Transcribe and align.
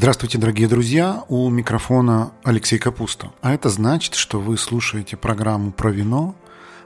Здравствуйте, 0.00 0.38
дорогие 0.38 0.66
друзья! 0.66 1.24
У 1.28 1.50
микрофона 1.50 2.32
Алексей 2.42 2.78
Капуста. 2.78 3.32
А 3.42 3.52
это 3.52 3.68
значит, 3.68 4.14
что 4.14 4.40
вы 4.40 4.56
слушаете 4.56 5.18
программу 5.18 5.72
про 5.72 5.90
вино 5.90 6.34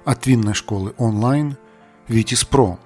от 0.04 0.26
винной 0.26 0.54
школы 0.54 0.94
онлайн 0.98 1.56
«Витис 2.08 2.44
Про». 2.44 2.76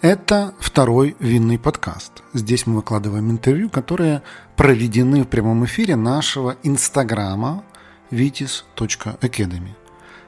Это 0.00 0.52
второй 0.58 1.14
винный 1.20 1.60
подкаст. 1.60 2.24
Здесь 2.34 2.66
мы 2.66 2.74
выкладываем 2.74 3.30
интервью, 3.30 3.70
которые 3.70 4.22
проведены 4.56 5.22
в 5.22 5.28
прямом 5.28 5.64
эфире 5.64 5.94
нашего 5.94 6.56
инстаграма 6.64 7.62
vitis.academy. 8.10 9.76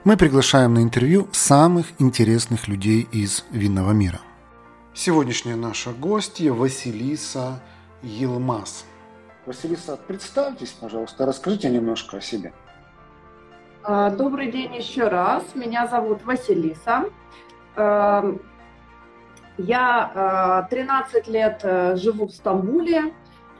Мы 0.05 0.17
приглашаем 0.17 0.75
на 0.75 0.79
интервью 0.85 1.29
самых 1.33 1.89
интересных 1.99 2.69
людей 2.69 3.09
из 3.11 3.45
винного 3.51 3.91
мира. 3.91 4.21
Сегодняшняя 4.95 5.57
наша 5.57 5.91
гостья 5.91 6.53
Василиса 6.53 7.61
Елмас– 8.05 8.85
Василиса, 9.47 9.97
представьтесь, 9.97 10.71
пожалуйста, 10.71 11.25
расскажите 11.27 11.71
немножко 11.71 12.19
о 12.19 12.21
себе. 12.21 12.53
А, 13.83 14.11
добрый 14.11 14.53
день 14.53 14.75
еще 14.77 15.09
раз. 15.09 15.43
Меня 15.55 15.87
зовут 15.87 16.25
Василиса. 16.25 17.05
А, 17.77 18.35
я 19.57 20.67
13 20.71 21.29
а, 21.29 21.31
лет 21.31 21.61
э, 21.63 21.97
живу 21.97 22.27
в 22.29 22.33
Стамбуле, 22.33 23.13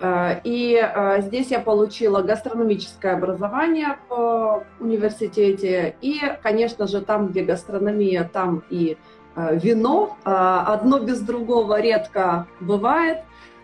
и 0.03 0.91
здесь 1.19 1.49
я 1.49 1.61
получила 1.61 2.23
гастрономическое 2.23 3.13
образование 3.13 3.99
в 4.09 4.65
университете. 4.79 5.95
И, 6.01 6.19
конечно 6.43 6.87
же, 6.87 7.03
там, 7.03 7.29
где 7.29 7.43
гастрономия, 7.43 8.25
там 8.25 8.63
и 8.71 8.97
э, 9.37 9.59
вино. 9.59 10.17
Одно 10.25 11.01
без 11.01 11.21
другого 11.21 11.83
редко 11.83 12.47
бывает. 12.61 13.19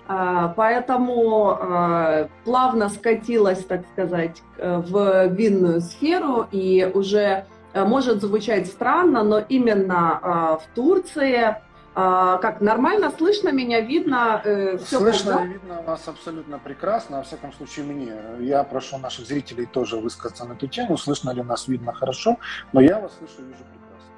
А, 0.09 0.49
поэтому 0.57 1.51
а, 1.51 2.29
плавно 2.45 2.89
скатилась, 2.89 3.65
так 3.65 3.87
сказать, 3.93 4.43
в 4.57 5.27
винную 5.29 5.81
сферу 5.81 6.47
и 6.53 6.91
уже 6.95 7.47
э, 7.73 7.85
может 7.85 8.23
звучать 8.23 8.69
странно, 8.69 9.23
но 9.25 9.41
именно 9.41 10.19
а, 10.23 10.57
в 10.59 10.67
Турции 10.75 11.57
как 11.95 12.61
нормально 12.61 13.11
слышно 13.11 13.51
меня, 13.53 13.81
видно? 13.81 14.43
Э, 14.45 14.77
Все 14.77 14.99
слышно 14.99 15.45
и 15.45 15.49
видно 15.55 15.81
вас 15.81 16.07
абсолютно 16.07 16.59
прекрасно, 16.59 17.17
во 17.17 17.23
всяком 17.23 17.55
случае 17.55 17.87
мне. 17.87 18.13
Я 18.41 18.65
прошу 18.65 18.99
наших 18.99 19.27
зрителей 19.27 19.65
тоже 19.65 19.97
высказаться 19.97 20.45
на 20.45 20.53
эту 20.53 20.67
тему, 20.67 20.99
слышно 20.99 21.31
ли 21.31 21.43
нас 21.43 21.69
видно 21.69 21.95
хорошо, 21.95 22.37
но 22.75 22.83
я 22.83 23.01
вас 23.01 23.17
слышу 23.17 23.41
и 23.41 23.45
вижу 23.45 23.65
прекрасно. 23.73 24.11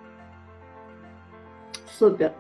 Супер. 1.97 2.33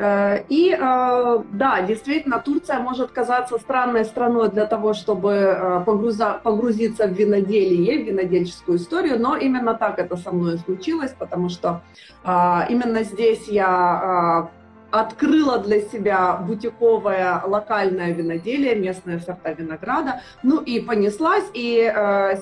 Э, 0.00 0.44
и 0.48 0.70
э, 0.72 1.42
да, 1.52 1.82
действительно, 1.82 2.38
Турция 2.38 2.78
может 2.78 3.10
казаться 3.10 3.58
странной 3.58 4.06
страной 4.06 4.48
для 4.48 4.64
того, 4.64 4.94
чтобы 4.94 5.32
э, 5.32 5.84
погрузиться 6.42 7.06
в 7.06 7.12
виноделие, 7.12 8.02
в 8.02 8.06
винодельческую 8.06 8.78
историю, 8.78 9.20
но 9.20 9.36
именно 9.36 9.74
так 9.74 9.98
это 9.98 10.16
со 10.16 10.32
мной 10.32 10.58
случилось, 10.58 11.14
потому 11.18 11.48
что 11.50 11.82
именно 12.24 13.02
здесь 13.02 13.48
я 13.48 14.48
открыла 14.90 15.58
для 15.58 15.80
себя 15.80 16.36
бутиковое 16.36 17.42
локальное 17.44 18.12
виноделие, 18.12 18.74
местные 18.74 19.20
сорта 19.20 19.52
винограда, 19.52 20.20
ну 20.42 20.60
и 20.60 20.80
понеслась, 20.80 21.44
и 21.54 21.92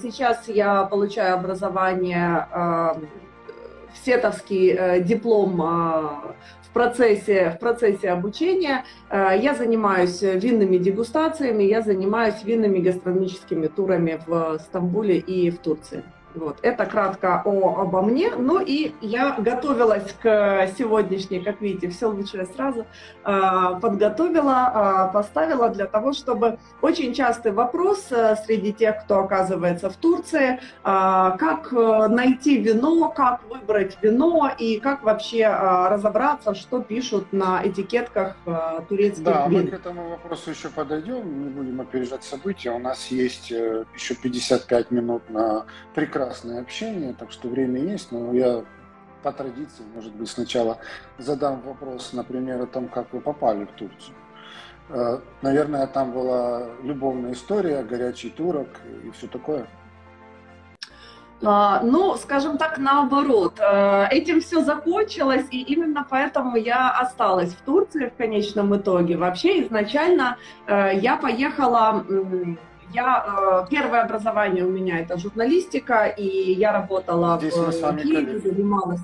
сейчас 0.03 0.48
я 0.48 0.84
получаю 0.84 1.34
образование 1.34 2.47
в 2.53 4.05
сетовский 4.05 5.00
диплом 5.03 6.34
в 6.69 6.72
процессе, 6.72 7.50
в 7.50 7.58
процессе 7.58 8.11
обучения. 8.11 8.84
Э, 9.11 9.30
я 9.41 9.55
занимаюсь 9.55 10.22
винными 10.22 10.77
дегустациями, 10.78 11.64
я 11.64 11.83
занимаюсь 11.83 12.42
винными 12.44 12.78
гастрономическими 12.78 13.66
турами 13.66 14.20
в 14.26 14.59
Стамбуле 14.59 15.19
и 15.19 15.50
в 15.50 15.59
Турции. 15.59 16.03
Вот. 16.34 16.59
Это 16.62 16.87
кратко 16.87 17.43
о, 17.44 17.81
обо 17.81 18.03
мне. 18.03 18.31
Ну 18.37 18.61
и 18.61 18.93
я 19.00 19.37
готовилась 19.39 20.15
к 20.22 20.69
сегодняшней, 20.77 21.41
как 21.41 21.61
видите, 21.61 21.89
все 21.89 22.06
лучшее 22.06 22.47
сразу, 22.47 22.87
а, 23.25 23.75
подготовила, 23.75 24.71
а, 24.72 25.09
поставила 25.09 25.69
для 25.71 25.87
того, 25.87 26.12
чтобы 26.12 26.59
очень 26.83 27.15
частый 27.15 27.53
вопрос 27.53 28.09
э, 28.11 28.37
среди 28.44 28.72
тех, 28.72 29.05
кто 29.05 29.21
оказывается 29.21 29.91
в 29.91 29.97
Турции, 29.97 30.61
а, 30.84 31.37
как 31.38 31.72
э, 31.72 32.09
найти 32.09 32.59
вино, 32.59 33.09
как 33.11 33.43
выбрать 33.49 33.99
вино 34.03 34.50
и 34.59 34.78
как 34.78 35.03
вообще 35.03 35.49
разобраться, 35.49 36.55
что 36.55 36.81
пишут 36.83 37.33
на 37.33 37.61
этикетках 37.65 38.37
э, 38.47 38.81
турецких 38.88 39.25
да, 39.25 39.47
вин. 39.49 39.59
Да, 39.59 39.65
мы 39.65 39.67
к 39.67 39.72
этому 39.75 40.09
вопросу 40.11 40.50
еще 40.50 40.69
подойдем, 40.69 41.44
не 41.44 41.49
будем 41.49 41.81
опережать 41.81 42.25
события. 42.25 42.71
У 42.71 42.78
нас 42.78 43.06
есть 43.09 43.50
еще 43.50 44.15
55 44.15 44.91
минут 44.91 45.28
на 45.31 45.65
прекрасный 45.94 46.18
прекрасное 46.19 46.61
общение, 46.61 47.15
так 47.17 47.31
что 47.31 47.49
время 47.49 47.81
есть, 47.81 48.11
но 48.11 48.33
я 48.33 48.65
по 49.23 49.33
традиции, 49.33 49.84
может 49.95 50.12
быть, 50.15 50.29
сначала 50.29 50.79
задам 51.19 51.61
вопрос, 51.62 52.12
например, 52.12 52.62
о 52.62 52.67
том, 52.67 52.89
как 52.89 53.12
вы 53.12 53.21
попали 53.21 53.65
в 53.65 53.73
Турцию. 53.73 54.17
Э, 54.89 55.19
наверное, 55.43 55.87
там 55.87 56.12
была 56.12 56.67
любовная 56.83 57.33
история, 57.33 57.83
горячий 57.83 58.31
турок 58.31 58.69
и 59.05 59.11
все 59.11 59.29
такое. 59.29 59.67
А, 61.45 61.83
ну, 61.84 62.17
скажем 62.17 62.59
так, 62.59 62.79
наоборот. 62.79 63.61
Э, 63.61 64.09
этим 64.11 64.41
все 64.41 64.62
закончилось, 64.62 65.47
и 65.53 65.62
именно 65.62 66.05
поэтому 66.09 66.56
я 66.56 66.91
осталась 66.91 67.55
в 67.55 67.61
Турции 67.65 68.09
в 68.09 68.17
конечном 68.17 68.77
итоге. 68.77 69.17
Вообще, 69.17 69.62
изначально 69.65 70.37
э, 70.67 70.99
я 71.00 71.17
поехала 71.17 72.05
я, 72.93 73.25
э, 73.26 73.71
первое 73.71 74.03
образование 74.03 74.65
у 74.65 74.71
меня 74.71 75.00
это 75.00 75.19
журналистика, 75.19 76.06
и 76.06 76.53
я 76.53 76.72
работала 76.72 77.38
здесь 77.38 77.54
в 77.54 77.93
мы 77.93 78.00
Киеве, 78.00 78.38
занималась. 78.38 79.00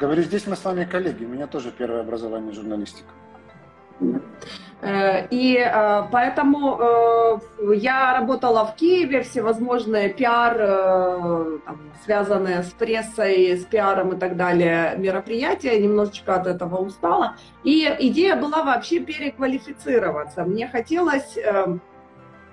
Говорю, 0.00 0.22
здесь 0.22 0.46
мы 0.46 0.56
с 0.56 0.64
вами 0.64 0.84
коллеги, 0.84 1.24
у 1.24 1.28
меня 1.28 1.46
тоже 1.46 1.70
первое 1.70 2.00
образование 2.00 2.52
журналистика. 2.52 3.08
Э, 4.82 5.26
и 5.30 5.56
э, 5.58 6.02
поэтому 6.10 7.40
я 7.74 8.14
работала 8.18 8.64
в 8.64 8.74
Киеве, 8.76 9.22
всевозможные 9.22 10.10
пиар, 10.10 10.56
там, 11.66 11.80
связанные 12.04 12.62
с 12.62 12.70
прессой, 12.72 13.56
с 13.56 13.64
пиаром 13.64 14.12
и 14.14 14.16
так 14.18 14.36
далее 14.36 14.94
мероприятия, 14.96 15.78
немножечко 15.80 16.36
от 16.36 16.46
этого 16.46 16.76
устала. 16.76 17.36
И 17.64 17.86
идея 18.00 18.36
была 18.36 18.62
вообще 18.62 19.00
переквалифицироваться. 19.00 20.44
Мне 20.44 20.68
хотелось 20.68 21.36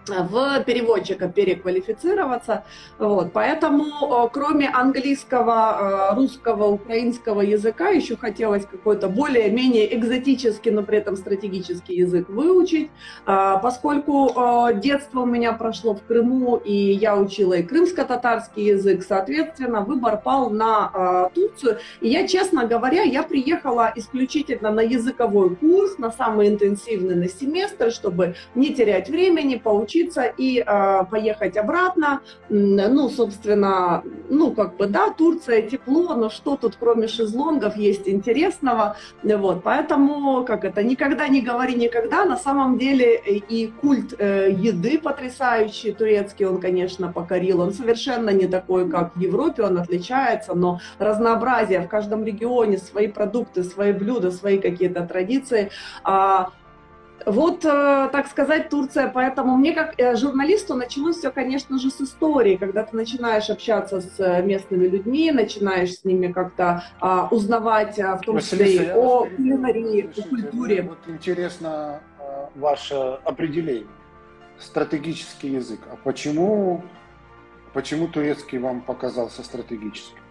в 0.07 0.63
переводчика 0.63 1.29
переквалифицироваться. 1.29 2.63
Вот. 2.99 3.31
Поэтому, 3.33 3.85
э, 4.25 4.29
кроме 4.31 4.69
английского, 4.69 6.11
э, 6.11 6.15
русского, 6.15 6.65
украинского 6.67 7.41
языка, 7.41 7.89
еще 7.89 8.17
хотелось 8.17 8.65
какой-то 8.65 9.07
более-менее 9.07 9.95
экзотический, 9.95 10.71
но 10.71 10.83
при 10.83 10.97
этом 10.97 11.15
стратегический 11.15 11.95
язык 11.95 12.29
выучить. 12.29 12.89
А, 13.25 13.57
поскольку 13.57 14.29
э, 14.29 14.79
детство 14.79 15.21
у 15.21 15.25
меня 15.25 15.53
прошло 15.53 15.95
в 15.95 16.03
Крыму, 16.03 16.57
и 16.57 16.73
я 16.73 17.15
учила 17.15 17.53
и 17.53 17.63
крымско-татарский 17.63 18.65
язык, 18.65 19.03
соответственно, 19.07 19.81
выбор 19.81 20.17
пал 20.17 20.49
на 20.49 21.29
Турцию. 21.33 21.77
И 22.01 22.09
я, 22.09 22.27
честно 22.27 22.65
говоря, 22.65 23.03
я 23.03 23.23
приехала 23.23 23.91
исключительно 23.95 24.71
на 24.71 24.81
языковой 24.81 25.55
курс, 25.55 25.97
на 25.97 26.11
самый 26.11 26.49
интенсивный 26.49 27.15
на 27.15 27.29
семестр, 27.29 27.91
чтобы 27.91 28.35
не 28.55 28.73
терять 28.73 29.09
времени, 29.09 29.55
поучить 29.55 29.92
учиться 29.93 30.23
и 30.23 30.63
э, 30.65 31.05
поехать 31.09 31.57
обратно. 31.57 32.21
Ну, 32.49 33.09
собственно, 33.09 34.03
ну, 34.29 34.51
как 34.51 34.77
бы, 34.77 34.87
да, 34.87 35.09
Турция, 35.09 35.61
тепло, 35.61 36.15
но 36.15 36.29
что 36.29 36.57
тут, 36.57 36.75
кроме 36.79 37.07
шезлонгов, 37.07 37.77
есть 37.77 38.07
интересного? 38.07 38.95
Вот, 39.23 39.63
поэтому, 39.63 40.43
как 40.45 40.65
это, 40.65 40.83
никогда 40.83 41.27
не 41.27 41.41
говори 41.41 41.75
никогда, 41.75 42.25
на 42.25 42.37
самом 42.37 42.77
деле 42.77 43.15
и 43.15 43.67
культ 43.67 44.13
э, 44.17 44.51
еды 44.51 44.99
потрясающий 44.99 45.91
турецкий, 45.91 46.45
он, 46.45 46.59
конечно, 46.59 47.11
покорил, 47.11 47.61
он 47.61 47.73
совершенно 47.73 48.29
не 48.29 48.47
такой, 48.47 48.89
как 48.89 49.15
в 49.15 49.19
Европе, 49.19 49.63
он 49.63 49.77
отличается, 49.77 50.53
но 50.53 50.79
разнообразие 50.99 51.81
в 51.81 51.87
каждом 51.87 52.25
регионе, 52.25 52.77
свои 52.77 53.07
продукты, 53.07 53.63
свои 53.63 53.91
блюда, 53.91 54.31
свои 54.31 54.57
какие-то 54.57 55.05
традиции. 55.05 55.69
А, 56.03 56.49
вот, 57.25 57.65
э, 57.65 58.09
так 58.11 58.27
сказать, 58.27 58.69
Турция, 58.69 59.09
поэтому 59.09 59.57
мне 59.57 59.73
как 59.73 59.99
э, 59.99 60.15
журналисту 60.15 60.75
началось 60.75 61.17
все, 61.17 61.31
конечно 61.31 61.77
же, 61.77 61.89
с 61.89 62.01
истории, 62.01 62.55
когда 62.55 62.83
ты 62.83 62.95
начинаешь 62.95 63.49
общаться 63.49 64.01
с 64.01 64.19
э, 64.19 64.41
местными 64.43 64.87
людьми, 64.87 65.31
начинаешь 65.31 65.93
с 65.93 66.05
ними 66.05 66.31
как-то 66.31 66.83
а, 66.99 67.27
узнавать, 67.29 67.99
а, 67.99 68.17
в 68.17 68.21
том 68.21 68.39
числе 68.39 68.75
и 68.75 68.91
о 68.91 69.25
кулинарии, 69.25 70.09
о 70.17 70.29
культуре. 70.29 70.81
Вот 70.83 70.99
интересно 71.07 72.01
а, 72.19 72.49
ваше 72.55 72.95
определение, 73.23 73.87
стратегический 74.59 75.49
язык. 75.49 75.79
А 75.91 75.95
почему, 76.03 76.83
почему 77.73 78.07
турецкий 78.07 78.57
вам 78.57 78.81
показался 78.81 79.43
стратегическим? 79.43 80.22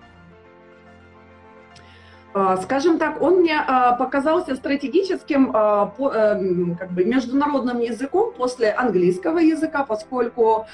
А, 2.34 2.56
скажем 2.56 2.98
так, 2.98 3.20
он 3.20 3.40
мне 3.40 3.58
а, 3.58 3.92
показался 3.92 4.56
стратегическим 4.56 5.50
а, 5.52 5.92
эм, 5.98 6.76
как 6.76 6.90
бы 6.90 7.04
международным 7.04 7.80
языком 7.80 8.32
после 8.32 8.70
английского 8.70 9.38
языка, 9.38 9.84
поскольку 9.84 10.66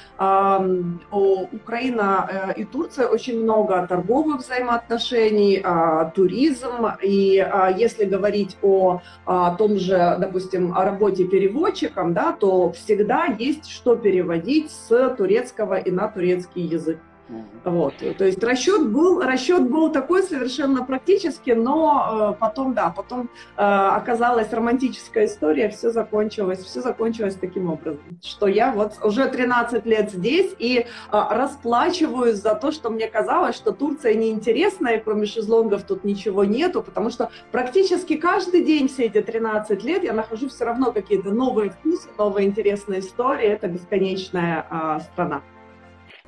Украина 1.51 2.29
э, 2.31 2.53
и 2.61 2.63
Турция 2.65 3.07
очень 3.07 3.43
много 3.43 3.85
торговых 3.87 4.39
взаимоотношений, 4.39 5.63
туризм, 6.15 6.87
и 7.01 7.45
если 7.77 8.05
говорить 8.05 8.57
о 8.61 9.01
том 9.57 9.77
же, 9.77 10.15
допустим, 10.19 10.77
о 10.77 10.85
работе 10.85 11.25
переводчиком, 11.25 12.13
да, 12.13 12.31
то 12.31 12.71
всегда 12.71 13.25
есть 13.25 13.69
что 13.69 13.95
переводить 13.95 14.71
с 14.71 15.15
турецкого 15.15 15.75
и 15.75 15.91
на 15.91 16.07
турецкий 16.07 16.63
язык. 16.63 16.99
Вот, 17.63 17.93
то 18.17 18.25
есть 18.25 18.43
расчет 18.43 18.89
был, 18.89 19.21
расчет 19.21 19.69
был 19.69 19.91
такой 19.91 20.23
совершенно 20.23 20.83
практически, 20.83 21.51
но 21.51 22.33
э, 22.33 22.39
потом, 22.39 22.73
да, 22.73 22.89
потом 22.89 23.29
э, 23.55 23.61
оказалась 23.61 24.51
романтическая 24.51 25.25
история, 25.25 25.69
все 25.69 25.91
закончилось, 25.91 26.59
все 26.59 26.81
закончилось 26.81 27.37
таким 27.39 27.69
образом, 27.69 28.01
что 28.23 28.47
я 28.47 28.71
вот 28.71 28.93
уже 29.03 29.27
13 29.27 29.85
лет 29.85 30.11
здесь 30.11 30.55
и 30.57 30.79
э, 30.79 30.85
расплачиваюсь 31.11 32.37
за 32.37 32.55
то, 32.55 32.71
что 32.71 32.89
мне 32.89 33.07
казалось, 33.07 33.55
что 33.55 33.71
Турция 33.73 34.15
неинтересная, 34.15 34.97
и 34.97 35.03
кроме 35.03 35.27
шезлонгов 35.27 35.83
тут 35.83 36.03
ничего 36.03 36.45
нету, 36.45 36.81
потому 36.81 37.11
что 37.11 37.29
практически 37.51 38.15
каждый 38.15 38.63
день 38.63 38.87
все 38.87 39.05
эти 39.05 39.21
13 39.21 39.83
лет 39.83 40.03
я 40.03 40.13
нахожу 40.13 40.49
все 40.49 40.65
равно 40.65 40.91
какие-то 40.91 41.29
новые 41.29 41.69
вкусы, 41.69 42.09
новые 42.17 42.47
интересные 42.47 43.01
истории, 43.01 43.47
это 43.47 43.67
бесконечная 43.67 44.99
страна. 45.13 45.43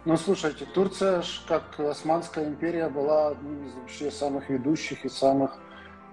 Ну, 0.04 0.18
слушайте, 0.18 0.66
Турция, 0.66 1.22
как 1.48 1.80
Османская 1.80 2.48
империя, 2.48 2.90
была 2.90 3.30
одним 3.30 3.68
из 3.68 3.74
вообще 3.76 4.10
самых 4.10 4.50
ведущих 4.50 5.06
и 5.06 5.10
самых 5.10 5.60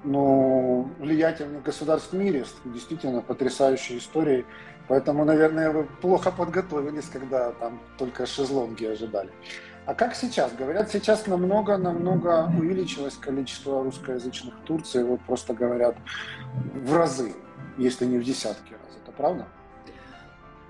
ну, 0.04 0.90
влиятельных 0.98 1.62
государств 1.62 2.12
в 2.12 2.16
мире, 2.16 2.44
с 2.44 2.54
действительно 2.66 3.22
потрясающей 3.22 3.96
историей. 3.96 4.44
Поэтому, 4.88 5.24
наверное, 5.24 5.70
вы 5.70 5.84
плохо 6.02 6.30
подготовились, 6.30 7.08
когда 7.10 7.52
там 7.52 7.80
только 7.96 8.26
шезлонги 8.26 8.84
ожидали. 8.84 9.30
А 9.86 9.94
как 9.94 10.14
сейчас? 10.14 10.52
Говорят, 10.52 10.90
сейчас 10.90 11.26
намного-намного 11.26 12.52
увеличилось 12.58 13.16
количество 13.16 13.82
русскоязычных 13.82 14.54
в 14.54 14.62
Турции. 14.64 15.02
Вот 15.02 15.22
просто 15.22 15.54
говорят 15.54 15.96
в 16.74 16.94
разы, 16.94 17.34
если 17.78 18.04
не 18.04 18.18
в 18.18 18.22
десятки 18.22 18.72
раз. 18.72 18.98
Это 19.02 19.12
правда? 19.12 19.46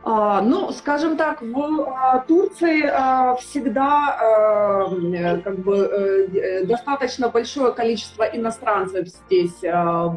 А, 0.05 0.41
ну, 0.41 0.71
скажем 0.73 1.17
так, 1.17 1.43
в 1.43 1.83
а, 1.83 2.25
Турции 2.27 2.83
а, 2.87 3.35
всегда 3.37 4.89
как 5.45 5.59
бы 5.59 5.77
э, 5.77 6.65
достаточно 6.65 7.29
большое 7.29 7.73
количество 7.73 8.23
иностранцев 8.23 9.09
здесь 9.09 9.61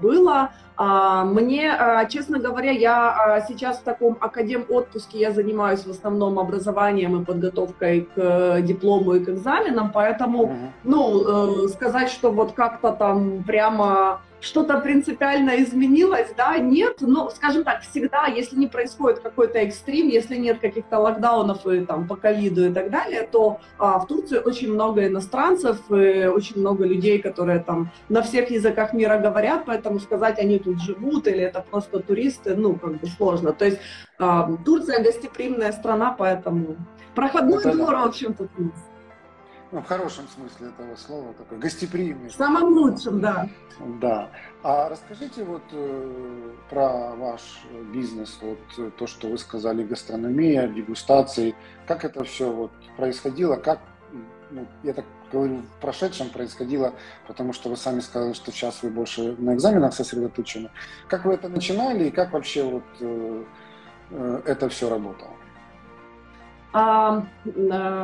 было. 0.01 0.51
Мне, 0.77 1.77
честно 2.09 2.39
говоря, 2.39 2.71
я 2.71 3.45
сейчас 3.47 3.77
в 3.77 3.83
таком 3.83 4.17
академ 4.19 4.65
отпуске, 4.67 5.19
я 5.19 5.31
занимаюсь 5.31 5.85
в 5.85 5.91
основном 5.91 6.39
образованием 6.39 7.21
и 7.21 7.25
подготовкой 7.25 8.09
к 8.15 8.61
диплому 8.61 9.13
и 9.13 9.23
к 9.23 9.29
экзаменам, 9.29 9.91
поэтому, 9.91 10.55
ну, 10.83 11.65
э, 11.65 11.67
сказать, 11.67 12.09
что 12.09 12.31
вот 12.31 12.53
как-то 12.53 12.91
там 12.93 13.43
прямо 13.43 14.21
что-то 14.41 14.79
принципиально 14.79 15.61
изменилось, 15.61 16.33
да, 16.35 16.57
нет, 16.57 16.97
но, 17.01 17.29
скажем 17.29 17.63
так, 17.63 17.81
всегда, 17.83 18.25
если 18.25 18.57
не 18.57 18.67
происходит 18.67 19.19
какой-то 19.19 19.59
экстрим, 19.59 20.07
если 20.07 20.35
нет 20.35 20.59
каких-то 20.59 20.97
локдаунов 20.97 21.65
и 21.67 21.85
там 21.85 22.07
по 22.07 22.15
ковиду 22.15 22.69
и 22.69 22.73
так 22.73 22.89
далее, 22.89 23.27
то 23.31 23.59
а, 23.77 23.99
в 23.99 24.07
Турции 24.07 24.39
очень 24.39 24.73
много 24.73 25.05
иностранцев, 25.05 25.77
и 25.91 26.25
очень 26.25 26.59
много 26.59 26.85
людей, 26.85 27.19
которые 27.19 27.59
там 27.59 27.91
на 28.09 28.23
всех 28.23 28.49
языках 28.49 28.93
мира 28.93 29.19
говорят, 29.19 29.63
поэтому 29.65 29.99
сказать, 29.99 30.39
они 30.39 30.57
тут 30.57 30.81
живут 30.81 31.27
или 31.27 31.41
это 31.41 31.61
просто 31.61 31.99
туристы, 31.99 32.55
ну, 32.55 32.75
как 32.75 32.99
бы 32.99 33.07
сложно. 33.07 33.53
То 33.53 33.65
есть 33.65 33.77
а, 34.17 34.51
Турция 34.65 35.03
гостеприимная 35.03 35.71
страна, 35.71 36.15
поэтому 36.17 36.77
проходной 37.13 37.59
это 37.59 37.73
двор, 37.73 37.91
да. 37.91 38.05
в 38.05 38.07
общем, 38.07 38.33
тут 38.33 38.49
есть. 38.57 38.91
Ну, 39.71 39.81
в 39.81 39.85
хорошем 39.85 40.27
смысле 40.27 40.67
этого 40.67 40.95
слова, 40.97 41.33
такой 41.33 41.57
гостеприимный. 41.57 42.29
В 42.29 42.33
самом 42.33 42.73
лучшем, 42.73 43.21
да. 43.21 43.47
Да. 44.01 44.29
А 44.63 44.89
расскажите 44.89 45.45
вот 45.45 45.63
э, 45.71 46.51
про 46.69 47.15
ваш 47.15 47.61
бизнес, 47.93 48.37
вот 48.41 48.59
э, 48.77 48.91
то, 48.97 49.07
что 49.07 49.29
вы 49.29 49.37
сказали, 49.37 49.83
гастрономия, 49.83 50.67
дегустации, 50.67 51.55
как 51.87 52.03
это 52.03 52.25
все 52.25 52.51
вот 52.51 52.71
происходило, 52.97 53.55
как, 53.55 53.79
ну, 54.49 54.67
я 54.83 54.93
так 54.93 55.05
говорю, 55.31 55.61
в 55.77 55.81
прошедшем 55.81 56.29
происходило, 56.29 56.93
потому 57.25 57.53
что 57.53 57.69
вы 57.69 57.77
сами 57.77 58.01
сказали, 58.01 58.33
что 58.33 58.51
сейчас 58.51 58.83
вы 58.83 58.89
больше 58.89 59.35
на 59.37 59.55
экзаменах 59.55 59.93
сосредоточены. 59.93 60.69
Как 61.07 61.23
вы 61.23 61.33
это 61.35 61.47
начинали 61.47 62.09
и 62.09 62.11
как 62.11 62.33
вообще 62.33 62.63
вот 62.63 62.83
э, 62.99 63.43
э, 64.09 64.41
это 64.45 64.67
все 64.67 64.89
работало? 64.89 65.31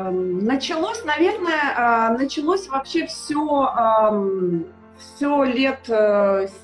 Началось, 0.10 1.06
наверное, 1.06 1.74
а, 1.78 2.10
началось 2.10 2.68
вообще 2.68 3.06
все, 3.08 3.72
все 4.98 5.44
лет 5.44 5.80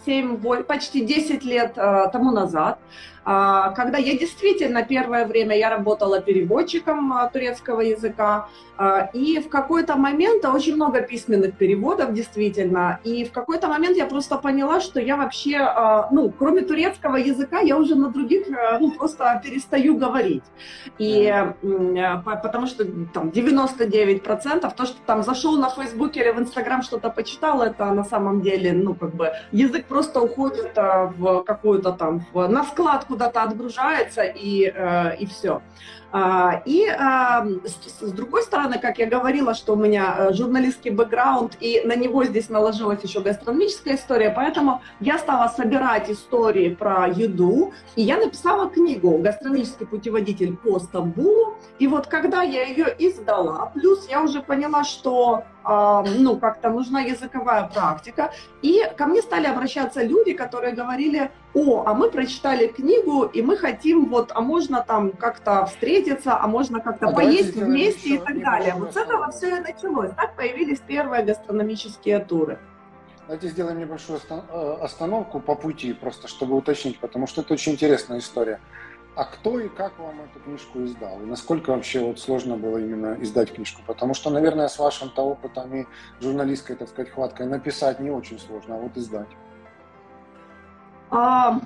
7, 0.05 0.39
э, 0.43 0.63
почти 0.63 1.05
10 1.05 1.45
лет 1.45 1.73
э, 1.77 2.09
тому 2.11 2.31
назад. 2.31 2.79
А, 3.25 3.71
когда 3.71 3.97
я 3.97 4.17
действительно 4.17 4.83
первое 4.83 5.25
время 5.25 5.57
я 5.57 5.69
работала 5.69 6.21
переводчиком 6.21 7.13
а, 7.13 7.29
турецкого 7.29 7.81
языка, 7.81 8.49
а, 8.75 9.09
и 9.13 9.39
в 9.39 9.49
какой-то 9.49 9.95
момент 9.95 10.43
очень 10.45 10.75
много 10.75 11.01
письменных 11.01 11.55
переводов 11.55 12.13
действительно, 12.13 12.99
и 13.03 13.23
в 13.23 13.31
какой-то 13.31 13.67
момент 13.67 13.97
я 13.97 14.05
просто 14.05 14.37
поняла, 14.37 14.81
что 14.81 14.99
я 14.99 15.15
вообще, 15.15 15.59
ну, 16.11 16.31
кроме 16.37 16.61
турецкого 16.61 17.15
языка, 17.17 17.59
я 17.59 17.77
уже 17.77 17.95
на 17.95 18.09
других 18.09 18.47
ну, 18.79 18.91
просто 18.91 19.41
перестаю 19.43 19.97
говорить. 19.97 20.43
И 20.97 21.33
потому 22.25 22.67
что 22.67 22.85
там 23.13 23.29
99% 23.29 24.73
то, 24.75 24.85
что 24.85 24.97
там 25.05 25.23
зашел 25.23 25.57
на 25.57 25.69
Фейсбуке 25.69 26.21
или 26.21 26.31
в 26.31 26.39
Инстаграм 26.39 26.81
что-то 26.81 27.09
почитал, 27.09 27.61
это 27.61 27.85
на 27.93 28.03
самом 28.03 28.41
деле, 28.41 28.73
ну, 28.73 28.95
как 28.95 29.13
бы 29.13 29.33
язык 29.51 29.85
просто 29.85 30.21
уходит 30.21 30.71
в 30.75 31.43
какую-то 31.43 31.91
там, 31.91 32.25
в, 32.33 32.47
на 32.47 32.63
складку 32.63 33.12
куда-то 33.13 33.43
отгружается 33.43 34.23
и, 34.23 34.71
э, 34.73 35.15
и 35.17 35.27
все. 35.27 35.61
А, 36.15 36.61
и 36.65 36.87
а, 36.87 37.43
с 37.65 38.11
другой 38.11 38.43
стороны, 38.43 38.77
как 38.77 38.99
я 38.99 39.07
говорила, 39.07 39.55
что 39.55 39.73
у 39.73 39.75
меня 39.75 40.15
э, 40.15 40.33
журналистский 40.33 40.91
бэкграунд, 40.91 41.57
и 41.59 41.81
на 41.85 41.95
него 41.95 42.23
здесь 42.23 42.49
наложилась 42.49 43.01
еще 43.01 43.21
гастрономическая 43.21 43.95
история, 43.95 44.29
поэтому 44.29 44.83
я 44.99 45.17
стала 45.17 45.47
собирать 45.47 46.11
истории 46.11 46.69
про 46.69 47.07
еду, 47.07 47.73
и 47.95 48.03
я 48.03 48.17
написала 48.17 48.69
книгу 48.69 49.17
«Гастрономический 49.17 49.87
путеводитель 49.87 50.55
по 50.55 50.77
Стамбулу». 50.77 51.55
И 51.79 51.87
вот 51.87 52.05
когда 52.05 52.43
я 52.43 52.63
ее 52.63 52.95
издала, 52.99 53.71
плюс 53.73 54.07
я 54.07 54.21
уже 54.21 54.43
поняла, 54.43 54.83
что 54.83 55.45
а, 55.63 56.03
ну, 56.03 56.37
как-то 56.37 56.69
нужна 56.69 57.01
языковая 57.01 57.69
практика. 57.73 58.33
И 58.61 58.83
ко 58.97 59.05
мне 59.05 59.21
стали 59.21 59.47
обращаться 59.47 60.03
люди, 60.03 60.33
которые 60.33 60.73
говорили, 60.73 61.31
о, 61.53 61.83
а 61.85 61.93
мы 61.93 62.09
прочитали 62.09 62.67
книгу, 62.67 63.23
и 63.23 63.41
мы 63.41 63.55
хотим 63.57 64.09
вот, 64.09 64.31
а 64.33 64.41
можно 64.41 64.83
там 64.85 65.11
как-то 65.11 65.65
встретиться, 65.65 66.02
а 66.25 66.47
можно 66.47 66.79
как-то 66.79 67.07
а 67.07 67.13
поесть 67.13 67.55
вместе 67.55 68.15
и 68.15 68.17
так 68.17 68.39
далее. 68.39 68.75
Вот 68.75 68.93
с 68.93 68.97
этого 68.97 69.31
все 69.31 69.57
и 69.57 69.59
началось. 69.59 70.11
Так 70.15 70.35
появились 70.35 70.79
первые 70.79 71.23
гастрономические 71.23 72.19
туры. 72.19 72.59
Давайте 73.27 73.47
сделаем 73.47 73.79
небольшую 73.79 74.19
э, 74.29 74.77
остановку 74.81 75.39
по 75.39 75.55
пути, 75.55 75.93
просто 75.93 76.27
чтобы 76.27 76.57
уточнить, 76.57 76.99
потому 76.99 77.25
что 77.25 77.41
это 77.41 77.53
очень 77.53 77.73
интересная 77.73 78.19
история. 78.19 78.59
А 79.15 79.25
кто 79.25 79.59
и 79.59 79.69
как 79.69 79.97
вам 79.99 80.21
эту 80.21 80.39
книжку 80.39 80.83
издал? 80.83 81.21
И 81.21 81.25
насколько 81.25 81.69
вообще 81.69 82.01
вот 82.01 82.19
сложно 82.19 82.57
было 82.57 82.79
именно 82.79 83.15
издать 83.21 83.53
книжку? 83.53 83.81
Потому 83.85 84.15
что, 84.15 84.31
наверное, 84.31 84.67
с 84.67 84.79
вашим-то 84.79 85.21
опытом 85.21 85.73
и 85.75 85.85
журналистской, 86.19 86.75
так 86.75 86.89
сказать, 86.89 87.11
хваткой 87.11 87.45
написать 87.45 87.99
не 87.99 88.09
очень 88.09 88.39
сложно, 88.39 88.75
а 88.75 88.79
вот 88.79 88.97
издать. 88.97 89.29
А, 91.11 91.59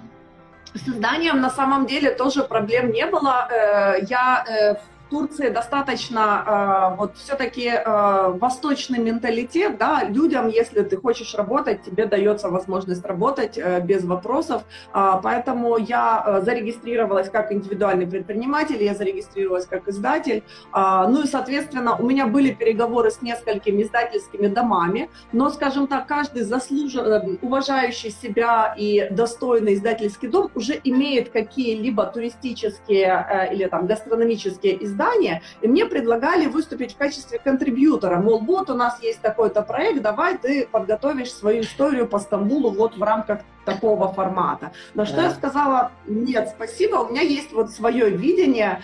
с 0.73 0.87
изданием 0.87 1.41
на 1.41 1.49
самом 1.49 1.85
деле 1.85 2.11
тоже 2.11 2.43
проблем 2.43 2.91
не 2.91 3.05
было. 3.05 3.47
Э, 3.49 4.05
я 4.07 4.43
э, 4.47 4.75
Турции 5.09 5.49
достаточно 5.49 6.93
э, 6.93 6.97
вот 6.97 7.17
все-таки 7.17 7.67
э, 7.67 8.31
восточный 8.39 8.99
менталитет, 8.99 9.77
да, 9.77 10.03
людям, 10.03 10.47
если 10.47 10.81
ты 10.83 10.97
хочешь 10.97 11.35
работать, 11.35 11.83
тебе 11.83 12.05
дается 12.05 12.49
возможность 12.49 13.05
работать 13.05 13.57
э, 13.57 13.81
без 13.81 14.03
вопросов, 14.03 14.63
э, 14.93 15.13
поэтому 15.23 15.77
я 15.77 16.23
э, 16.25 16.41
зарегистрировалась 16.41 17.29
как 17.29 17.51
индивидуальный 17.51 18.07
предприниматель, 18.07 18.83
я 18.83 18.93
зарегистрировалась 18.93 19.65
как 19.65 19.87
издатель, 19.87 20.43
э, 20.73 21.05
ну 21.09 21.23
и, 21.23 21.27
соответственно, 21.27 21.95
у 21.95 22.05
меня 22.05 22.27
были 22.27 22.51
переговоры 22.51 23.11
с 23.11 23.21
несколькими 23.21 23.83
издательскими 23.83 24.47
домами, 24.47 25.09
но, 25.31 25.49
скажем 25.49 25.87
так, 25.87 26.07
каждый 26.07 26.43
заслуженный, 26.43 27.35
э, 27.35 27.37
уважающий 27.41 28.11
себя 28.11 28.75
и 28.77 29.07
достойный 29.11 29.73
издательский 29.75 30.27
дом 30.27 30.49
уже 30.55 30.79
имеет 30.83 31.29
какие-либо 31.29 32.05
туристические 32.05 33.25
э, 33.29 33.53
или 33.53 33.65
там 33.65 33.87
гастрономические 33.87 34.83
издания, 34.97 35.41
и 35.61 35.67
мне 35.67 35.85
предлагали 35.85 36.47
выступить 36.47 36.95
в 36.95 36.97
качестве 36.97 37.39
контрибьютора. 37.39 38.19
Мол, 38.19 38.39
вот 38.39 38.69
у 38.69 38.73
нас 38.73 39.01
есть 39.01 39.21
такой-то 39.21 39.61
проект, 39.61 40.01
давай 40.01 40.37
ты 40.37 40.67
подготовишь 40.67 41.31
свою 41.31 41.61
историю 41.61 42.07
по 42.07 42.19
Стамбулу 42.19 42.71
вот 42.71 42.97
в 42.97 43.03
рамках 43.03 43.41
такого 43.67 44.07
формата. 44.13 44.71
На 44.95 45.05
что 45.05 45.21
я 45.21 45.29
сказала, 45.31 45.91
нет, 46.07 46.49
спасибо, 46.55 46.95
у 46.95 47.09
меня 47.09 47.21
есть 47.21 47.51
вот 47.51 47.69
свое 47.69 48.09
видение, 48.09 48.81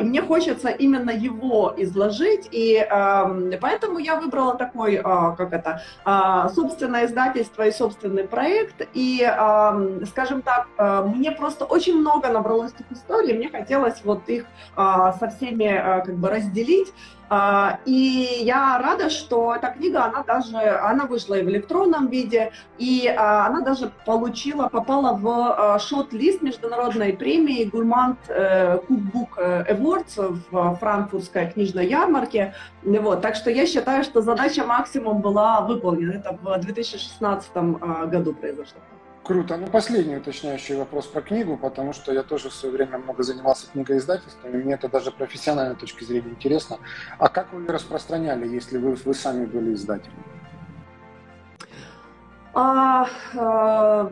и 0.00 0.04
мне 0.04 0.20
хочется 0.22 0.68
именно 0.68 1.10
его 1.10 1.74
изложить, 1.78 2.48
и 2.52 2.86
поэтому 3.60 3.98
я 3.98 4.20
выбрала 4.20 4.54
такой, 4.54 4.98
как 4.98 5.52
это, 5.52 5.80
собственное 6.54 7.06
издательство 7.06 7.62
и 7.66 7.72
собственный 7.72 8.24
проект, 8.24 8.86
и, 8.92 9.26
скажем 10.06 10.42
так, 10.42 10.68
мне 11.06 11.32
просто 11.32 11.64
очень 11.64 11.98
много 11.98 12.28
набралось 12.28 12.72
этих 12.74 12.92
историй, 12.92 13.32
мне 13.32 13.48
хотелось 13.48 14.04
вот 14.04 14.28
их 14.28 14.44
со 14.76 15.32
всеми 15.36 16.02
как 16.04 16.14
бы 16.16 16.28
разделить, 16.28 16.88
а, 16.88 17.17
и 17.84 18.40
я 18.42 18.78
рада, 18.78 19.10
что 19.10 19.54
эта 19.54 19.68
книга, 19.68 20.04
она 20.04 20.22
даже, 20.22 20.56
она 20.56 21.04
вышла 21.04 21.34
и 21.34 21.42
в 21.42 21.48
электронном 21.48 22.08
виде, 22.08 22.52
и 22.78 23.06
а, 23.06 23.46
она 23.46 23.60
даже 23.60 23.92
получила, 24.06 24.68
попала 24.68 25.14
в 25.14 25.28
а, 25.28 25.78
шот-лист 25.78 26.42
международной 26.42 27.12
премии 27.12 27.64
Гурмант 27.64 28.18
Cookbook 28.28 29.66
Awards 29.68 30.40
в 30.50 30.76
франкфуртской 30.76 31.50
книжной 31.50 31.86
ярмарке. 31.86 32.54
Вот, 32.82 33.20
так 33.20 33.34
что 33.34 33.50
я 33.50 33.66
считаю, 33.66 34.04
что 34.04 34.22
задача 34.22 34.64
максимум 34.64 35.20
была 35.20 35.60
выполнена. 35.60 36.12
Это 36.12 36.38
в 36.40 36.58
2016 36.60 37.56
году 38.10 38.32
произошло. 38.32 38.80
Круто. 39.28 39.58
Ну, 39.58 39.66
последний 39.66 40.16
уточняющий 40.16 40.74
вопрос 40.74 41.06
про 41.06 41.20
книгу, 41.20 41.58
потому 41.58 41.92
что 41.92 42.14
я 42.14 42.22
тоже 42.22 42.48
в 42.48 42.54
свое 42.54 42.74
время 42.74 42.96
много 42.96 43.22
занимался 43.22 43.70
книгоиздательством, 43.70 44.52
и 44.52 44.56
мне 44.56 44.72
это 44.72 44.88
даже 44.88 45.10
профессиональной 45.10 45.76
точки 45.76 46.02
зрения 46.02 46.30
интересно. 46.30 46.78
А 47.18 47.28
как 47.28 47.52
вы 47.52 47.60
ее 47.60 47.68
распространяли, 47.68 48.48
если 48.48 48.78
вы, 48.78 48.94
вы 48.94 49.12
сами 49.12 49.44
были 49.44 49.74
издателем? 49.74 50.24
А, 52.54 53.06
а, 53.36 54.10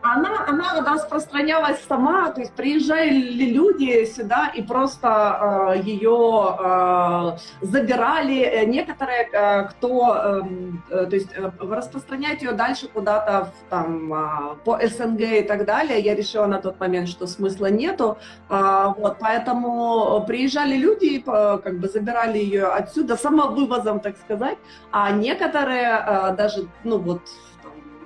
она, 0.00 0.44
она 0.46 0.80
распространялась 0.80 1.80
сама, 1.88 2.30
то 2.30 2.40
есть 2.40 2.52
приезжали 2.52 3.10
люди 3.10 4.04
сюда 4.04 4.48
и 4.48 4.62
просто 4.62 5.74
э, 5.74 5.80
ее 5.82 6.56
э, 6.58 7.36
забирали. 7.62 8.64
Некоторые, 8.66 9.28
э, 9.32 9.64
кто, 9.64 10.14
эм, 10.14 10.82
э, 10.90 11.06
то 11.06 11.16
есть 11.16 11.30
э, 11.34 11.50
распространять 11.60 12.42
ее 12.42 12.52
дальше 12.52 12.88
куда-то 12.88 13.52
там 13.70 14.12
э, 14.12 14.54
по 14.64 14.78
СНГ 14.78 15.20
и 15.20 15.42
так 15.42 15.64
далее, 15.64 15.98
я 16.00 16.14
решила 16.14 16.46
на 16.46 16.60
тот 16.60 16.78
момент, 16.78 17.08
что 17.08 17.26
смысла 17.26 17.66
нету. 17.66 18.18
Э, 18.48 18.94
вот, 18.96 19.16
поэтому 19.18 20.24
приезжали 20.26 20.76
люди, 20.76 21.22
э, 21.26 21.58
как 21.58 21.78
бы 21.78 21.88
забирали 21.88 22.38
ее 22.38 22.66
отсюда 22.66 23.16
самовывозом, 23.16 24.00
так 24.00 24.16
сказать, 24.16 24.58
а 24.92 25.10
некоторые 25.10 26.04
э, 26.06 26.36
даже, 26.36 26.68
ну 26.84 26.98
вот, 26.98 27.22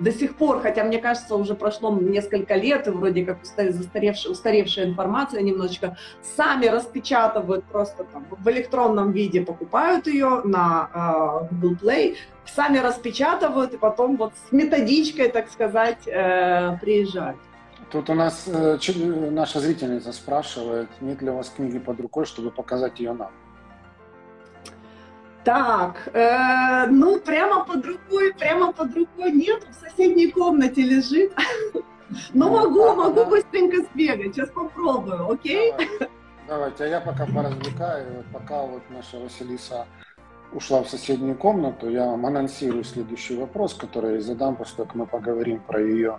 до 0.01 0.13
сих 0.13 0.37
пор, 0.37 0.61
хотя 0.61 0.85
мне 0.85 0.99
кажется, 0.99 1.35
уже 1.37 1.55
прошло 1.55 1.93
несколько 1.93 2.55
лет, 2.55 2.87
и 2.87 2.91
вроде 2.91 3.25
как 3.25 3.43
устаревшая, 3.43 4.33
устаревшая 4.33 4.87
информация 4.87 5.43
немножечко, 5.43 5.97
сами 6.37 6.67
распечатывают 6.67 7.65
просто 7.65 8.05
там 8.05 8.27
в 8.31 8.49
электронном 8.51 9.13
виде, 9.13 9.43
покупают 9.43 10.07
ее 10.07 10.43
на 10.45 11.49
э, 11.51 11.55
Google 11.55 11.77
Play, 11.83 12.17
сами 12.47 12.79
распечатывают 12.79 13.75
и 13.75 13.77
потом 13.77 14.17
вот 14.17 14.33
с 14.49 14.53
методичкой, 14.53 15.29
так 15.29 15.51
сказать, 15.51 16.07
э, 16.07 16.79
приезжают. 16.81 17.39
Тут 17.91 18.09
у 18.09 18.15
нас 18.15 18.45
э, 18.47 18.79
наша 19.31 19.61
зрительница 19.61 20.13
спрашивает, 20.13 20.89
нет 21.01 21.21
ли 21.23 21.31
у 21.31 21.37
вас 21.37 21.51
книги 21.51 21.79
под 21.79 22.01
рукой, 22.01 22.25
чтобы 22.25 22.51
показать 22.51 22.99
ее 23.01 23.13
нам. 23.13 23.31
Так, 25.45 26.09
э, 26.13 26.87
ну 26.87 27.19
прямо 27.19 27.65
под 27.65 27.85
рукой, 27.85 28.33
прямо 28.35 28.73
под 28.73 28.95
рукой 28.95 29.33
нет, 29.33 29.67
в 29.69 29.75
соседней 29.75 30.31
комнате 30.31 30.83
лежит. 30.83 31.33
Ну 32.35 32.51
могу, 32.51 32.95
могу 32.95 33.25
быстренько 33.25 33.79
сбегать, 33.91 34.35
сейчас 34.35 34.51
попробую, 34.51 35.31
окей? 35.31 35.73
Давайте, 36.47 36.85
а 36.85 36.87
я 36.87 37.01
пока 37.01 37.25
поразвлекаю, 37.25 38.23
пока 38.31 38.67
вот 38.67 38.83
наша 38.91 39.19
Василиса 39.19 39.87
ушла 40.53 40.83
в 40.83 40.91
соседнюю 40.91 41.37
комнату, 41.37 41.89
я 41.89 42.05
вам 42.05 42.27
анонсирую 42.27 42.85
следующий 42.85 43.37
вопрос, 43.39 43.73
который 43.73 44.17
я 44.17 44.21
задам, 44.21 44.57
после 44.57 44.77
того, 44.77 44.87
как 44.89 44.95
мы 44.95 45.07
поговорим 45.07 45.61
про 45.61 45.81
ее 45.81 46.19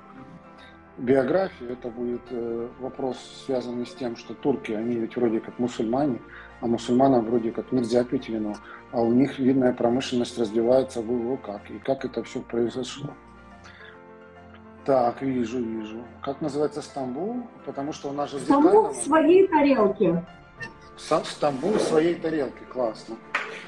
биографию. 0.97 1.73
Это 1.73 1.89
будет 1.89 2.23
э, 2.31 2.67
вопрос, 2.79 3.43
связанный 3.45 3.85
с 3.85 3.93
тем, 3.93 4.15
что 4.15 4.33
турки, 4.33 4.71
они 4.71 4.95
ведь 4.95 5.15
вроде 5.15 5.39
как 5.39 5.59
мусульмане, 5.59 6.21
а 6.61 6.67
мусульманам 6.67 7.25
вроде 7.25 7.51
как 7.51 7.71
нельзя 7.71 8.03
пить 8.03 8.29
вино 8.29 8.55
а 8.93 9.01
у 9.01 9.11
них 9.11 9.39
видная 9.39 9.73
промышленность 9.73 10.37
развивается 10.37 11.01
в 11.01 11.37
как. 11.37 11.69
И 11.71 11.79
как 11.79 12.05
это 12.05 12.23
все 12.23 12.39
произошло. 12.41 13.09
Так, 14.85 15.21
вижу, 15.21 15.59
вижу. 15.59 16.03
Как 16.21 16.41
называется 16.41 16.81
Стамбул? 16.81 17.47
Потому 17.65 17.91
что 17.91 18.09
у 18.09 18.13
нас 18.13 18.29
же... 18.29 18.39
Стамбул 18.39 18.89
в 18.89 18.95
своей 18.95 19.47
тарелке. 19.47 20.23
Стамбул 20.97 21.71
в 21.71 21.81
своей 21.81 22.15
тарелке, 22.15 22.63
классно. 22.71 23.15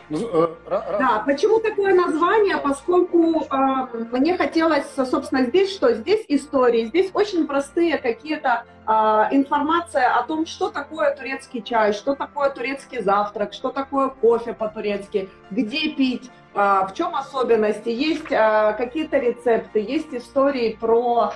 Ну, 0.09 0.19
э, 0.19 0.47
да, 0.67 1.23
почему 1.25 1.59
такое 1.59 1.95
название? 1.95 2.57
Поскольку 2.57 3.41
э, 3.41 4.05
мне 4.11 4.37
хотелось, 4.37 4.85
собственно, 4.95 5.43
здесь 5.43 5.73
что? 5.73 5.93
Здесь 5.93 6.25
истории, 6.27 6.85
здесь 6.85 7.09
очень 7.13 7.47
простые 7.47 7.97
какие-то 7.97 8.65
э, 8.87 8.91
информация 9.31 10.15
о 10.15 10.23
том, 10.23 10.45
что 10.45 10.69
такое 10.69 11.15
турецкий 11.15 11.63
чай, 11.63 11.93
что 11.93 12.13
такое 12.13 12.51
турецкий 12.51 13.01
завтрак, 13.01 13.53
что 13.53 13.69
такое 13.69 14.09
кофе 14.09 14.53
по-турецки, 14.53 15.27
где 15.49 15.89
пить, 15.89 16.29
э, 16.53 16.57
в 16.57 16.93
чем 16.93 17.15
особенности. 17.15 17.89
Есть 17.89 18.27
какие-то 18.27 19.17
рецепты, 19.17 19.79
есть 19.79 20.13
истории 20.13 20.77
про 20.79 21.33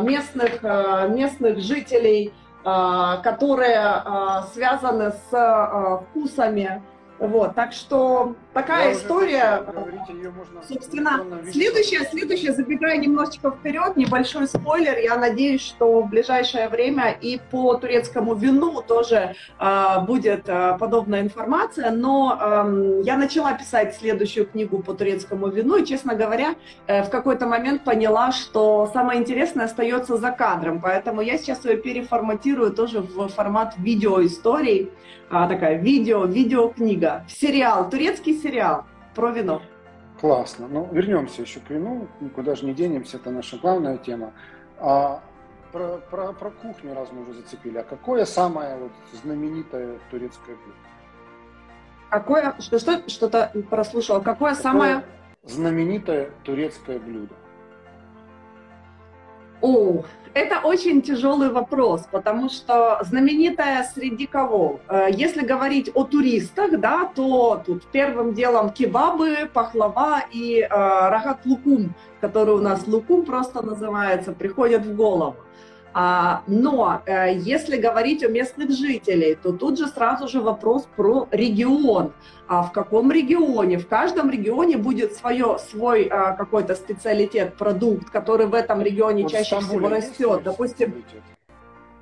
местных, 0.00 0.62
местных 0.62 1.58
жителей, 1.58 2.32
которые 2.62 4.02
связаны 4.52 5.12
с 5.30 6.02
вкусами 6.10 6.82
вот, 7.20 7.54
так 7.54 7.74
что 7.74 8.34
такая 8.54 8.88
Я 8.88 8.92
история. 8.94 9.62
Говорите, 9.66 10.12
ее 10.14 10.30
можно 10.30 10.62
собственно, 10.62 11.22
следующая, 11.52 12.06
следующая, 12.10 12.54
забегая 12.54 12.96
немножечко 12.96 13.50
вперед, 13.50 13.96
небольшой 13.96 14.48
спойлер. 14.48 14.96
Я 14.96 15.18
надеюсь, 15.18 15.60
что 15.60 16.00
в 16.00 16.08
ближайшее 16.08 16.70
время 16.70 17.10
и 17.10 17.38
по 17.50 17.74
турецкому 17.74 18.34
вину 18.34 18.80
тоже 18.80 19.34
э, 19.58 20.00
будет 20.06 20.48
э, 20.48 20.78
подобная 20.80 21.20
информация. 21.20 21.90
Но 21.90 22.38
э, 22.40 23.02
я 23.04 23.18
начала 23.18 23.52
писать 23.52 23.96
следующую 23.96 24.46
книгу 24.46 24.82
по 24.82 24.94
турецкому 24.94 25.48
вину, 25.48 25.76
и, 25.76 25.84
честно 25.84 26.14
говоря, 26.14 26.54
э, 26.86 27.02
в 27.02 27.10
какой-то 27.10 27.46
момент 27.46 27.84
поняла, 27.84 28.32
что 28.32 28.90
самое 28.94 29.20
интересное 29.20 29.66
остается 29.66 30.16
за 30.16 30.30
кадром. 30.30 30.80
Поэтому 30.80 31.20
я 31.20 31.36
сейчас 31.36 31.66
ее 31.66 31.76
переформатирую 31.76 32.72
тоже 32.72 33.00
в 33.00 33.28
формат 33.28 33.74
видеоисторий 33.76 34.90
а, 35.30 35.46
такая 35.48 35.78
видео, 35.78 36.24
видеокнига, 36.24 37.24
сериал, 37.28 37.88
турецкий 37.88 38.34
сериал 38.34 38.84
про 39.14 39.30
вино. 39.30 39.62
Классно. 40.20 40.68
Ну, 40.68 40.88
вернемся 40.92 41.42
еще 41.42 41.60
к 41.60 41.70
вину, 41.70 42.08
никуда 42.20 42.56
же 42.56 42.66
не 42.66 42.74
денемся, 42.74 43.16
это 43.16 43.30
наша 43.30 43.56
главная 43.56 43.96
тема. 43.96 44.32
А 44.78 45.22
про, 45.72 45.98
про, 46.10 46.32
про 46.32 46.50
кухню, 46.50 46.94
раз 46.94 47.10
мы 47.12 47.22
уже 47.22 47.34
зацепили, 47.34 47.78
а 47.78 47.84
какое 47.84 48.24
самое 48.24 48.76
вот 48.76 48.92
знаменитое 49.22 49.98
турецкое 50.10 50.56
блюдо? 50.56 50.78
Какое, 52.10 52.56
что, 52.58 52.80
что, 52.80 53.08
что-то 53.08 53.52
прослушала, 53.70 54.18
какое, 54.18 54.34
какое 54.34 54.54
самое... 54.54 55.04
Знаменитое 55.44 56.32
турецкое 56.44 56.98
блюдо. 56.98 57.34
О, 59.62 60.04
это 60.34 60.60
очень 60.60 61.02
тяжелый 61.02 61.50
вопрос, 61.50 62.06
потому 62.10 62.48
что 62.48 62.98
знаменитая 63.02 63.84
среди 63.94 64.26
кого? 64.26 64.80
Э, 64.88 65.08
если 65.10 65.44
говорить 65.44 65.90
о 65.94 66.04
туристах, 66.04 66.78
да, 66.78 67.10
то 67.14 67.62
тут 67.66 67.84
первым 67.86 68.34
делом 68.34 68.70
кебабы, 68.70 69.50
пахлава 69.52 70.22
и 70.32 70.60
э, 70.60 70.68
рагат 70.68 71.44
лукум, 71.44 71.94
который 72.20 72.54
у 72.54 72.60
нас 72.60 72.86
лукум 72.86 73.24
просто 73.24 73.62
называется, 73.62 74.32
приходят 74.32 74.84
в 74.84 74.94
голову. 74.94 75.36
А, 75.92 76.42
но 76.46 77.02
э, 77.04 77.34
если 77.34 77.76
говорить 77.76 78.22
о 78.22 78.28
местных 78.28 78.70
жителей, 78.70 79.34
то 79.34 79.52
тут 79.52 79.78
же 79.78 79.88
сразу 79.88 80.28
же 80.28 80.40
вопрос 80.40 80.88
про 80.96 81.26
регион. 81.32 82.12
А 82.46 82.62
в 82.62 82.72
каком 82.72 83.10
регионе? 83.10 83.78
В 83.78 83.88
каждом 83.88 84.30
регионе 84.30 84.76
будет 84.76 85.14
свое, 85.14 85.58
свой 85.58 86.04
а, 86.04 86.32
какой-то 86.32 86.74
специалитет, 86.74 87.54
продукт, 87.54 88.10
который 88.10 88.46
в 88.46 88.54
этом 88.54 88.82
регионе 88.82 89.24
вот 89.24 89.32
чаще 89.32 89.58
всего 89.60 89.88
растет. 89.88 90.42
Допустим, 90.44 91.04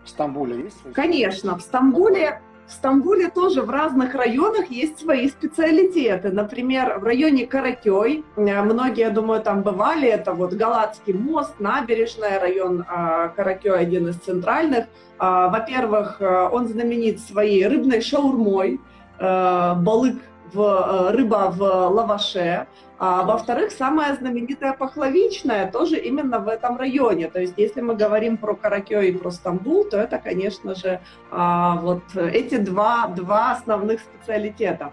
в 0.04 0.09
Стамбуле 0.09 0.64
есть? 0.64 0.78
Конечно, 0.95 1.57
в 1.57 1.62
Стамбуле 1.62 2.40
в 2.68 2.72
Стамбуле 2.72 3.30
тоже 3.30 3.62
в 3.62 3.70
разных 3.70 4.14
районах 4.14 4.70
есть 4.70 4.98
свои 4.98 5.28
специалитеты. 5.28 6.30
Например, 6.30 6.98
в 6.98 7.04
районе 7.04 7.46
Каракёй, 7.46 8.25
э, 8.37 8.62
многие, 8.62 9.00
я 9.00 9.10
думаю, 9.10 9.40
там 9.40 9.62
бывали, 9.62 10.06
это 10.06 10.34
вот 10.34 10.52
Галатский 10.52 11.14
мост, 11.14 11.54
набережная, 11.58 12.38
район 12.38 12.82
э, 12.82 13.30
Каракёй 13.34 13.78
один 13.78 14.08
из 14.08 14.16
центральных. 14.16 14.84
Э, 15.18 15.48
во-первых, 15.50 16.20
он 16.20 16.68
знаменит 16.68 17.20
своей 17.20 17.66
рыбной 17.66 18.02
шаурмой, 18.02 18.80
балык 19.18 20.20
в, 20.52 21.10
рыба 21.12 21.52
в 21.56 21.60
лаваше. 21.60 22.66
А 23.00 23.23
во-вторых, 23.23 23.71
самая 23.71 24.17
знаменитая 24.17 24.73
пахлавичная 24.73 25.71
тоже 25.71 25.97
именно 25.99 26.40
в 26.40 26.49
этом 26.49 26.76
районе. 26.76 27.28
То 27.28 27.40
есть, 27.40 27.55
если 27.57 27.81
мы 27.81 27.95
говорим 27.95 28.37
про 28.37 28.55
Каракё 28.55 29.00
и 29.00 29.12
про 29.12 29.31
Стамбул, 29.31 29.85
то 29.85 29.97
это, 29.97 30.19
конечно 30.19 30.75
же, 30.75 31.00
а, 31.31 31.76
вот 31.76 32.02
эти 32.17 32.57
два, 32.57 33.07
два 33.07 33.52
основных 33.52 34.00
специалитета. 34.00 34.93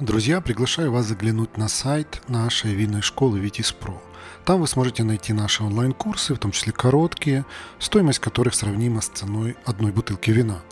Друзья, 0.00 0.40
приглашаю 0.40 0.90
вас 0.90 1.04
заглянуть 1.04 1.58
на 1.58 1.68
сайт 1.68 2.22
нашей 2.28 2.72
винной 2.74 3.02
школы 3.02 3.38
Витис 3.38 3.72
Про. 3.72 4.00
Там 4.46 4.60
вы 4.60 4.66
сможете 4.66 5.04
найти 5.04 5.34
наши 5.34 5.62
онлайн-курсы, 5.62 6.34
в 6.34 6.38
том 6.38 6.50
числе 6.50 6.72
короткие, 6.72 7.44
стоимость 7.78 8.18
которых 8.18 8.54
сравнима 8.54 9.02
с 9.02 9.08
ценой 9.08 9.54
одной 9.66 9.92
бутылки 9.92 10.30
вина– 10.30 10.62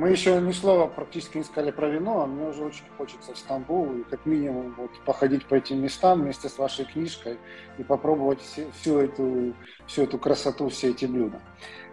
Мы 0.00 0.08
еще 0.08 0.40
ни 0.40 0.52
слова 0.52 0.86
практически 0.86 1.36
не 1.36 1.44
сказали 1.44 1.72
про 1.72 1.90
вино, 1.90 2.22
а 2.22 2.26
мне 2.26 2.48
уже 2.48 2.64
очень 2.64 2.84
хочется 2.96 3.34
в 3.34 3.38
Стамбул 3.38 3.92
и 3.92 4.02
как 4.04 4.24
минимум 4.24 4.74
вот 4.78 4.92
походить 5.04 5.44
по 5.44 5.56
этим 5.56 5.82
местам 5.82 6.22
вместе 6.22 6.48
с 6.48 6.56
вашей 6.56 6.86
книжкой 6.86 7.38
и 7.76 7.82
попробовать 7.82 8.40
все, 8.40 8.70
всю, 8.80 8.98
эту, 8.98 9.52
всю 9.86 10.04
эту 10.04 10.16
красоту, 10.18 10.70
все 10.70 10.88
эти 10.92 11.04
блюда. 11.04 11.42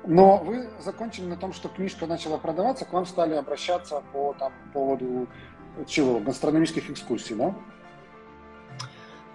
Но 0.05 0.37
вы 0.37 0.69
закончили 0.79 1.25
на 1.25 1.35
том, 1.35 1.51
что 1.51 1.67
книжка 1.67 2.07
начала 2.07 2.37
продаваться, 2.37 2.85
к 2.85 2.93
вам 2.93 3.05
стали 3.05 3.33
обращаться 3.33 4.01
по 4.13 4.33
там, 4.39 4.53
поводу 4.71 5.27
чего? 5.85 6.21
Гастрономических 6.21 6.89
экскурсий, 6.89 7.35
да? 7.35 7.53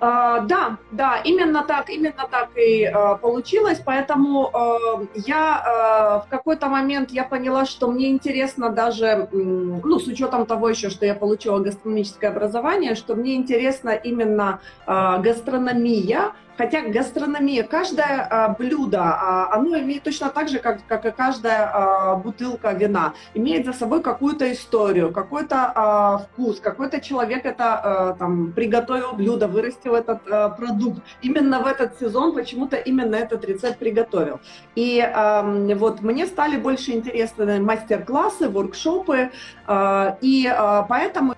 А, 0.04 0.40
да, 0.40 0.78
да, 0.90 1.18
именно 1.22 1.62
так, 1.62 1.88
именно 1.88 2.26
так 2.28 2.48
и 2.56 2.84
а, 2.86 3.14
получилось, 3.14 3.80
поэтому 3.84 4.50
а, 4.52 5.06
я 5.14 6.24
в 6.26 6.28
какой-то 6.28 6.66
момент 6.66 7.12
я 7.12 7.22
поняла, 7.22 7.64
что 7.66 7.88
мне 7.88 8.10
интересно 8.10 8.70
даже, 8.70 9.28
ну, 9.30 10.00
с 10.00 10.08
учетом 10.08 10.44
того 10.46 10.70
еще, 10.70 10.90
что 10.90 11.06
я 11.06 11.14
получила 11.14 11.60
гастрономическое 11.60 12.30
образование, 12.30 12.96
что 12.96 13.14
мне 13.14 13.36
интересно 13.36 13.90
именно 13.90 14.58
гастрономия, 14.86 16.32
Хотя 16.56 16.82
гастрономия, 16.82 17.62
каждое 17.62 18.26
а, 18.30 18.48
блюдо, 18.50 19.00
а, 19.02 19.54
оно 19.54 19.78
имеет 19.78 20.02
точно 20.02 20.28
так 20.28 20.48
же, 20.48 20.58
как, 20.58 20.86
как 20.86 21.06
и 21.06 21.10
каждая 21.10 21.70
а, 21.72 22.16
бутылка 22.16 22.72
вина, 22.72 23.14
имеет 23.34 23.64
за 23.64 23.72
собой 23.72 24.02
какую-то 24.02 24.52
историю, 24.52 25.12
какой-то 25.12 25.72
а, 25.74 26.18
вкус, 26.18 26.60
какой-то 26.60 27.00
человек 27.00 27.46
это 27.46 27.64
а, 27.74 28.12
там 28.14 28.52
приготовил 28.52 29.14
блюдо, 29.14 29.48
вырастил 29.48 29.94
этот 29.94 30.20
а, 30.30 30.50
продукт. 30.50 31.00
Именно 31.22 31.60
в 31.60 31.66
этот 31.66 31.98
сезон 31.98 32.34
почему-то 32.34 32.76
именно 32.76 33.16
этот 33.16 33.44
рецепт 33.44 33.78
приготовил. 33.78 34.40
И 34.74 35.00
а, 35.00 35.42
вот 35.74 36.02
мне 36.02 36.26
стали 36.26 36.56
больше 36.56 36.92
интересны 36.92 37.60
мастер-классы, 37.60 38.48
воркшопы, 38.48 39.30
а, 39.66 40.18
и 40.20 40.46
а, 40.46 40.82
поэтому 40.82 41.34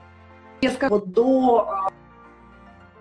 вот 0.89 1.13
до 1.13 1.91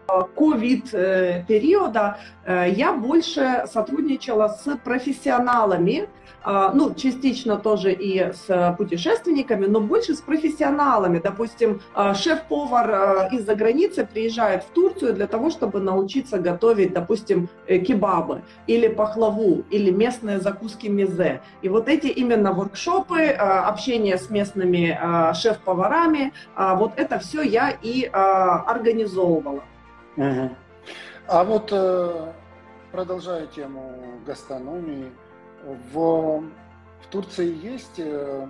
ковид-периода 0.07 2.17
э, 2.45 2.69
я 2.69 2.93
больше 2.93 3.65
сотрудничала 3.71 4.47
с 4.47 4.77
профессионалами, 4.83 6.07
ну, 6.45 6.93
частично 6.93 7.55
тоже 7.55 7.93
и 7.93 8.33
с 8.33 8.75
путешественниками, 8.77 9.65
но 9.65 9.79
больше 9.79 10.13
с 10.13 10.19
профессионалами. 10.19 11.21
Допустим, 11.23 11.79
шеф-повар 12.15 13.29
из-за 13.31 13.55
границы 13.55 14.05
приезжает 14.05 14.63
в 14.63 14.71
Турцию 14.71 15.13
для 15.13 15.27
того, 15.27 15.51
чтобы 15.51 15.79
научиться 15.79 16.39
готовить, 16.39 16.91
допустим, 16.91 17.47
э, 17.65 17.77
кебабы 17.77 18.41
или 18.67 18.89
пахлаву, 18.89 19.63
или 19.69 19.89
местные 19.89 20.41
закуски 20.41 20.87
мезе. 20.87 21.39
И 21.61 21.69
вот 21.69 21.87
эти 21.87 22.07
именно 22.07 22.51
воркшопы, 22.51 23.27
общение 23.27 24.17
с 24.17 24.29
местными 24.29 24.99
шеф-поварами, 25.33 26.33
вот 26.57 26.91
это 26.97 27.19
все 27.19 27.41
я 27.41 27.73
и 27.81 28.09
организовывала. 28.11 29.63
Угу. 30.17 30.55
А 31.27 31.43
вот 31.43 31.69
э, 31.71 32.33
продолжая 32.91 33.47
тему 33.47 33.95
гастрономии, 34.25 35.11
в, 35.63 36.41
в 36.41 37.07
Турции 37.09 37.55
есть 37.65 37.97
э, 37.97 38.47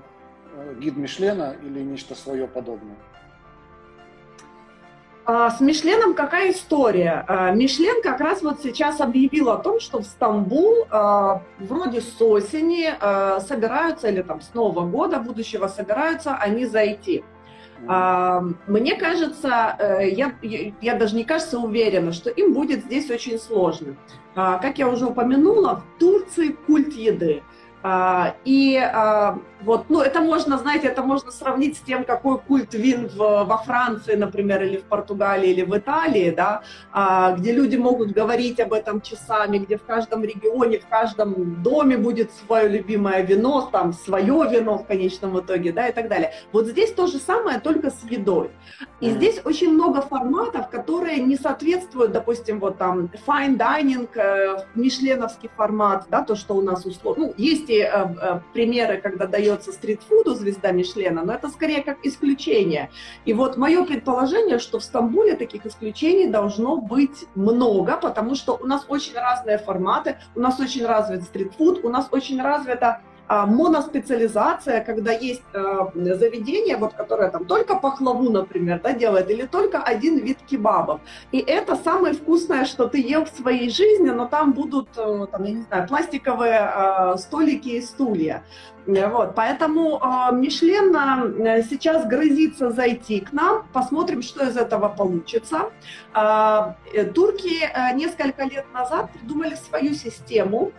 гид 0.80 0.98
Мишлена 0.98 1.54
или 1.54 1.82
нечто 1.82 2.16
свое 2.16 2.48
подобное? 2.48 2.96
А, 5.26 5.50
с 5.50 5.62
Мишленом 5.62 6.16
какая 6.16 6.52
история? 6.52 7.24
А, 7.28 7.52
Мишлен 7.52 8.02
как 8.02 8.20
раз 8.20 8.42
вот 8.42 8.62
сейчас 8.62 9.00
объявил 9.00 9.52
о 9.52 9.58
том, 9.58 9.80
что 9.80 10.00
в 10.00 10.04
Стамбул 10.04 10.86
а, 10.90 11.42
вроде 11.60 12.02
с 12.02 12.22
осени 12.22 12.94
собираются, 13.40 14.10
или 14.10 14.22
там 14.22 14.42
с 14.42 14.54
Нового 14.54 14.86
года 14.86 15.20
будущего 15.20 15.68
собираются 15.68 16.36
они 16.36 16.66
зайти. 16.66 17.24
Мне 17.86 18.96
кажется, 18.96 19.76
э, 19.78 20.10
я, 20.10 20.34
я 20.42 20.96
даже 20.96 21.16
не 21.16 21.24
кажется 21.24 21.60
уверена, 21.60 22.14
что 22.14 22.30
им 22.30 22.54
будет 22.54 22.86
здесь 22.86 23.10
очень 23.12 23.38
сложно. 23.38 23.96
Как 24.36 24.80
я 24.80 24.88
уже 24.88 25.06
упомянула, 25.06 25.76
в 25.76 26.00
Турции 26.00 26.56
культ 26.66 26.94
еды. 26.94 27.44
А, 27.84 28.36
и 28.46 28.78
а, 28.78 29.40
вот, 29.62 29.86
ну, 29.90 30.00
это 30.00 30.22
можно, 30.22 30.58
знаете, 30.58 30.88
это 30.88 31.04
можно 31.04 31.32
сравнить 31.32 31.78
с 31.78 31.82
тем, 31.82 32.06
какой 32.06 32.40
культ 32.40 32.74
вин 32.74 33.10
в, 33.10 33.18
во 33.18 33.58
Франции, 33.58 34.16
например, 34.16 34.64
или 34.64 34.78
в 34.78 34.84
Португалии, 34.84 35.50
или 35.50 35.64
в 35.64 35.78
Италии, 35.78 36.32
да, 36.32 36.64
а, 36.94 37.34
где 37.34 37.52
люди 37.52 37.76
могут 37.76 38.12
говорить 38.12 38.62
об 38.62 38.72
этом 38.72 39.02
часами, 39.02 39.58
где 39.58 39.78
в 39.78 39.84
каждом 39.84 40.24
регионе, 40.24 40.80
в 40.80 40.88
каждом 40.88 41.62
доме 41.62 41.98
будет 41.98 42.32
свое 42.32 42.70
любимое 42.70 43.22
вино, 43.22 43.70
там, 43.70 43.92
свое 43.92 44.48
вино 44.50 44.78
в 44.78 44.86
конечном 44.86 45.38
итоге, 45.40 45.74
да, 45.74 45.90
и 45.90 45.92
так 45.92 46.08
далее. 46.08 46.32
Вот 46.54 46.68
здесь 46.68 46.94
то 46.94 47.08
же 47.08 47.18
самое, 47.18 47.60
только 47.60 47.90
с 47.90 48.02
едой. 48.10 48.50
И 49.02 49.10
здесь 49.10 49.42
очень 49.44 49.74
много 49.74 50.02
форматов, 50.02 50.70
которые 50.70 51.18
не 51.18 51.36
соответствуют, 51.36 52.14
допустим, 52.14 52.62
вот 52.62 52.78
там 52.78 53.10
fine 53.28 53.58
dining, 53.58 54.10
э, 54.16 54.64
мишленовский 54.76 55.50
формат, 55.58 56.06
да, 56.10 56.24
то, 56.24 56.36
что 56.36 56.56
у 56.56 56.62
нас 56.62 56.86
условно, 56.86 57.28
ну, 57.28 57.34
есть 57.38 57.70
и 57.74 57.82
э, 57.82 58.40
примеры, 58.54 59.02
когда 59.02 59.26
дается 59.26 59.72
стритфуду 59.72 60.36
звезда 60.36 60.72
Мишлена, 60.72 61.24
но 61.24 61.34
это 61.34 61.50
скорее 61.50 61.82
как 61.82 61.98
исключение. 62.04 62.90
И 63.26 63.34
вот 63.34 63.58
мое 63.58 63.84
предположение, 63.86 64.60
что 64.60 64.80
в 64.80 64.84
Стамбуле 64.84 65.36
таких 65.36 65.66
исключений 65.66 66.28
должно 66.28 66.78
быть 66.78 67.26
много, 67.36 67.98
потому 67.98 68.36
что 68.36 68.58
у 68.62 68.66
нас 68.66 68.86
очень 68.88 69.16
разные 69.16 69.58
форматы, 69.58 70.18
у 70.36 70.40
нас 70.40 70.60
очень 70.60 70.86
развит 70.86 71.24
стритфуд, 71.24 71.84
у 71.84 71.90
нас 71.90 72.08
очень 72.12 72.42
развита 72.42 73.02
моноспециализация, 73.28 74.84
когда 74.84 75.12
есть 75.12 75.44
а, 75.54 75.92
заведение, 75.96 76.78
вот, 76.78 76.94
которое 76.94 77.30
там 77.30 77.46
только 77.46 77.76
пахлаву, 77.76 78.30
например, 78.30 78.82
да, 78.84 78.94
делает, 78.94 79.30
или 79.30 79.46
только 79.46 79.82
один 79.82 80.18
вид 80.18 80.40
кебабов. 80.46 81.02
И 81.32 81.40
это 81.40 81.76
самое 81.76 82.14
вкусное, 82.14 82.66
что 82.66 82.88
ты 82.88 83.00
ел 83.00 83.26
в 83.26 83.30
своей 83.30 83.70
жизни, 83.70 84.10
но 84.10 84.28
там 84.28 84.54
будут, 84.54 84.90
э, 84.98 85.28
там, 85.32 85.44
я 85.44 85.52
не 85.52 85.62
знаю, 85.64 85.88
пластиковые 85.88 86.60
а, 86.60 87.18
столики 87.18 87.70
и 87.70 87.82
стулья. 87.82 88.44
Вот, 88.86 89.34
поэтому 89.36 89.98
э, 89.98 90.36
Мишлен 90.36 90.94
э, 90.94 91.64
сейчас 91.64 92.06
грозится 92.06 92.70
зайти 92.70 93.22
к 93.22 93.32
нам, 93.32 93.66
посмотрим, 93.72 94.22
что 94.22 94.46
из 94.46 94.58
этого 94.58 94.90
получится. 94.90 95.72
Э, 96.14 96.74
турки 97.14 97.64
э, 97.64 97.96
несколько 97.96 98.44
лет 98.44 98.66
назад 98.74 99.10
придумали 99.12 99.56
свою 99.56 99.94
систему. 99.94 100.74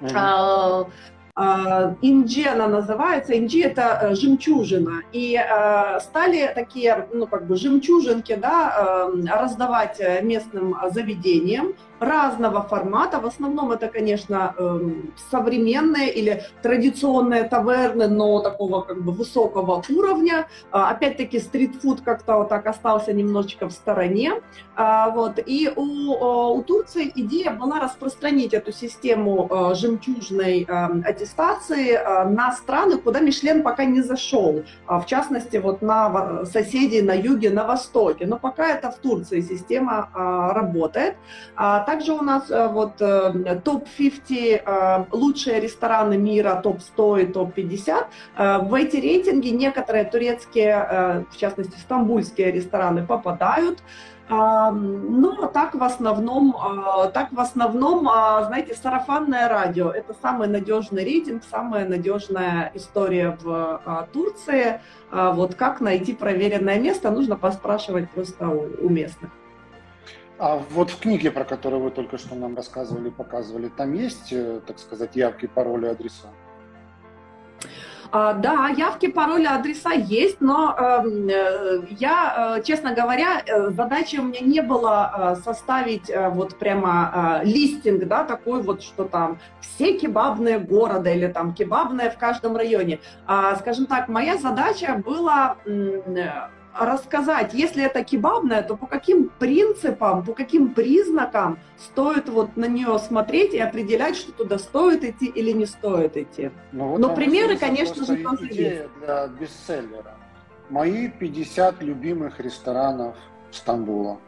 Mm-hmm. 0.00 0.12
А, 0.14 0.86
Инджи 1.34 2.46
она 2.46 2.68
называется. 2.68 3.38
Инджи 3.38 3.62
это 3.62 3.98
э, 4.02 4.14
жемчужина. 4.14 5.02
И 5.12 5.34
э, 5.34 6.00
стали 6.00 6.52
такие, 6.54 7.08
ну, 7.12 7.26
как 7.26 7.46
бы 7.46 7.56
жемчужинки, 7.56 8.34
да, 8.34 9.08
э, 9.08 9.24
раздавать 9.40 9.98
местным 10.22 10.76
заведениям, 10.92 11.72
разного 12.02 12.62
формата. 12.62 13.20
В 13.20 13.26
основном 13.26 13.72
это, 13.72 13.88
конечно, 13.88 14.54
эм, 14.58 15.12
современные 15.30 16.12
или 16.12 16.42
традиционные 16.62 17.44
таверны, 17.44 18.08
но 18.08 18.40
такого 18.40 18.82
как 18.82 19.02
бы 19.02 19.12
высокого 19.12 19.82
уровня. 19.88 20.46
А, 20.70 20.90
опять-таки 20.90 21.38
стритфуд 21.38 22.00
как-то 22.00 22.38
вот 22.38 22.48
так 22.48 22.66
остался 22.66 23.12
немножечко 23.12 23.68
в 23.68 23.72
стороне. 23.72 24.32
А, 24.74 25.10
вот. 25.10 25.38
И 25.44 25.70
у, 25.74 26.56
у 26.56 26.62
Турции 26.62 27.12
идея 27.14 27.52
была 27.52 27.80
распространить 27.80 28.54
эту 28.54 28.72
систему 28.72 29.48
э, 29.50 29.74
жемчужной 29.74 30.64
эм, 30.68 31.04
аттестации 31.06 31.92
э, 31.92 32.24
на 32.28 32.52
страны, 32.52 32.98
куда 32.98 33.20
Мишлен 33.20 33.62
пока 33.62 33.84
не 33.84 34.02
зашел. 34.02 34.62
В 34.86 35.04
частности, 35.06 35.56
вот 35.58 35.82
на 35.82 36.44
соседей 36.44 37.02
на 37.02 37.12
юге, 37.12 37.50
на 37.50 37.64
востоке. 37.64 38.26
Но 38.26 38.38
пока 38.38 38.68
это 38.68 38.90
в 38.90 38.96
Турции 38.96 39.40
система 39.40 40.10
а, 40.14 40.52
работает. 40.52 41.16
А 41.56 41.80
также 41.92 42.12
у 42.12 42.22
нас 42.22 42.50
а, 42.50 42.68
вот 42.68 42.94
э, 43.00 43.60
топ-50 43.64 44.62
а, 44.64 45.06
лучшие 45.12 45.60
рестораны 45.60 46.16
мира, 46.16 46.58
топ-100 46.62 47.22
и 47.22 47.26
топ-50. 47.26 48.06
А, 48.36 48.58
в 48.60 48.72
эти 48.72 48.96
рейтинги 48.96 49.48
некоторые 49.48 50.04
турецкие, 50.04 51.26
в 51.30 51.36
частности, 51.36 51.78
стамбульские 51.78 52.50
рестораны 52.50 53.06
попадают. 53.06 53.78
Ну, 54.30 55.50
так 55.52 55.74
в 55.74 55.82
основном, 55.82 56.56
так 57.12 57.32
в 57.32 57.40
основном, 57.40 58.08
знаете, 58.46 58.74
сарафанное 58.74 59.48
радио– 59.48 59.90
это 60.00 60.14
самый 60.22 60.48
надежный 60.48 61.04
рейтинг, 61.04 61.42
самая 61.50 61.86
надежная 61.86 62.70
история 62.74 63.36
в 63.42 64.08
Турции. 64.12 64.80
Вот 65.10 65.54
как 65.56 65.80
найти 65.80 66.14
проверенное 66.14 66.80
место, 66.80 67.10
нужно 67.10 67.36
поспрашивать 67.36 68.10
просто 68.10 68.48
у 68.48 68.88
местных. 68.88 69.30
А 70.42 70.60
вот 70.70 70.90
в 70.90 70.98
книге, 70.98 71.30
про 71.30 71.44
которую 71.44 71.84
вы 71.84 71.90
только 71.92 72.18
что 72.18 72.34
нам 72.34 72.56
рассказывали, 72.56 73.10
показывали, 73.10 73.68
там 73.68 73.94
есть, 73.94 74.32
э, 74.32 74.60
так 74.66 74.80
сказать, 74.80 75.14
явки, 75.14 75.46
пароли, 75.46 75.86
адреса? 75.86 76.30
А, 78.10 78.32
да, 78.32 78.66
явки, 78.76 79.06
пароли, 79.06 79.46
адреса 79.46 79.92
есть, 79.92 80.40
но 80.40 80.74
эм, 80.76 81.28
э, 81.28 81.86
я, 81.90 82.56
э, 82.58 82.62
честно 82.64 82.92
говоря, 82.92 83.44
задача 83.68 84.16
у 84.16 84.24
меня 84.24 84.40
не 84.40 84.62
было 84.62 85.36
э, 85.36 85.42
составить 85.44 86.10
вот 86.32 86.58
прямо 86.58 87.40
листинг, 87.44 88.08
да, 88.08 88.24
такой 88.24 88.62
вот, 88.62 88.82
что 88.82 89.04
там 89.04 89.38
все 89.60 89.96
кебабные 89.96 90.58
города 90.58 91.08
или 91.08 91.28
там 91.28 91.54
кебабные 91.54 92.10
в 92.10 92.18
каждом 92.18 92.56
районе. 92.56 92.98
А, 93.28 93.54
скажем 93.54 93.86
так, 93.86 94.08
моя 94.08 94.36
задача 94.38 95.00
была 95.06 95.56
рассказать, 96.78 97.54
если 97.54 97.84
это 97.84 98.02
кебабная, 98.04 98.62
то 98.62 98.76
по 98.76 98.86
каким 98.86 99.28
принципам, 99.28 100.24
по 100.24 100.32
каким 100.32 100.72
признакам 100.72 101.58
стоит 101.78 102.28
вот 102.28 102.56
на 102.56 102.66
нее 102.66 102.98
смотреть 102.98 103.54
и 103.54 103.58
определять, 103.58 104.16
что 104.16 104.32
туда 104.32 104.58
стоит 104.58 105.04
идти 105.04 105.26
или 105.26 105.52
не 105.52 105.66
стоит 105.66 106.16
идти. 106.16 106.50
Ну, 106.72 106.88
вот 106.88 107.00
Но 107.00 107.14
примеры, 107.14 107.56
конечно 107.56 108.04
же, 108.04 108.16
тоже 108.16 108.46
есть. 108.46 108.88
для 109.00 109.26
бестселлера. 109.28 110.14
Мои 110.70 111.08
50 111.08 111.82
любимых 111.82 112.40
ресторанов 112.40 113.16
Стамбула. 113.50 114.18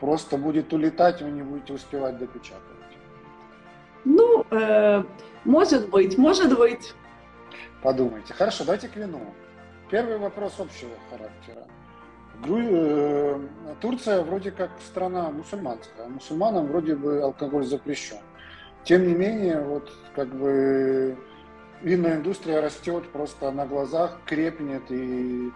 Просто 0.00 0.36
будет 0.36 0.72
улетать, 0.72 1.22
вы 1.22 1.30
не 1.30 1.42
будете 1.42 1.72
успевать 1.72 2.18
допечатывать. 2.18 2.72
Ну, 4.04 4.44
э, 4.50 5.04
может 5.44 5.88
быть, 5.90 6.18
может 6.18 6.58
быть. 6.58 6.92
Подумайте. 7.82 8.34
Хорошо, 8.34 8.64
давайте 8.64 8.88
к 8.88 8.96
вину. 8.96 9.20
Первый 9.92 10.16
вопрос 10.16 10.58
общего 10.58 10.92
характера. 11.10 11.66
Э, 12.48 13.38
Турция 13.82 14.22
вроде 14.22 14.50
как 14.50 14.70
страна 14.80 15.30
мусульманская, 15.30 16.08
мусульманам 16.08 16.68
вроде 16.68 16.96
бы 16.96 17.20
алкоголь 17.20 17.66
запрещен. 17.66 18.16
Тем 18.84 19.06
не 19.06 19.12
менее, 19.12 19.60
вот 19.60 19.92
как 20.16 20.28
бы 20.28 21.18
винная 21.82 22.16
индустрия 22.16 22.62
растет 22.62 23.12
просто 23.12 23.50
на 23.50 23.66
глазах, 23.66 24.18
крепнет, 24.24 24.90
и 24.90 25.52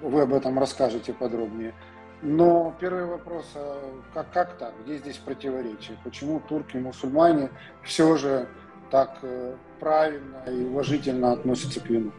вы 0.00 0.20
об 0.22 0.32
этом 0.32 0.60
расскажете 0.60 1.12
подробнее. 1.12 1.74
Но 2.22 2.72
первый 2.78 3.06
вопрос, 3.06 3.50
а 3.56 4.00
как, 4.14 4.30
как 4.30 4.58
так? 4.58 4.74
Где 4.84 4.98
здесь 4.98 5.16
противоречие? 5.16 5.98
Почему 6.04 6.38
турки, 6.38 6.76
мусульмане 6.76 7.50
все 7.82 8.16
же 8.16 8.46
так 8.92 9.18
э, 9.22 9.56
правильно 9.80 10.44
и 10.46 10.66
уважительно 10.66 11.32
относятся 11.32 11.80
к 11.80 11.90
вину? 11.90 12.12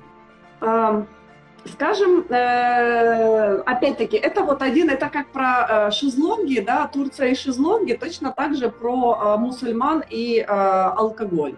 Скажем, 1.66 2.26
э, 2.30 3.58
опять-таки, 3.66 4.16
это 4.18 4.44
вот 4.44 4.62
один, 4.62 4.90
это 4.90 5.10
как 5.10 5.28
про 5.32 5.88
э, 5.90 5.92
шезлонги, 5.92 6.60
да, 6.60 6.88
Турция 6.88 7.30
и 7.30 7.36
шезлонги, 7.36 7.94
точно 7.94 8.32
так 8.32 8.56
же 8.56 8.70
про 8.70 9.36
э, 9.36 9.38
мусульман 9.38 10.04
и 10.10 10.40
алкоголь. 10.40 11.56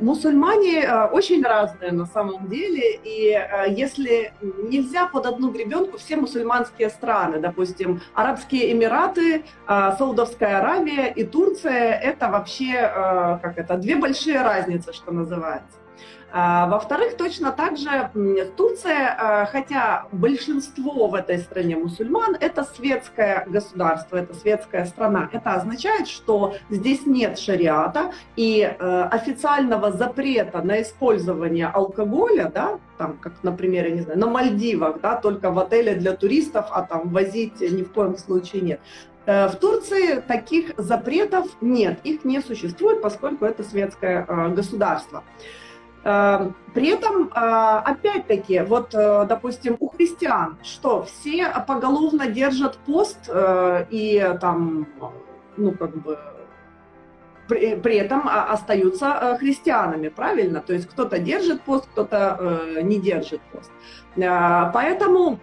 Мусульмане 0.00 0.88
очень 1.10 1.42
разные 1.42 1.90
на 1.90 2.06
самом 2.06 2.48
деле, 2.48 3.00
и 3.02 3.36
если 3.70 4.32
нельзя 4.42 5.06
под 5.06 5.26
одну 5.26 5.50
гребенку 5.50 5.98
все 5.98 6.16
мусульманские 6.16 6.90
страны, 6.90 7.40
допустим, 7.40 8.00
Арабские 8.14 8.72
Эмираты, 8.72 9.44
Саудовская 9.66 10.60
Аравия 10.60 11.06
и 11.06 11.24
Турция, 11.24 11.92
это 11.94 12.28
вообще, 12.28 12.72
как 13.42 13.58
это, 13.58 13.76
две 13.76 13.96
большие 13.96 14.42
разницы, 14.42 14.92
что 14.92 15.10
называется. 15.10 15.81
А, 16.34 16.66
во-вторых, 16.66 17.18
точно 17.18 17.52
так 17.52 17.76
же 17.76 18.10
Турция, 18.56 19.14
а, 19.18 19.44
хотя 19.44 20.06
большинство 20.12 21.08
в 21.08 21.14
этой 21.14 21.38
стране 21.38 21.76
мусульман, 21.76 22.36
это 22.40 22.64
светское 22.64 23.44
государство, 23.46 24.16
это 24.16 24.32
светская 24.32 24.86
страна. 24.86 25.28
Это 25.30 25.52
означает, 25.52 26.08
что 26.08 26.54
здесь 26.70 27.04
нет 27.04 27.38
шариата 27.38 28.12
и 28.36 28.62
э, 28.62 29.02
официального 29.10 29.92
запрета 29.92 30.62
на 30.62 30.80
использование 30.80 31.66
алкоголя, 31.66 32.50
да, 32.52 32.78
там, 32.96 33.18
как, 33.18 33.34
например, 33.42 33.86
я 33.86 33.90
не 33.90 34.00
знаю, 34.00 34.18
на 34.18 34.26
Мальдивах, 34.26 35.00
да, 35.02 35.16
только 35.16 35.50
в 35.50 35.58
отеле 35.58 35.94
для 35.96 36.12
туристов, 36.12 36.66
а 36.70 36.82
там 36.82 37.10
возить 37.10 37.60
ни 37.60 37.82
в 37.82 37.92
коем 37.92 38.16
случае 38.16 38.62
нет. 38.62 38.80
Э, 39.26 39.48
в 39.48 39.56
Турции 39.56 40.20
таких 40.20 40.72
запретов 40.78 41.46
нет, 41.60 42.00
их 42.04 42.24
не 42.24 42.40
существует, 42.40 43.02
поскольку 43.02 43.44
это 43.44 43.62
светское 43.62 44.24
э, 44.26 44.48
государство. 44.48 45.22
Эм, 46.04 46.56
при 46.74 46.88
этом, 46.88 47.28
э, 47.28 47.30
опять-таки, 47.30 48.60
вот, 48.62 48.92
э, 48.94 49.24
допустим, 49.28 49.76
у 49.78 49.88
христиан, 49.88 50.58
что 50.62 51.04
все 51.04 51.48
поголовно 51.66 52.26
держат 52.26 52.76
пост 52.78 53.18
э, 53.28 53.86
и 53.90 54.36
там, 54.40 54.88
ну, 55.56 55.72
как 55.72 55.94
бы, 55.96 56.18
при, 57.48 57.96
этом 57.96 58.28
остаются 58.28 59.36
христианами, 59.38 60.08
правильно? 60.08 60.60
То 60.60 60.72
есть 60.72 60.88
кто-то 60.88 61.18
держит 61.18 61.62
пост, 61.62 61.86
кто-то 61.92 62.80
не 62.82 62.98
держит 62.98 63.40
пост. 63.52 63.70
Поэтому 64.16 65.38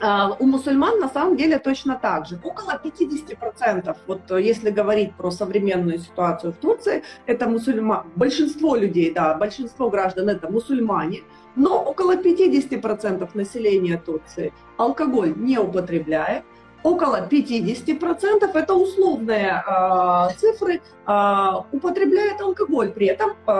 у 0.00 0.46
мусульман 0.46 1.00
на 1.00 1.08
самом 1.08 1.36
деле 1.36 1.58
точно 1.58 1.98
так 2.00 2.26
же. 2.26 2.38
Около 2.42 2.80
50%, 2.82 3.96
вот 4.06 4.30
э, 4.30 4.42
если 4.42 4.70
говорить 4.70 5.14
про 5.14 5.30
современную 5.30 5.98
ситуацию 5.98 6.52
в 6.52 6.56
Турции, 6.56 7.02
это 7.26 7.48
мусульман, 7.48 8.04
большинство 8.16 8.76
людей, 8.76 9.12
да, 9.12 9.34
большинство 9.34 9.90
граждан 9.90 10.28
это 10.28 10.50
мусульмане, 10.50 11.22
но 11.56 11.82
около 11.82 12.16
50% 12.16 13.30
населения 13.34 13.96
Турции 13.96 14.52
алкоголь 14.76 15.34
не 15.36 15.58
употребляет, 15.58 16.44
около 16.84 17.26
50%, 17.26 18.50
это 18.54 18.74
условные 18.74 19.64
э, 19.66 20.28
цифры, 20.36 20.80
э, 21.06 21.50
употребляет 21.72 22.40
алкоголь, 22.40 22.90
при 22.92 23.06
этом 23.06 23.30
э, 23.30 23.52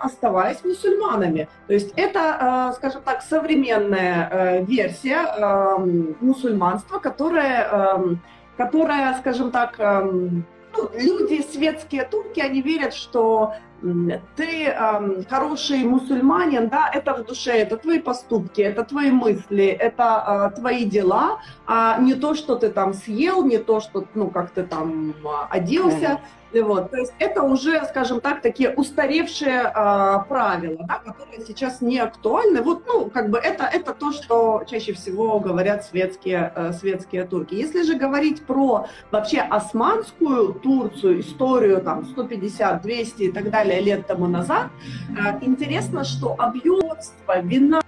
оставаясь 0.00 0.62
мусульманами. 0.62 1.48
То 1.66 1.72
есть 1.72 1.92
это, 1.96 2.70
э, 2.70 2.76
скажем 2.76 3.02
так, 3.02 3.22
современная 3.22 4.28
э, 4.30 4.64
версия 4.64 5.24
э, 5.26 5.78
мусульманства, 6.20 6.98
которая, 6.98 7.68
э, 7.72 8.16
которая, 8.58 9.14
скажем 9.20 9.50
так, 9.50 9.80
э, 9.80 10.02
ну, 10.02 10.90
люди, 10.94 11.42
светские 11.50 12.04
турки, 12.04 12.40
они 12.40 12.60
верят, 12.60 12.92
что 12.92 13.54
ты 14.36 14.66
э, 14.66 15.22
хороший 15.28 15.84
мусульманин, 15.84 16.68
да, 16.68 16.90
это 16.92 17.14
в 17.14 17.24
душе, 17.24 17.52
это 17.52 17.76
твои 17.76 17.98
поступки, 17.98 18.60
это 18.60 18.84
твои 18.84 19.10
мысли, 19.10 19.66
это 19.66 20.52
э, 20.54 20.60
твои 20.60 20.84
дела, 20.84 21.40
а 21.66 21.98
не 22.00 22.14
то, 22.14 22.34
что 22.34 22.56
ты 22.56 22.70
там 22.70 22.94
съел, 22.94 23.44
не 23.44 23.58
то, 23.58 23.80
что, 23.80 24.04
ну, 24.14 24.30
как 24.30 24.50
ты 24.50 24.62
там 24.62 25.14
оделся. 25.50 26.20
Вот. 26.62 26.90
То 26.90 26.96
есть 26.96 27.12
это 27.18 27.42
уже, 27.42 27.84
скажем 27.86 28.20
так, 28.20 28.42
такие 28.42 28.70
устаревшие 28.70 29.72
э, 29.74 30.18
правила, 30.28 30.84
да, 30.88 30.98
которые 31.04 31.44
сейчас 31.46 31.80
не 31.80 31.98
актуальны. 31.98 32.62
Вот, 32.62 32.84
ну, 32.86 33.10
как 33.10 33.30
бы 33.30 33.38
это, 33.38 33.64
это 33.64 33.92
то, 33.92 34.12
что 34.12 34.64
чаще 34.68 34.92
всего 34.92 35.38
говорят 35.40 35.84
светские, 35.84 36.52
э, 36.54 36.72
светские 36.72 37.24
турки. 37.24 37.54
Если 37.54 37.82
же 37.82 37.94
говорить 37.94 38.44
про 38.44 38.86
вообще 39.10 39.40
османскую 39.40 40.54
Турцию, 40.54 41.20
историю 41.20 41.80
там 41.80 42.04
150, 42.04 42.82
200 42.82 43.22
и 43.22 43.32
так 43.32 43.50
далее 43.50 43.80
лет 43.80 44.06
тому 44.06 44.26
назад, 44.26 44.66
э, 45.10 45.38
интересно, 45.42 46.04
что 46.04 46.36
вина 47.42 47.82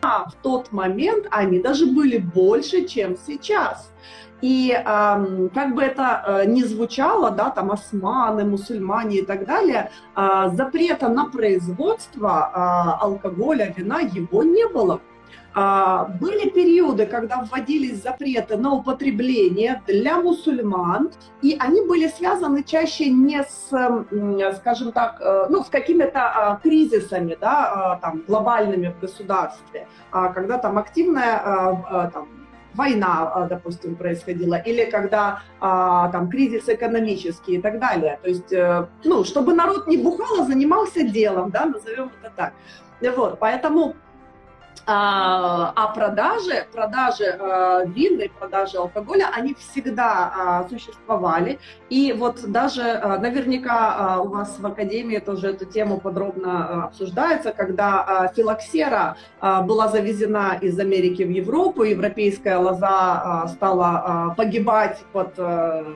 вина 0.00 0.26
в 0.26 0.34
тот 0.42 0.72
момент, 0.72 1.26
они 1.30 1.58
даже 1.60 1.86
были 1.86 2.18
больше, 2.18 2.86
чем 2.86 3.16
сейчас. 3.16 3.92
И 4.42 4.72
э, 4.72 5.48
как 5.54 5.74
бы 5.74 5.82
это 5.82 6.24
э, 6.26 6.44
ни 6.46 6.62
звучало, 6.62 7.30
да, 7.30 7.50
там 7.50 7.70
османы, 7.70 8.44
мусульмане 8.44 9.18
и 9.18 9.24
так 9.24 9.46
далее, 9.46 9.90
э, 10.16 10.50
запрета 10.54 11.08
на 11.08 11.26
производство 11.26 12.50
э, 12.52 13.04
алкоголя, 13.04 13.74
вина 13.76 14.00
его 14.00 14.42
не 14.42 14.66
было. 14.68 15.00
А, 15.52 16.04
были 16.20 16.48
периоды, 16.48 17.06
когда 17.06 17.42
вводились 17.42 18.02
запреты 18.02 18.56
на 18.56 18.72
употребление 18.72 19.82
для 19.86 20.20
мусульман, 20.20 21.10
и 21.42 21.56
они 21.58 21.80
были 21.86 22.06
связаны 22.06 22.62
чаще 22.62 23.10
не 23.10 23.42
с, 23.42 23.68
скажем 24.58 24.92
так, 24.92 25.20
э, 25.20 25.46
ну, 25.48 25.64
с 25.64 25.68
какими-то 25.68 26.20
а, 26.20 26.60
кризисами, 26.62 27.36
да, 27.40 27.72
а, 27.72 27.96
там, 27.96 28.22
глобальными 28.28 28.94
в 28.96 29.00
государстве, 29.00 29.88
когда 30.10 30.58
там 30.58 30.78
активная 30.78 32.10
там, 32.12 32.28
война, 32.74 33.46
допустим, 33.48 33.96
происходила, 33.96 34.54
или 34.54 34.84
когда 34.90 35.42
там 35.60 36.28
кризис 36.30 36.68
экономический 36.68 37.56
и 37.56 37.60
так 37.60 37.78
далее. 37.78 38.18
То 38.22 38.28
есть, 38.28 38.52
э, 38.52 38.86
ну, 39.04 39.24
чтобы 39.24 39.54
народ 39.54 39.86
не 39.86 39.96
бухал, 39.96 40.40
а 40.40 40.46
занимался 40.46 41.02
делом, 41.02 41.50
да, 41.50 41.66
назовем 41.66 42.10
это 42.22 42.32
так. 42.34 42.52
Вот, 43.16 43.38
поэтому 43.38 43.94
а, 44.86 45.72
а 45.76 45.88
продажи, 45.88 46.66
продажи 46.72 47.24
э, 47.24 47.86
вин 47.86 48.20
и 48.20 48.28
продажи 48.28 48.76
алкоголя, 48.78 49.30
они 49.32 49.54
всегда 49.54 50.64
э, 50.66 50.68
существовали. 50.68 51.58
И 51.90 52.12
вот 52.12 52.42
даже 52.50 52.82
э, 52.82 53.18
наверняка 53.18 54.16
э, 54.16 54.20
у 54.20 54.28
вас 54.28 54.58
в 54.58 54.66
Академии 54.66 55.18
тоже 55.18 55.48
эту 55.48 55.64
тему 55.64 56.00
подробно 56.00 56.48
э, 56.48 56.86
обсуждается, 56.86 57.52
когда 57.52 58.28
э, 58.30 58.34
филоксера 58.34 59.16
э, 59.40 59.62
была 59.62 59.88
завезена 59.88 60.58
из 60.60 60.78
Америки 60.78 61.22
в 61.22 61.30
Европу, 61.30 61.82
европейская 61.82 62.56
лоза 62.56 63.44
э, 63.44 63.48
стала 63.48 64.32
э, 64.32 64.36
погибать 64.36 64.98
под, 65.12 65.34
э, 65.36 65.94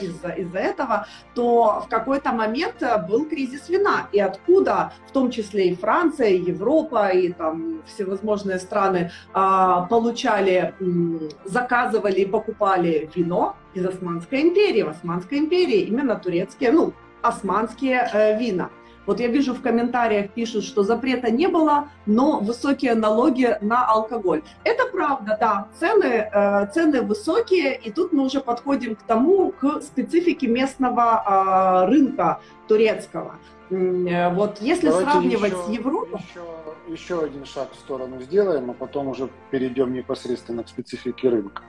из-за 0.00 0.28
из 0.30 0.54
этого, 0.54 1.06
то 1.34 1.82
в 1.84 1.88
какой-то 1.88 2.32
момент 2.32 2.82
был 3.08 3.28
кризис 3.28 3.68
вина. 3.68 4.08
И 4.12 4.20
откуда, 4.20 4.92
в 5.08 5.12
том 5.12 5.30
числе 5.30 5.70
и 5.70 5.74
Франция, 5.74 6.28
и 6.28 6.42
Европа, 6.42 7.08
и 7.08 7.32
там 7.32 7.82
все 7.86 8.04
всевозможные 8.08 8.58
страны 8.58 9.10
а, 9.32 9.82
получали, 9.82 10.74
заказывали 11.44 12.20
и 12.20 12.26
покупали 12.26 13.10
вино 13.14 13.56
из 13.74 13.84
Османской 13.84 14.42
империи. 14.42 14.82
В 14.82 14.88
Османской 14.88 15.38
империи 15.38 15.80
именно 15.80 16.16
турецкие, 16.16 16.72
ну, 16.72 16.92
османские 17.22 18.08
э, 18.12 18.38
вина. 18.38 18.70
Вот 19.06 19.20
я 19.20 19.28
вижу 19.28 19.54
в 19.54 19.62
комментариях 19.62 20.30
пишут, 20.30 20.64
что 20.64 20.82
запрета 20.82 21.30
не 21.30 21.48
было, 21.48 21.88
но 22.06 22.40
высокие 22.40 22.94
налоги 22.94 23.56
на 23.62 23.86
алкоголь. 23.86 24.42
Это 24.64 24.84
правда, 24.92 25.36
да, 25.40 25.68
цены, 25.78 26.28
э, 26.32 26.66
цены 26.72 27.02
высокие, 27.02 27.76
и 27.76 27.90
тут 27.90 28.12
мы 28.12 28.24
уже 28.24 28.40
подходим 28.40 28.96
к 28.96 29.02
тому, 29.02 29.50
к 29.50 29.80
специфике 29.80 30.46
местного 30.46 31.86
э, 31.86 31.90
рынка 31.90 32.40
турецкого. 32.68 33.36
Э, 33.70 34.32
вот 34.34 34.60
если 34.60 34.88
Давайте 34.88 35.10
сравнивать 35.10 35.52
еще, 35.52 35.64
с 35.64 35.68
Европой... 35.68 36.20
Еще, 36.20 36.40
еще 36.88 37.22
один 37.22 37.44
шаг 37.44 37.72
в 37.72 37.76
сторону 37.76 38.20
сделаем, 38.20 38.70
а 38.70 38.74
потом 38.74 39.08
уже 39.08 39.28
перейдем 39.50 39.92
непосредственно 39.92 40.64
к 40.64 40.68
специфике 40.68 41.28
рынка. 41.28 41.62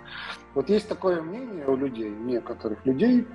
Вот 0.55 0.69
есть 0.69 0.87
такое 0.87 1.21
мнение 1.21 1.65
у 1.67 1.75
людей, 1.75 2.09
некоторых 2.09 2.85
людей, 2.85 3.27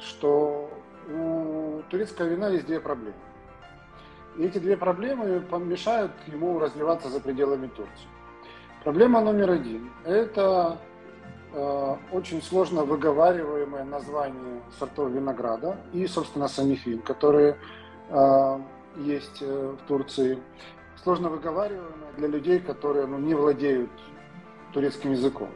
что 0.00 0.70
у 1.10 1.82
турецкого 1.90 2.26
вина 2.26 2.48
есть 2.48 2.66
две 2.66 2.80
проблемы. 2.80 3.16
И 4.36 4.44
эти 4.44 4.58
две 4.58 4.76
проблемы 4.76 5.40
помешают 5.40 6.12
ему 6.26 6.58
развиваться 6.58 7.08
за 7.08 7.20
пределами 7.20 7.66
Турции. 7.68 8.08
Проблема 8.84 9.20
номер 9.20 9.50
один– 9.50 9.90
это 10.04 10.78
э, 11.52 11.96
очень 12.12 12.40
сложно 12.40 12.84
выговариваемое 12.84 13.84
название 13.84 14.62
сортов 14.78 15.10
винограда 15.10 15.78
и, 15.92 16.06
собственно, 16.06 16.46
самих 16.46 16.86
вин, 16.86 17.02
которые 17.02 17.56
э, 18.10 18.60
есть 18.98 19.38
э, 19.40 19.76
в 19.76 19.88
Турции. 19.88 20.38
Сложно 21.08 21.30
выговариваемое 21.30 22.12
для 22.18 22.28
людей, 22.28 22.60
которые 22.60 23.06
ну, 23.06 23.16
не 23.16 23.34
владеют 23.34 23.88
турецким 24.74 25.12
языком. 25.12 25.48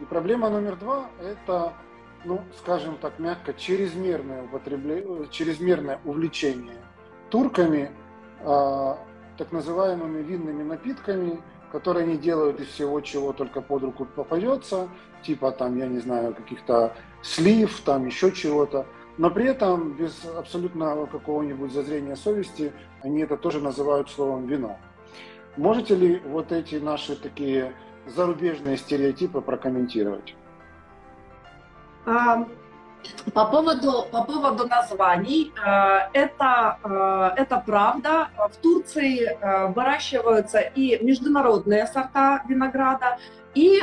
И 0.00 0.04
проблема 0.04 0.50
номер 0.50 0.74
два– 0.74 1.08
это, 1.22 1.74
ну, 2.24 2.40
скажем 2.58 2.96
так 2.96 3.20
мягко, 3.20 3.54
чрезмерное, 3.54 4.42
употребление, 4.42 5.28
чрезмерное 5.30 6.00
увлечение 6.04 6.82
турками 7.28 7.92
а, 8.40 8.98
так 9.38 9.52
называемыми 9.52 10.22
винными 10.22 10.64
напитками, 10.64 11.40
которые 11.70 12.02
они 12.02 12.16
делают 12.16 12.58
из 12.58 12.66
всего, 12.66 13.00
чего 13.00 13.32
только 13.32 13.60
под 13.60 13.84
руку 13.84 14.06
попадется, 14.06 14.88
типа 15.22 15.52
там, 15.52 15.78
я 15.78 15.86
не 15.86 16.00
знаю, 16.00 16.34
каких-то 16.34 16.96
слив, 17.22 17.80
там 17.84 18.06
еще 18.06 18.32
чего-то. 18.32 18.86
Но 19.20 19.30
при 19.30 19.48
этом 19.48 19.92
без 19.92 20.24
абсолютно 20.24 21.06
какого-нибудь 21.06 21.74
зазрения 21.74 22.16
совести 22.16 22.72
они 23.02 23.20
это 23.20 23.36
тоже 23.36 23.60
называют 23.60 24.08
словом 24.08 24.46
вино. 24.46 24.78
Можете 25.58 25.94
ли 25.94 26.22
вот 26.24 26.52
эти 26.52 26.76
наши 26.76 27.16
такие 27.16 27.74
зарубежные 28.06 28.78
стереотипы 28.78 29.42
прокомментировать? 29.42 30.34
По 33.34 33.44
поводу, 33.44 34.06
по 34.10 34.24
поводу 34.24 34.66
названий, 34.66 35.52
э, 35.54 35.98
это, 36.14 36.78
э, 36.82 37.42
это 37.42 37.62
правда. 37.66 38.28
В 38.38 38.56
Турции 38.56 39.26
э, 39.26 39.66
выращиваются 39.66 40.60
и 40.60 41.04
международные 41.04 41.86
сорта 41.86 42.42
винограда, 42.48 43.18
и 43.54 43.82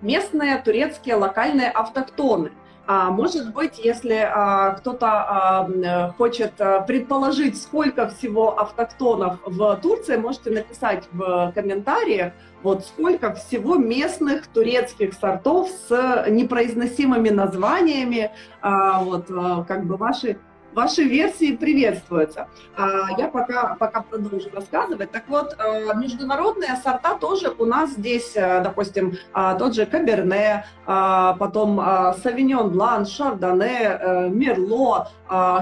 местные 0.00 0.56
турецкие 0.56 1.14
локальные 1.14 1.70
автохтоны. 1.70 2.50
А 2.94 3.10
может 3.10 3.54
быть, 3.54 3.78
если 3.78 4.16
а, 4.16 4.72
кто-то 4.72 5.06
а, 5.06 6.14
хочет 6.18 6.52
а, 6.60 6.82
предположить, 6.82 7.58
сколько 7.58 8.08
всего 8.08 8.60
автохтонов 8.60 9.38
в 9.46 9.76
Турции, 9.76 10.16
можете 10.16 10.50
написать 10.50 11.08
в 11.10 11.52
комментариях, 11.54 12.34
вот 12.62 12.84
сколько 12.84 13.32
всего 13.32 13.76
местных 13.76 14.46
турецких 14.46 15.14
сортов 15.14 15.70
с 15.70 16.26
непроизносимыми 16.28 17.30
названиями, 17.30 18.30
вот 18.62 19.26
как 19.66 19.84
бы 19.86 19.96
ваши 19.96 20.38
Ваши 20.74 21.02
версии 21.02 21.54
приветствуются. 21.54 22.48
А, 22.76 23.10
я 23.18 23.28
пока, 23.28 23.76
пока 23.78 24.00
продолжу 24.00 24.48
рассказывать. 24.54 25.10
Так 25.10 25.24
вот, 25.28 25.54
э, 25.58 25.94
международные 25.96 26.76
сорта 26.82 27.14
тоже 27.14 27.52
у 27.58 27.66
нас 27.66 27.90
здесь, 27.90 28.32
э, 28.34 28.62
допустим, 28.62 29.18
а, 29.34 29.54
тот 29.54 29.74
же 29.74 29.84
Каберне, 29.84 30.64
а, 30.86 31.34
потом 31.34 31.80
Савиньон 32.22 32.70
Блан, 32.70 33.04
Шардоне, 33.06 33.98
э, 34.00 34.28
Мерло, 34.30 35.08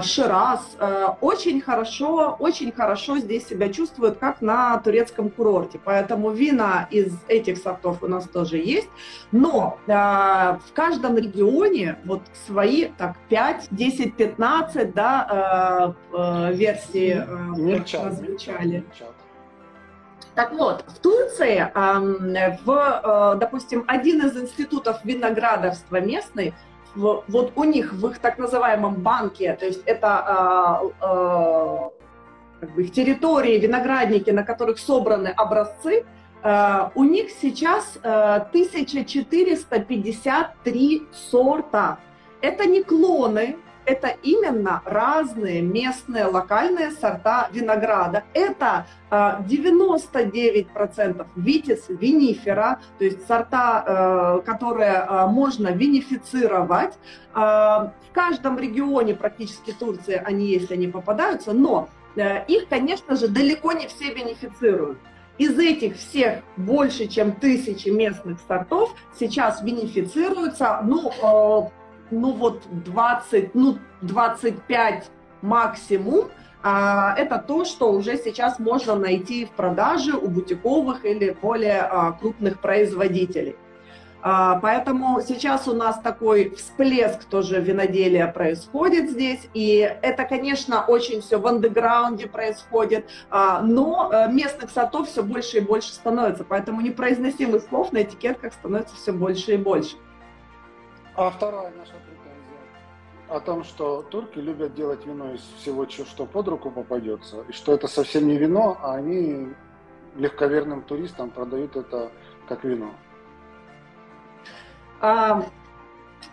Шираз. 0.01 0.77
Очень 1.21 1.61
хорошо, 1.61 2.35
очень 2.39 2.73
хорошо 2.73 3.19
здесь 3.19 3.47
себя 3.47 3.69
чувствуют, 3.69 4.17
как 4.17 4.41
на 4.41 4.77
турецком 4.79 5.29
курорте. 5.29 5.79
Поэтому 5.81 6.31
вина 6.31 6.89
из 6.91 7.13
этих 7.29 7.57
сортов 7.57 8.03
у 8.03 8.07
нас 8.07 8.27
тоже 8.27 8.57
есть. 8.57 8.89
Но 9.31 9.77
в 9.87 10.73
каждом 10.73 11.15
регионе 11.15 11.97
вот 12.03 12.21
свои 12.45 12.89
так 12.97 13.15
5, 13.29 13.69
10, 13.71 14.17
15, 14.17 14.93
да, 15.01 15.95
э, 16.13 16.53
версии 16.53 17.17
э, 17.17 17.21
прозвучали. 18.01 18.83
Так 20.35 20.53
вот, 20.53 20.85
в 20.87 20.99
Турции, 20.99 21.67
в, 22.65 23.37
допустим, 23.37 23.83
один 23.87 24.25
из 24.25 24.37
институтов 24.37 25.03
виноградарства 25.03 25.99
местный, 25.99 26.53
вот 26.95 27.51
у 27.55 27.63
них 27.65 27.91
в 27.93 28.07
их 28.07 28.19
так 28.19 28.37
называемом 28.37 28.95
банке, 28.95 29.57
то 29.59 29.65
есть 29.65 29.81
это 29.85 30.81
как 32.61 32.75
бы 32.75 32.83
их 32.83 32.93
территории, 32.93 33.59
виноградники, 33.59 34.29
на 34.29 34.43
которых 34.43 34.79
собраны 34.79 35.27
образцы, 35.27 36.05
у 36.95 37.03
них 37.03 37.31
сейчас 37.41 37.97
1453 38.01 41.01
сорта. 41.29 41.97
Это 42.41 42.65
не 42.65 42.83
клоны, 42.83 43.57
это 43.91 44.15
именно 44.23 44.81
разные 44.85 45.61
местные 45.61 46.25
локальные 46.25 46.91
сорта 46.91 47.49
винограда. 47.51 48.23
Это 48.33 48.87
99% 49.09 50.67
а, 50.71 51.27
витис 51.35 51.85
винифера, 51.89 52.79
то 52.97 53.03
есть 53.03 53.27
сорта, 53.27 53.83
э, 53.85 54.41
которые 54.45 55.05
э, 55.07 55.27
можно 55.27 55.67
винифицировать. 55.69 56.93
А, 57.33 57.91
в 58.09 58.13
каждом 58.13 58.57
регионе 58.57 59.13
практически 59.13 59.71
Турции 59.71 60.21
они 60.23 60.47
есть, 60.47 60.71
они 60.71 60.87
попадаются, 60.87 61.51
но 61.51 61.89
э, 62.15 62.45
их, 62.45 62.69
конечно 62.69 63.17
же, 63.17 63.27
далеко 63.27 63.73
не 63.73 63.87
все 63.87 64.13
винифицируют. 64.13 64.99
Из 65.37 65.57
этих 65.59 65.97
всех 65.97 66.43
больше, 66.55 67.07
чем 67.07 67.33
тысячи 67.33 67.89
местных 67.89 68.37
сортов 68.47 68.95
сейчас 69.19 69.61
винифицируются, 69.61 70.79
ну, 70.83 71.71
ну 72.11 72.33
вот 72.33 72.63
20, 72.71 73.55
ну 73.55 73.77
25 74.01 75.09
максимум 75.41 76.29
а, 76.63 77.15
это 77.17 77.39
то, 77.39 77.65
что 77.65 77.91
уже 77.91 78.17
сейчас 78.17 78.59
можно 78.59 78.95
найти 78.95 79.45
в 79.45 79.51
продаже 79.51 80.13
у 80.13 80.27
бутиковых 80.27 81.05
или 81.05 81.31
более 81.41 81.81
а, 81.81 82.11
крупных 82.11 82.59
производителей. 82.59 83.55
А, 84.23 84.59
поэтому 84.59 85.21
сейчас 85.21 85.67
у 85.67 85.73
нас 85.73 85.99
такой 85.99 86.51
всплеск 86.51 87.23
тоже 87.23 87.59
виноделия 87.59 88.27
происходит 88.27 89.09
здесь, 89.09 89.49
и 89.55 89.77
это, 90.03 90.25
конечно, 90.25 90.85
очень 90.85 91.21
все 91.21 91.39
в 91.39 91.47
андеграунде 91.47 92.27
происходит, 92.27 93.09
но 93.31 94.11
э, 94.13 94.31
местных 94.31 94.69
сортов 94.69 95.09
все 95.09 95.23
больше 95.23 95.57
и 95.57 95.61
больше 95.61 95.91
становится, 95.91 96.43
поэтому 96.43 96.81
непроизносимых 96.81 97.63
слов 97.63 97.91
на 97.93 98.03
этикетках 98.03 98.53
становится 98.53 98.95
все 98.95 99.11
больше 99.11 99.53
и 99.53 99.57
больше. 99.57 99.95
А 101.15 101.31
вторая 101.31 101.71
наша 101.75 101.93
о 103.31 103.39
том, 103.39 103.63
что 103.63 104.01
турки 104.01 104.39
любят 104.39 104.75
делать 104.75 105.05
вино 105.05 105.33
из 105.33 105.41
всего, 105.57 105.87
что 105.87 106.25
под 106.25 106.47
руку 106.49 106.69
попадется, 106.69 107.43
и 107.47 107.53
что 107.53 107.73
это 107.73 107.87
совсем 107.87 108.27
не 108.27 108.37
вино, 108.37 108.77
а 108.81 108.95
они 108.95 109.53
легковерным 110.17 110.81
туристам 110.81 111.29
продают 111.29 111.77
это 111.77 112.11
как 112.47 112.65
вино. 112.65 112.91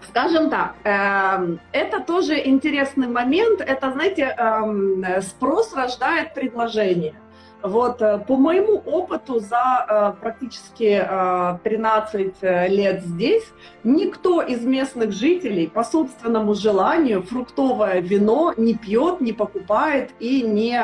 Скажем 0.02 0.50
так, 0.50 0.74
эм, 0.84 1.61
это 1.72 2.00
тоже 2.00 2.46
интересный 2.46 3.08
момент. 3.08 3.61
Это, 3.61 3.92
знаете, 3.92 4.34
эм, 4.37 5.04
спрос 5.22 5.74
рождает 5.74 6.34
предложение. 6.34 7.14
Вот 7.62 8.00
э, 8.02 8.18
по 8.18 8.36
моему 8.36 8.74
опыту 8.86 9.40
за 9.40 9.84
э, 9.88 10.20
практически 10.20 11.04
13 11.64 12.34
э, 12.40 12.68
лет 12.68 13.02
здесь 13.02 13.44
никто 13.82 14.40
из 14.42 14.64
местных 14.64 15.12
жителей 15.12 15.66
по 15.66 15.82
собственному 15.82 16.54
желанию 16.54 17.22
фруктовое 17.22 18.00
вино 18.00 18.54
не 18.56 18.74
пьет, 18.74 19.20
не 19.20 19.32
покупает 19.32 20.10
и 20.20 20.42
не, 20.42 20.80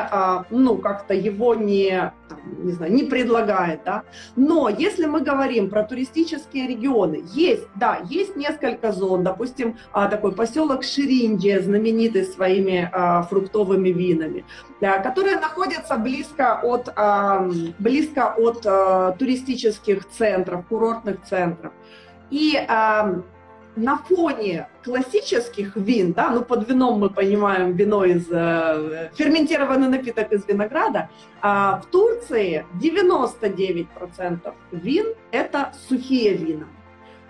ну, 0.49 0.77
как-то 0.77 1.13
его 1.13 1.55
не, 1.55 2.11
там, 2.27 2.39
не 2.65 2.71
знаю, 2.71 2.91
не 2.93 3.03
предлагает, 3.03 3.81
да. 3.85 4.03
Но 4.35 4.69
если 4.69 5.05
мы 5.05 5.21
говорим 5.21 5.69
про 5.69 5.83
туристические 5.83 6.67
регионы, 6.67 7.23
есть, 7.33 7.67
да, 7.75 7.99
есть 8.09 8.35
несколько 8.35 8.91
зон, 8.91 9.23
допустим, 9.23 9.77
такой 9.93 10.31
поселок 10.31 10.83
Ширинджия, 10.83 11.61
знаменитый 11.61 12.25
своими 12.25 12.91
фруктовыми 13.29 13.89
винами, 13.89 14.45
которые 14.79 15.39
находятся 15.39 15.97
близко 15.97 16.59
от, 16.61 16.93
близко 17.79 18.33
от 18.37 19.17
туристических 19.17 20.07
центров, 20.09 20.65
курортных 20.67 21.23
центров. 21.23 21.73
И 22.31 22.59
на 23.75 23.97
фоне 23.97 24.67
классических 24.83 25.75
вин, 25.75 26.13
да, 26.13 26.29
ну 26.31 26.43
под 26.43 26.67
вином 26.69 26.99
мы 26.99 27.09
понимаем 27.09 27.73
вино 27.73 28.05
из 28.05 28.27
э, 28.31 29.11
ферментированный 29.15 29.89
напиток 29.89 30.31
из 30.31 30.47
винограда, 30.47 31.09
а 31.41 31.81
в 31.81 31.87
Турции 31.87 32.65
99% 32.81 34.53
вин 34.71 35.07
это 35.31 35.73
сухие 35.87 36.33
вина. 36.35 36.67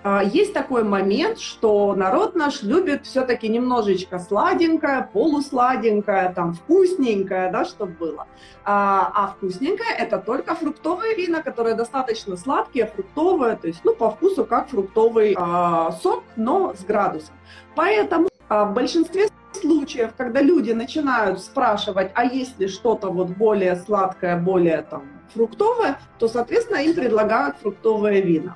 А, 0.08 0.22
есть 0.24 0.54
такой 0.54 0.84
момент, 0.84 1.40
что 1.40 1.96
народ 1.96 2.36
наш 2.36 2.62
любит 2.62 3.08
все-таки 3.08 3.50
немножечко 3.50 4.20
сладенькое, 4.20 5.10
полусладенькое, 5.12 6.32
там 6.36 6.54
вкусненькое, 6.54 7.52
да, 7.52 7.66
чтобы 7.66 7.94
было. 7.94 8.28
А, 8.64 9.12
а 9.16 9.28
вкусненькое 9.30 9.90
это 9.98 10.20
только 10.20 10.54
фруктовые 10.54 11.16
вина, 11.16 11.42
которые 11.42 11.74
достаточно 11.74 12.38
сладкие, 12.38 12.86
фруктовые, 12.86 13.56
то 13.56 13.66
есть, 13.66 13.82
ну, 13.84 13.96
по 13.96 14.12
вкусу 14.12 14.46
как 14.46 14.70
фруктовый 14.70 15.36
а, 15.36 15.92
сок, 15.94 16.24
но 16.36 16.76
с 16.76 16.84
градусом. 16.84 17.34
Поэтому 17.76 18.30
а, 18.48 18.66
в 18.66 18.76
большинстве 18.76 19.28
случаев, 19.54 20.12
когда 20.16 20.40
люди 20.40 20.72
начинают 20.72 21.40
спрашивать, 21.40 22.12
а 22.14 22.26
есть 22.26 22.60
ли 22.60 22.68
что-то 22.68 23.10
вот 23.10 23.30
более 23.30 23.76
сладкое, 23.76 24.38
более 24.38 24.84
там 24.84 25.02
фруктовое, 25.34 25.98
то, 26.20 26.28
соответственно, 26.28 26.78
им 26.78 26.94
предлагают 26.94 27.58
фруктовые 27.58 28.22
вина. 28.22 28.56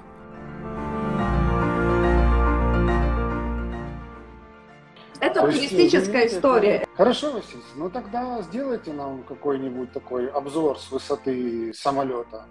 Это 5.21 5.41
То 5.41 5.51
туристическая 5.51 6.23
есть, 6.23 6.35
история. 6.35 6.87
Хорошо, 6.97 7.31
Василий, 7.31 7.61
ну 7.75 7.91
тогда 7.91 8.41
сделайте 8.41 8.91
нам 8.91 9.21
какой-нибудь 9.23 9.91
такой 9.91 10.27
обзор 10.27 10.79
с 10.79 10.91
высоты 10.91 11.71
самолета 11.75 12.47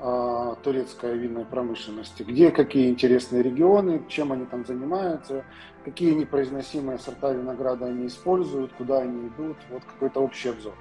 э, 0.00 0.54
турецкой 0.64 1.16
винной 1.16 1.44
промышленности. 1.44 2.24
Где 2.24 2.50
какие 2.50 2.90
интересные 2.90 3.44
регионы, 3.44 4.02
чем 4.08 4.32
они 4.32 4.44
там 4.44 4.66
занимаются, 4.66 5.44
какие 5.84 6.14
непроизносимые 6.14 6.98
сорта 6.98 7.30
винограда 7.30 7.86
они 7.86 8.08
используют, 8.08 8.72
куда 8.72 8.98
они 8.98 9.28
идут. 9.28 9.56
Вот 9.70 9.84
какой-то 9.84 10.18
общий 10.18 10.48
обзор. 10.48 10.74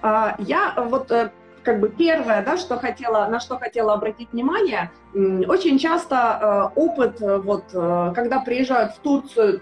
А, 0.00 0.36
я 0.38 0.74
вот 0.88 1.10
э, 1.12 1.30
как 1.62 1.80
бы 1.80 1.88
первое, 1.88 2.42
да, 2.44 2.56
что 2.56 2.78
хотела, 2.78 3.26
на 3.28 3.40
что 3.40 3.58
хотела 3.58 3.94
обратить 3.94 4.32
внимание, 4.32 4.90
очень 5.14 5.78
часто 5.78 6.70
э, 6.74 6.80
опыт, 6.80 7.20
э, 7.20 7.38
вот, 7.38 7.64
э, 7.72 8.12
когда 8.14 8.40
приезжают 8.40 8.92
в 8.94 8.98
Турцию 8.98 9.60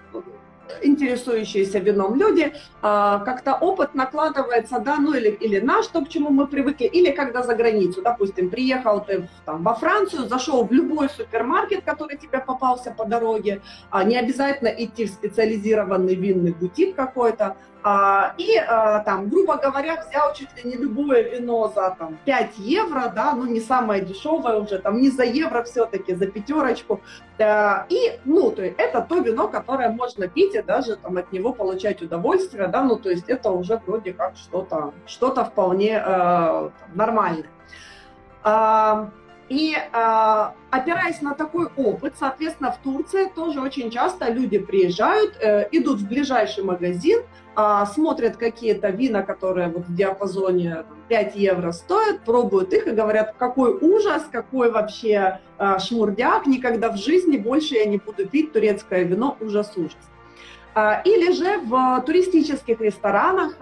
интересующиеся 0.82 1.80
вином 1.80 2.14
люди, 2.14 2.54
как-то 2.80 3.56
опыт 3.60 3.96
накладывается, 3.96 4.78
да, 4.78 4.98
ну 4.98 5.12
или, 5.14 5.30
или 5.30 5.58
наш, 5.58 5.88
то, 5.88 6.00
к 6.04 6.08
чему 6.08 6.30
мы 6.30 6.46
привыкли, 6.46 6.86
или 6.86 7.10
когда 7.10 7.42
за 7.42 7.56
границу, 7.56 8.02
допустим, 8.02 8.50
приехал 8.50 9.04
ты 9.04 9.28
там, 9.44 9.64
во 9.64 9.74
Францию, 9.74 10.28
зашел 10.28 10.64
в 10.64 10.70
любой 10.70 11.08
супермаркет, 11.08 11.82
который 11.82 12.16
тебе 12.16 12.38
попался 12.38 12.92
по 12.92 13.04
дороге, 13.04 13.62
а 13.90 14.04
не 14.04 14.16
обязательно 14.16 14.68
идти 14.68 15.06
в 15.06 15.10
специализированный 15.10 16.14
винный 16.14 16.52
бутик 16.52 16.94
какой-то, 16.94 17.56
и 18.36 18.56
а, 18.56 19.00
там, 19.00 19.28
грубо 19.28 19.56
говоря, 19.56 20.04
взял 20.06 20.34
чуть 20.34 20.54
ли 20.56 20.70
не 20.70 20.76
любое 20.76 21.22
вино 21.22 21.72
за 21.74 21.96
там, 21.98 22.18
5 22.24 22.58
евро, 22.58 23.10
да, 23.14 23.32
ну 23.32 23.46
не 23.46 23.60
самое 23.60 24.04
дешевое 24.04 24.58
уже, 24.58 24.78
там 24.78 25.00
не 25.00 25.10
за 25.10 25.24
евро 25.24 25.62
все-таки, 25.62 26.14
за 26.14 26.26
пятерочку. 26.26 27.00
И, 27.88 28.20
ну, 28.26 28.50
то 28.50 28.62
есть 28.62 28.78
это 28.78 29.00
то 29.00 29.18
вино, 29.20 29.48
которое 29.48 29.88
можно 29.88 30.28
пить 30.28 30.54
и 30.54 30.60
даже 30.60 30.96
там 30.96 31.16
от 31.16 31.32
него 31.32 31.54
получать 31.54 32.02
удовольствие, 32.02 32.68
да, 32.68 32.82
ну, 32.82 32.96
то 32.96 33.08
есть 33.08 33.30
это 33.30 33.50
уже 33.50 33.80
вроде 33.86 34.12
как 34.12 34.36
что-то 34.36 34.92
что 35.06 35.30
вполне 35.44 36.02
э, 36.04 36.70
нормальное. 36.94 37.48
И 39.50 39.74
э, 39.74 40.48
опираясь 40.70 41.20
на 41.22 41.34
такой 41.34 41.66
опыт, 41.76 42.14
соответственно, 42.16 42.70
в 42.70 42.78
Турции 42.78 43.26
тоже 43.26 43.60
очень 43.60 43.90
часто 43.90 44.30
люди 44.30 44.58
приезжают, 44.58 45.36
э, 45.40 45.68
идут 45.72 45.98
в 45.98 46.06
ближайший 46.06 46.62
магазин, 46.62 47.22
э, 47.56 47.84
смотрят 47.92 48.36
какие-то 48.36 48.90
вина, 48.90 49.22
которые 49.24 49.66
вот 49.66 49.88
в 49.88 49.94
диапазоне 49.94 50.84
5 51.08 51.34
евро 51.34 51.72
стоят, 51.72 52.20
пробуют 52.24 52.72
их 52.72 52.86
и 52.86 52.92
говорят, 52.92 53.34
какой 53.38 53.76
ужас, 53.76 54.22
какой 54.30 54.70
вообще 54.70 55.40
э, 55.58 55.78
шмурдяк, 55.80 56.46
никогда 56.46 56.88
в 56.92 56.96
жизни 56.96 57.36
больше 57.36 57.74
я 57.74 57.86
не 57.86 57.98
буду 57.98 58.28
пить 58.28 58.52
турецкое 58.52 59.02
вино, 59.02 59.36
ужас-ужас. 59.40 60.09
Или 61.04 61.32
же 61.32 61.58
в 61.58 62.02
туристических 62.06 62.80
ресторанах 62.80 63.56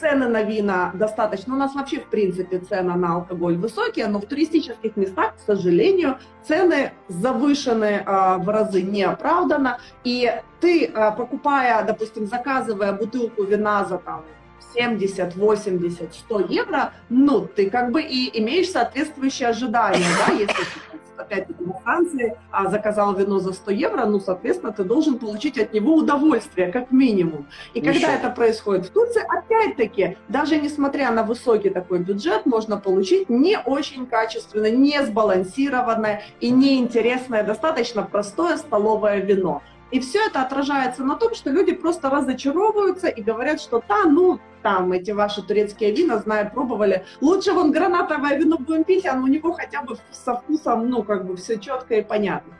цены 0.00 0.28
на 0.28 0.42
вина 0.42 0.90
достаточно. 0.94 1.54
У 1.54 1.58
нас 1.58 1.74
вообще, 1.74 2.00
в 2.00 2.06
принципе, 2.06 2.58
цены 2.58 2.94
на 2.94 3.14
алкоголь 3.14 3.56
высокие, 3.56 4.06
но 4.06 4.18
в 4.20 4.26
туристических 4.26 4.96
местах, 4.96 5.34
к 5.36 5.40
сожалению, 5.40 6.18
цены 6.46 6.92
завышены 7.08 8.02
а, 8.06 8.38
в 8.38 8.48
разы 8.48 8.82
неоправданно. 8.82 9.78
И 10.04 10.32
ты, 10.60 10.86
а, 10.86 11.10
покупая, 11.10 11.84
допустим, 11.84 12.26
заказывая 12.26 12.92
бутылку 12.92 13.42
вина 13.44 13.84
за 13.84 13.98
там 13.98 14.24
70, 14.74 15.36
80, 15.36 16.14
100 16.14 16.40
евро, 16.48 16.92
ну, 17.08 17.46
ты 17.46 17.70
как 17.70 17.90
бы 17.90 18.02
и 18.02 18.38
имеешь 18.40 18.70
соответствующие 18.70 19.48
ожидания, 19.48 20.06
да, 20.26 20.32
если 20.32 20.54
ты 20.54 21.00
опять-таки 21.20 21.64
во 21.64 21.74
Франции, 21.80 22.36
а 22.50 22.68
заказал 22.68 23.14
вино 23.14 23.38
за 23.38 23.52
100 23.52 23.70
евро, 23.72 24.04
ну, 24.06 24.20
соответственно, 24.20 24.72
ты 24.72 24.84
должен 24.84 25.18
получить 25.18 25.58
от 25.58 25.72
него 25.72 25.94
удовольствие, 25.94 26.72
как 26.72 26.90
минимум. 26.90 27.46
И 27.74 27.80
Еще. 27.80 27.92
когда 27.92 28.14
это 28.14 28.30
происходит 28.30 28.86
в 28.86 28.90
Турции, 28.90 29.22
опять-таки, 29.28 30.16
даже 30.28 30.56
несмотря 30.56 31.10
на 31.10 31.22
высокий 31.22 31.70
такой 31.70 32.00
бюджет, 32.00 32.46
можно 32.46 32.76
получить 32.76 33.28
не 33.28 33.58
очень 33.58 34.06
качественное, 34.06 34.70
не 34.70 35.02
сбалансированное 35.04 36.22
и 36.40 36.50
неинтересное, 36.50 37.44
достаточно 37.44 38.02
простое 38.02 38.56
столовое 38.56 39.20
вино. 39.20 39.62
И 39.90 40.00
все 40.00 40.26
это 40.26 40.42
отражается 40.42 41.04
на 41.04 41.16
том, 41.16 41.34
что 41.34 41.50
люди 41.50 41.72
просто 41.72 42.10
разочаровываются 42.10 43.08
и 43.08 43.22
говорят, 43.22 43.60
что 43.60 43.82
да, 43.88 44.04
ну, 44.04 44.38
там 44.62 44.92
эти 44.92 45.10
ваши 45.10 45.42
турецкие 45.42 45.92
вина, 45.92 46.18
знаю, 46.18 46.50
пробовали. 46.50 47.04
Лучше 47.20 47.52
вон 47.52 47.72
гранатовое 47.72 48.36
вино 48.36 48.58
будем 48.58 48.84
пить, 48.84 49.06
а 49.06 49.14
у 49.14 49.26
него 49.26 49.52
хотя 49.52 49.82
бы 49.82 49.96
со 50.10 50.36
вкусом, 50.36 50.88
ну, 50.88 51.02
как 51.02 51.26
бы 51.26 51.36
все 51.36 51.58
четко 51.58 51.94
и 51.96 52.02
понятно. 52.02 52.54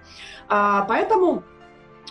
А, 0.49 0.83
поэтому 0.89 1.45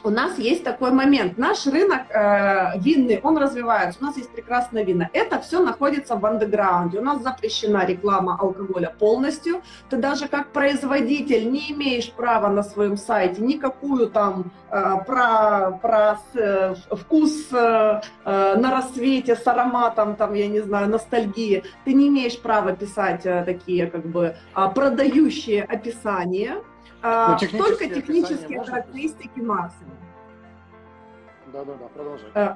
у 0.04 0.10
нас 0.10 0.38
есть 0.38 0.64
такой 0.64 0.92
момент. 0.92 1.38
Наш 1.38 1.66
рынок 1.68 2.02
э, 2.10 2.80
винный, 2.80 3.20
он 3.24 3.38
развивается. 3.38 4.00
У 4.02 4.06
нас 4.06 4.18
есть 4.18 4.30
прекрасное 4.32 4.84
вино. 4.84 5.08
Это 5.14 5.40
все 5.40 5.64
находится 5.64 6.16
в 6.16 6.26
андеграунде. 6.26 7.00
У 7.00 7.04
нас 7.04 7.22
запрещена 7.22 7.86
реклама 7.86 8.38
алкоголя 8.40 8.94
полностью. 9.00 9.62
Ты 9.90 9.98
даже 9.98 10.28
как 10.28 10.52
производитель 10.52 11.52
не 11.52 11.72
имеешь 11.72 12.12
права 12.12 12.50
на 12.50 12.64
своем 12.64 12.98
сайте 12.98 13.42
никакую 13.42 14.10
там 14.10 14.52
э, 14.72 14.96
про, 15.06 15.80
про 15.82 16.20
э, 16.34 16.76
вкус 16.92 17.48
э, 17.52 18.02
э, 18.26 18.56
на 18.56 18.72
рассвете 18.72 19.36
с 19.36 19.46
ароматом, 19.48 20.16
там, 20.16 20.34
я 20.34 20.48
не 20.48 20.62
знаю, 20.62 20.90
ностальгии. 20.90 21.64
Ты 21.86 21.94
не 21.94 22.08
имеешь 22.08 22.40
права 22.40 22.74
писать 22.74 23.26
э, 23.26 23.44
такие 23.46 23.88
как 23.88 24.06
бы 24.06 24.36
э, 24.56 24.70
продающие 24.74 25.64
описания 25.64 26.62
а, 27.02 27.38
ну, 27.52 27.58
только 27.58 27.88
технические 27.88 28.64
характеристики 28.64 29.40
максимум. 29.40 29.98
Да-да-да, 31.48 31.88
продолжай. 31.94 32.30
Э, 32.36 32.56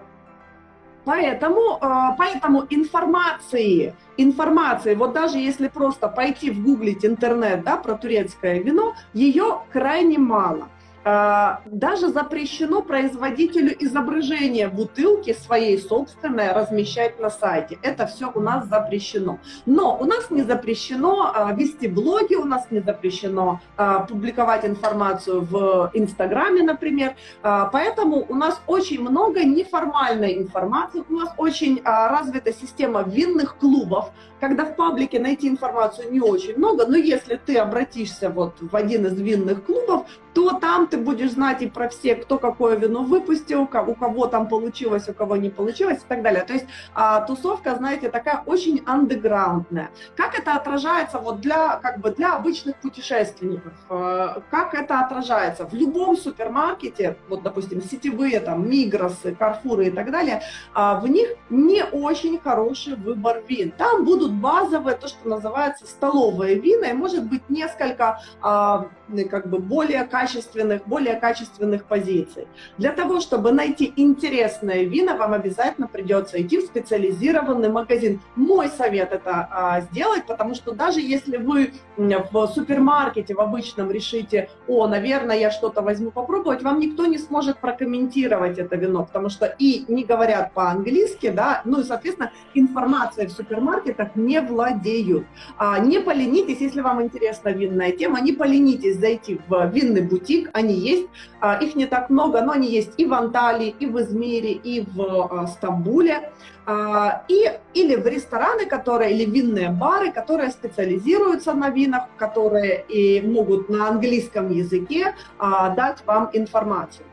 поэтому, 1.05 1.79
э, 1.81 2.15
поэтому 2.17 2.65
информации, 2.69 3.95
информации, 4.17 4.95
вот 4.95 5.13
даже 5.13 5.37
если 5.37 5.67
просто 5.67 6.07
пойти 6.09 6.51
в 6.51 6.63
гуглить 6.63 7.05
интернет 7.05 7.63
да, 7.63 7.77
про 7.77 7.95
турецкое 7.95 8.59
вино, 8.59 8.95
ее 9.13 9.61
крайне 9.71 10.17
мало. 10.17 10.69
А, 11.05 11.61
даже 11.65 12.07
запрещено 12.09 12.81
производителю 12.81 13.75
изображения 13.83 14.69
бутылки 14.69 15.33
своей 15.33 15.77
собственной 15.77 16.53
размещать 16.53 17.19
на 17.19 17.29
сайте. 17.29 17.77
Это 17.81 18.07
все 18.07 18.31
у 18.33 18.39
нас 18.39 18.67
запрещено. 18.67 19.39
Но 19.65 19.97
у 19.97 20.05
нас 20.05 20.31
не 20.31 20.43
запрещено 20.43 21.31
а, 21.33 21.51
вести 21.53 21.87
блоги, 21.87 22.35
у 22.35 22.45
нас 22.45 22.67
не 22.71 22.79
запрещено 22.79 23.59
а, 23.75 23.99
публиковать 23.99 24.65
информацию 24.65 25.41
в 25.41 25.91
Инстаграме, 25.93 26.63
например. 26.63 27.15
Поэтому 27.41 28.25
у 28.27 28.35
нас 28.35 28.61
очень 28.67 29.01
много 29.01 29.43
неформальной 29.43 30.37
информации, 30.37 31.03
у 31.09 31.13
нас 31.13 31.33
очень 31.37 31.81
развита 31.83 32.53
система 32.53 33.03
винных 33.03 33.57
клубов, 33.57 34.11
когда 34.43 34.65
в 34.65 34.75
паблике 34.75 35.21
найти 35.21 35.47
информацию 35.47 36.11
не 36.11 36.19
очень 36.19 36.57
много, 36.57 36.85
но 36.85 36.97
если 36.97 37.37
ты 37.37 37.55
обратишься 37.55 38.29
вот 38.29 38.55
в 38.59 38.75
один 38.75 39.05
из 39.05 39.17
винных 39.17 39.63
клубов, 39.63 40.05
то 40.33 40.59
там 40.59 40.87
ты 40.87 40.97
будешь 40.97 41.31
знать 41.31 41.61
и 41.61 41.67
про 41.67 41.87
все, 41.89 42.15
кто 42.15 42.37
какое 42.37 42.75
вино 42.75 43.03
выпустил, 43.03 43.61
у 43.61 43.67
кого 43.67 44.27
там 44.27 44.47
получилось, 44.47 45.07
у 45.07 45.13
кого 45.13 45.37
не 45.37 45.49
получилось 45.49 45.99
и 45.99 46.07
так 46.07 46.21
далее. 46.21 46.43
То 46.43 46.53
есть 46.53 46.65
а, 46.93 47.21
тусовка, 47.21 47.75
знаете, 47.75 48.09
такая 48.09 48.43
очень 48.45 48.81
андеграундная. 48.85 49.91
Как 50.15 50.37
это 50.37 50.53
отражается 50.55 51.19
вот 51.19 51.39
для, 51.39 51.77
как 51.77 51.99
бы 51.99 52.11
для 52.11 52.35
обычных 52.35 52.75
путешественников? 52.77 53.73
А, 53.89 54.41
как 54.49 54.73
это 54.73 54.99
отражается? 54.99 55.65
В 55.65 55.73
любом 55.73 56.17
супермаркете, 56.17 57.15
вот, 57.29 57.43
допустим, 57.43 57.81
сетевые, 57.81 58.39
там, 58.39 58.69
Мигросы, 58.69 59.35
Карфуры 59.35 59.87
и 59.87 59.91
так 59.91 60.11
далее, 60.11 60.41
а, 60.73 60.99
в 60.99 61.07
них 61.07 61.29
не 61.49 61.83
очень 61.83 62.39
хороший 62.39 62.95
выбор 62.95 63.43
вин. 63.47 63.71
Там 63.71 64.03
будут 64.03 64.32
базовые, 64.39 64.95
то, 64.95 65.07
что 65.07 65.27
называется 65.27 65.85
столовые 65.85 66.59
вина, 66.59 66.87
и 66.87 66.93
может 66.93 67.25
быть 67.25 67.49
несколько 67.49 68.21
а, 68.41 68.87
как 69.21 69.47
бы 69.47 69.59
более 69.59 70.03
качественных, 70.03 70.87
более 70.87 71.15
качественных 71.15 71.85
позиций. 71.85 72.47
Для 72.77 72.91
того, 72.91 73.19
чтобы 73.19 73.51
найти 73.51 73.93
интересное 73.95 74.83
вино, 74.83 75.15
вам 75.15 75.33
обязательно 75.33 75.87
придется 75.87 76.41
идти 76.41 76.57
в 76.57 76.65
специализированный 76.65 77.69
магазин. 77.69 78.19
Мой 78.35 78.69
совет 78.69 79.11
это 79.13 79.47
а, 79.51 79.81
сделать, 79.81 80.25
потому 80.25 80.55
что 80.55 80.73
даже 80.73 80.99
если 80.99 81.37
вы 81.37 81.73
в 81.97 82.47
супермаркете 82.47 83.35
в 83.35 83.39
обычном 83.39 83.91
решите, 83.91 84.49
о, 84.67 84.87
наверное, 84.87 85.37
я 85.37 85.51
что-то 85.51 85.81
возьму 85.81 86.11
попробовать, 86.11 86.63
вам 86.63 86.79
никто 86.79 87.05
не 87.05 87.17
сможет 87.17 87.59
прокомментировать 87.59 88.57
это 88.57 88.75
вино, 88.75 89.05
потому 89.05 89.29
что 89.29 89.45
и 89.45 89.85
не 89.87 90.03
говорят 90.03 90.53
по-английски, 90.53 91.29
да, 91.29 91.61
ну 91.65 91.81
и, 91.81 91.83
соответственно, 91.83 92.31
информация 92.53 93.27
в 93.27 93.31
супермаркетах 93.31 94.15
не 94.15 94.41
владеют. 94.41 95.25
А, 95.57 95.79
не 95.79 95.99
поленитесь, 95.99 96.61
если 96.61 96.81
вам 96.81 97.01
интересна 97.01 97.49
винная 97.49 97.91
тема, 97.91 98.21
не 98.21 98.31
поленитесь 98.31 98.97
зайти 99.03 99.39
в 99.49 99.65
винный 99.67 100.01
бутик, 100.01 100.49
они 100.53 100.75
есть, 100.75 101.07
а, 101.41 101.57
их 101.57 101.75
не 101.75 101.85
так 101.85 102.09
много, 102.09 102.41
но 102.41 102.53
они 102.53 102.69
есть 102.69 102.93
и 102.97 103.05
в 103.05 103.13
Анталии, 103.13 103.75
и 103.81 103.85
в 103.85 103.99
Измире, 103.99 104.53
и 104.53 104.79
в 104.79 105.29
а, 105.29 105.47
Стамбуле, 105.47 106.31
а, 106.65 107.23
и, 107.27 107.51
или 107.73 107.95
в 107.95 108.07
рестораны, 108.07 108.65
которые, 108.65 109.11
или 109.11 109.25
винные 109.25 109.69
бары, 109.69 110.13
которые 110.13 110.51
специализируются 110.51 111.53
на 111.53 111.69
винах, 111.69 112.03
которые 112.17 112.85
и 112.87 113.21
могут 113.21 113.67
на 113.69 113.89
английском 113.89 114.49
языке 114.51 115.15
дать 115.39 115.99
вам 116.05 116.29
информацию. 116.33 117.05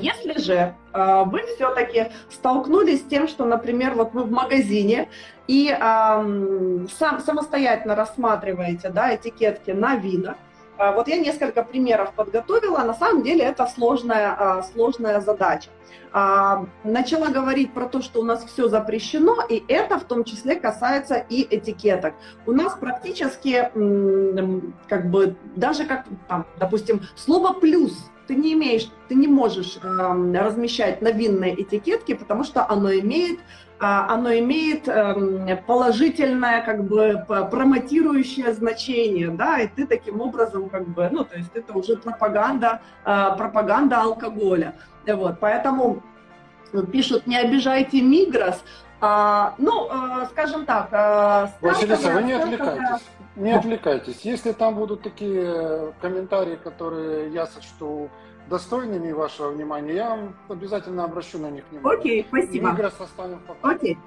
Если 0.00 0.38
же 0.40 0.74
вы 0.94 1.40
все-таки 1.56 2.12
столкнулись 2.30 3.00
с 3.00 3.04
тем, 3.04 3.26
что, 3.26 3.44
например, 3.44 3.94
вот 3.94 4.12
вы 4.12 4.22
в 4.22 4.30
магазине 4.30 5.08
и 5.48 5.76
сам, 5.76 7.20
самостоятельно 7.26 7.96
рассматриваете 7.96 8.90
да, 8.90 9.12
этикетки 9.16 9.72
на 9.72 9.96
винах, 9.96 10.36
а, 10.36 10.49
вот 10.80 11.08
я 11.08 11.18
несколько 11.18 11.62
примеров 11.62 12.12
подготовила. 12.14 12.78
На 12.78 12.94
самом 12.94 13.22
деле 13.22 13.44
это 13.44 13.66
сложная, 13.66 14.34
а, 14.38 14.62
сложная 14.62 15.20
задача. 15.20 15.68
А, 16.12 16.64
начала 16.84 17.28
говорить 17.28 17.72
про 17.74 17.86
то, 17.86 18.00
что 18.00 18.20
у 18.20 18.24
нас 18.24 18.44
все 18.44 18.68
запрещено, 18.68 19.36
и 19.48 19.62
это 19.68 19.98
в 19.98 20.04
том 20.04 20.24
числе 20.24 20.56
касается 20.56 21.16
и 21.28 21.46
этикеток. 21.54 22.14
У 22.46 22.52
нас 22.52 22.74
практически, 22.74 23.70
как 24.88 25.10
бы, 25.10 25.36
даже 25.54 25.84
как, 25.84 26.06
там, 26.28 26.46
допустим, 26.58 27.02
слово 27.14 27.52
«плюс» 27.52 28.10
ты 28.26 28.36
не 28.36 28.52
имеешь, 28.52 28.88
ты 29.08 29.16
не 29.16 29.26
можешь 29.26 29.78
размещать 29.82 31.02
на 31.02 31.10
винной 31.10 31.52
этикетке, 31.58 32.14
потому 32.14 32.44
что 32.44 32.64
оно 32.68 32.92
имеет 32.92 33.40
а, 33.40 33.44
оно 33.80 34.32
имеет 34.34 34.88
эм, 34.88 35.48
положительное, 35.66 36.62
как 36.62 36.84
бы, 36.84 37.24
промотирующее 37.50 38.52
значение, 38.52 39.30
да, 39.30 39.60
и 39.60 39.68
ты 39.68 39.86
таким 39.86 40.20
образом, 40.20 40.68
как 40.68 40.86
бы, 40.88 41.08
ну, 41.10 41.24
то 41.24 41.36
есть 41.36 41.50
это 41.54 41.72
уже 41.72 41.96
пропаганда, 41.96 42.80
э, 43.04 43.28
пропаганда 43.38 44.02
алкоголя. 44.02 44.74
Вот, 45.06 45.40
поэтому 45.40 46.02
пишут, 46.92 47.26
не 47.26 47.38
обижайте 47.38 48.02
Мигрос, 48.02 48.62
а, 49.00 49.54
ну, 49.56 49.88
э, 49.90 50.26
скажем 50.30 50.66
так... 50.66 50.88
Э, 50.92 51.46
Василиса, 51.62 52.12
вы 52.12 52.22
не 52.22 52.32
отвлекайтесь. 52.34 53.02
Не 53.36 53.52
отвлекайтесь. 53.52 54.20
Если 54.22 54.52
там 54.52 54.74
будут 54.74 55.02
такие 55.02 55.94
комментарии, 56.02 56.56
которые 56.56 57.32
я 57.32 57.46
сочту 57.46 58.10
достойными 58.50 59.12
вашего 59.12 59.50
внимания, 59.50 59.94
я 59.94 60.10
вам 60.10 60.34
обязательно 60.48 61.04
обращу 61.04 61.38
на 61.38 61.50
них 61.50 61.64
внимание. 61.70 61.98
Окей, 61.98 62.26
спасибо. 62.28 62.70
Игры 62.70 62.90
составим 62.90 63.40
в. 63.46 63.66
Окей. 63.66 63.98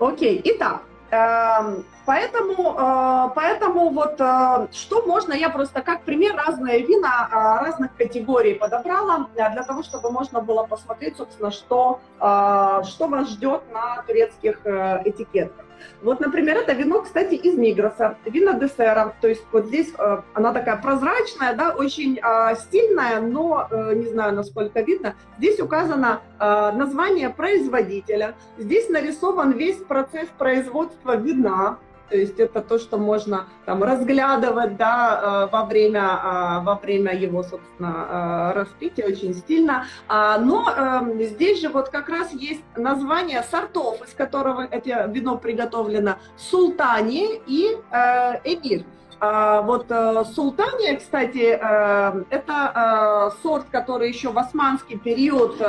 Окей, 0.00 0.40
итак, 0.44 0.82
эм, 1.10 1.84
Поэтому, 2.06 2.76
э, 2.78 3.30
поэтому 3.34 3.88
вот 3.88 4.20
э, 4.20 4.68
что 4.72 5.06
можно, 5.06 5.32
я 5.32 5.48
просто 5.48 5.80
как 5.80 6.02
пример 6.02 6.36
разные 6.36 6.82
вина 6.82 7.28
э, 7.30 7.64
разных 7.64 7.96
категорий 7.96 8.54
подобрала 8.54 9.28
для 9.34 9.62
того, 9.62 9.82
чтобы 9.82 10.10
можно 10.10 10.42
было 10.42 10.64
посмотреть, 10.64 11.16
собственно, 11.16 11.50
что, 11.50 12.00
что 12.18 13.08
вас 13.08 13.30
ждет 13.30 13.62
на 13.72 14.02
турецких 14.02 14.60
этикетках. 14.66 15.63
Вот, 16.02 16.20
например, 16.20 16.58
это 16.58 16.72
вино, 16.72 17.02
кстати, 17.02 17.34
из 17.34 17.56
Мигроса, 17.56 18.16
вино 18.24 18.52
десера, 18.58 19.14
то 19.20 19.28
есть 19.28 19.42
вот 19.52 19.66
здесь 19.66 19.92
она 20.34 20.52
такая 20.52 20.76
прозрачная, 20.76 21.54
да, 21.54 21.74
очень 21.74 22.20
стильная, 22.58 23.20
но 23.20 23.68
не 23.94 24.06
знаю, 24.06 24.34
насколько 24.34 24.80
видно. 24.80 25.14
Здесь 25.38 25.60
указано 25.60 26.20
название 26.38 27.30
производителя, 27.30 28.34
здесь 28.58 28.88
нарисован 28.88 29.52
весь 29.52 29.76
процесс 29.76 30.28
производства 30.38 31.16
вина, 31.16 31.78
то 32.08 32.16
есть 32.16 32.38
это 32.38 32.60
то, 32.60 32.78
что 32.78 32.98
можно 32.98 33.46
там 33.66 33.82
разглядывать, 33.82 34.76
да, 34.76 35.46
э, 35.46 35.52
во 35.52 35.64
время, 35.64 36.02
а, 36.04 36.60
во 36.60 36.74
время 36.76 37.14
его, 37.14 37.42
собственно, 37.42 38.52
э, 38.54 38.58
распития, 38.58 39.06
очень 39.06 39.34
стильно. 39.34 39.86
А, 40.08 40.38
но 40.38 40.70
эм, 40.70 41.22
здесь 41.22 41.60
же 41.60 41.68
вот 41.68 41.88
как 41.88 42.08
раз 42.08 42.32
есть 42.32 42.62
название 42.76 43.42
сортов, 43.42 44.02
из 44.06 44.14
которого 44.14 44.66
это 44.70 45.06
вино 45.06 45.38
приготовлено, 45.38 46.16
Султани 46.36 47.40
и 47.46 47.76
э, 47.90 48.40
Эмир. 48.44 48.84
А 49.20 49.62
вот 49.62 49.86
э, 49.90 50.24
Султания, 50.34 50.96
кстати, 50.96 51.58
э, 51.60 52.24
это 52.30 53.30
э, 53.32 53.42
сорт, 53.42 53.66
который 53.70 54.08
еще 54.08 54.30
в 54.30 54.38
османский 54.38 54.98
период 54.98 55.60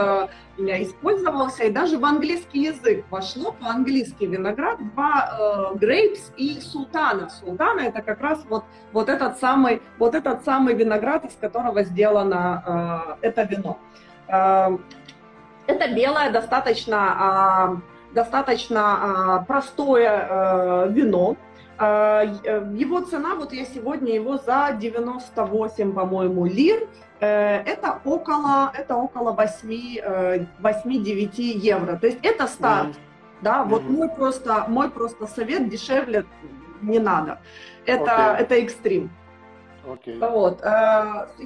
использовался, 0.57 1.65
и 1.65 1.69
даже 1.69 1.97
в 1.97 2.05
английский 2.05 2.63
язык 2.63 3.05
вошло 3.09 3.51
по-английски 3.51 4.23
виноград, 4.23 4.77
два 4.93 5.73
грейпс 5.75 6.31
и 6.37 6.61
султана. 6.61 7.29
Султана 7.29 7.81
это 7.81 8.01
как 8.01 8.21
раз 8.21 8.41
вот, 8.47 8.63
вот, 8.93 9.09
этот 9.09 9.37
самый, 9.37 9.81
вот 9.97 10.15
этот 10.15 10.45
самый 10.45 10.73
виноград, 10.73 11.25
из 11.25 11.33
которого 11.33 11.83
сделано 11.83 13.17
это 13.21 13.43
вино. 13.43 13.79
Это 14.27 15.93
белое, 15.93 16.31
достаточно, 16.31 17.81
достаточно 18.13 19.43
простое 19.45 20.87
вино, 20.87 21.35
его 21.77 23.01
цена, 23.01 23.35
вот 23.35 23.51
я 23.51 23.65
сегодня 23.65 24.13
его 24.13 24.37
за 24.37 24.75
98, 24.79 25.93
по-моему, 25.93 26.45
лир, 26.45 26.87
э, 27.19 27.27
это 27.65 27.99
около, 28.05 28.71
это 28.73 28.95
около 28.95 29.33
8-9 29.33 29.99
э, 30.63 31.41
евро. 31.41 31.97
То 31.97 32.07
есть 32.07 32.19
это 32.23 32.47
старт. 32.47 32.89
Mm-hmm. 32.89 33.41
Да, 33.41 33.63
вот 33.63 33.81
mm-hmm. 33.81 33.91
мой 33.91 34.09
просто, 34.09 34.65
мой 34.69 34.89
просто 34.89 35.27
совет 35.27 35.67
дешевле 35.69 36.25
не 36.81 36.99
надо. 36.99 37.39
Это, 37.85 38.03
okay. 38.03 38.37
это 38.37 38.55
экстрим. 38.55 39.09
Okay. 39.85 40.17
Вот. 40.17 40.63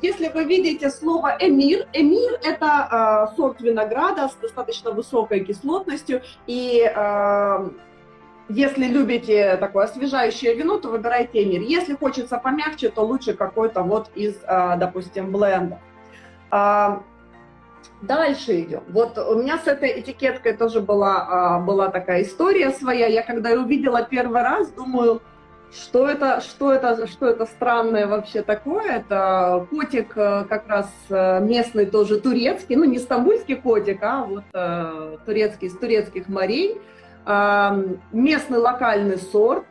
Если 0.01 0.30
вы 0.30 0.45
видите 0.45 0.89
слово 0.89 1.36
эмир, 1.41 1.88
эмир 1.91 2.39
это 2.41 3.34
сорт 3.36 3.59
винограда 3.59 4.30
с 4.30 4.36
достаточно 4.36 4.91
высокой 4.91 5.43
кислотностью 5.43 6.21
и 6.47 6.89
если 8.50 8.86
любите 8.86 9.58
такое 9.58 9.86
освежающее 9.86 10.56
вино, 10.56 10.80
то 10.80 10.89
выбирайте 10.89 11.43
Эмир. 11.43 11.62
Если 11.62 11.95
хочется 11.95 12.38
помягче, 12.38 12.89
то 12.89 13.02
лучше 13.02 13.34
какой-то 13.34 13.84
вот 13.84 14.10
из, 14.16 14.36
а, 14.45 14.76
допустим, 14.76 15.32
бленда. 15.32 15.80
А, 16.50 17.04
дальше 18.02 18.62
идем. 18.62 18.84
Вот 18.89 19.18
у 19.18 19.36
меня 19.36 19.60
с 19.60 19.68
этой 19.68 20.00
этикеткой 20.02 20.54
тоже 20.54 20.82
была, 20.82 21.28
а, 21.30 21.60
была 21.60 21.89
такая 21.89 22.24
история 22.24 22.72
своя. 22.72 23.06
Я 23.06 23.22
когда 23.22 23.52
увидела 23.52 24.04
первый 24.04 24.41
раз, 24.41 24.72
думаю, 24.72 25.22
что 25.72 26.08
это, 26.08 26.41
что 26.41 26.74
это, 26.74 27.06
что 27.06 27.28
это 27.28 27.45
странное 27.45 28.08
вообще 28.08 28.41
такое? 28.41 28.97
Это 28.97 29.68
котик 29.70 30.14
э, 30.18 30.45
как 30.50 30.68
раз 30.68 30.91
э, 31.10 31.41
местный 31.41 31.86
тоже 31.86 32.20
турецкий, 32.20 32.76
ну 32.76 32.86
не 32.86 32.97
стамбульский 32.97 33.56
котик, 33.56 34.00
а 34.02 34.24
вот 34.24 34.43
э, 34.52 35.18
турецкий 35.28 35.68
из 35.68 35.78
турецких 35.78 36.28
морей 36.28 36.82
местный 38.11 38.57
локальный 38.57 39.17
сорт, 39.17 39.65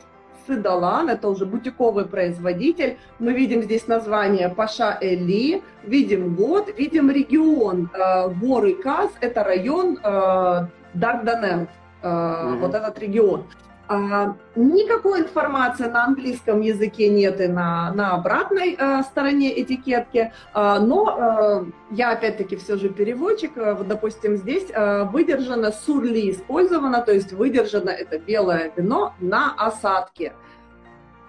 Сыдалан, 0.48 1.10
это 1.10 1.28
уже 1.28 1.44
бутиковый 1.44 2.06
производитель. 2.06 2.96
Мы 3.18 3.32
видим 3.34 3.62
здесь 3.62 3.86
название 3.86 4.48
Паша 4.48 4.96
Эли, 5.00 5.62
видим 5.84 6.34
год, 6.34 6.72
видим 6.76 7.10
регион. 7.10 7.90
Э, 7.92 8.28
горы 8.30 8.74
Каз, 8.74 9.10
это 9.20 9.44
район 9.44 9.98
э, 10.02 10.66
Дарданелл, 10.94 11.68
mm-hmm. 12.02 12.58
вот 12.58 12.74
этот 12.74 12.98
регион. 12.98 13.44
А, 13.90 14.36
никакой 14.54 15.20
информации 15.20 15.84
на 15.84 16.04
английском 16.04 16.60
языке 16.60 17.08
нет 17.08 17.40
и 17.40 17.48
на, 17.48 17.90
на 17.94 18.10
обратной 18.12 18.76
э, 18.78 19.02
стороне 19.02 19.62
этикетки, 19.62 20.30
э, 20.54 20.78
но 20.78 21.16
э, 21.18 21.94
я 21.94 22.10
опять-таки 22.10 22.56
все 22.56 22.76
же 22.76 22.90
переводчик, 22.90 23.52
э, 23.56 23.76
допустим, 23.86 24.36
здесь 24.36 24.66
выдержано 24.68 25.72
сурли 25.72 26.30
использовано, 26.30 27.00
то 27.00 27.12
есть 27.12 27.32
выдержано 27.32 27.88
это 27.88 28.18
белое 28.18 28.72
вино 28.76 29.14
на 29.20 29.54
осадке. 29.54 30.34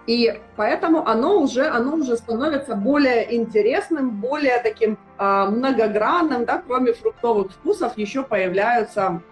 И 0.06 0.40
поэтому 0.56 1.06
оно 1.06 1.40
уже, 1.40 1.66
оно 1.66 1.94
уже 1.94 2.16
становится 2.16 2.74
более 2.74 3.34
интересным, 3.34 4.10
более 4.10 4.60
таким 4.60 4.98
э, 5.18 5.44
многогранным, 5.48 6.44
да, 6.44 6.62
кроме 6.66 6.92
фруктовых 6.92 7.52
вкусов 7.52 7.96
еще 7.96 8.22
появляются 8.22 9.22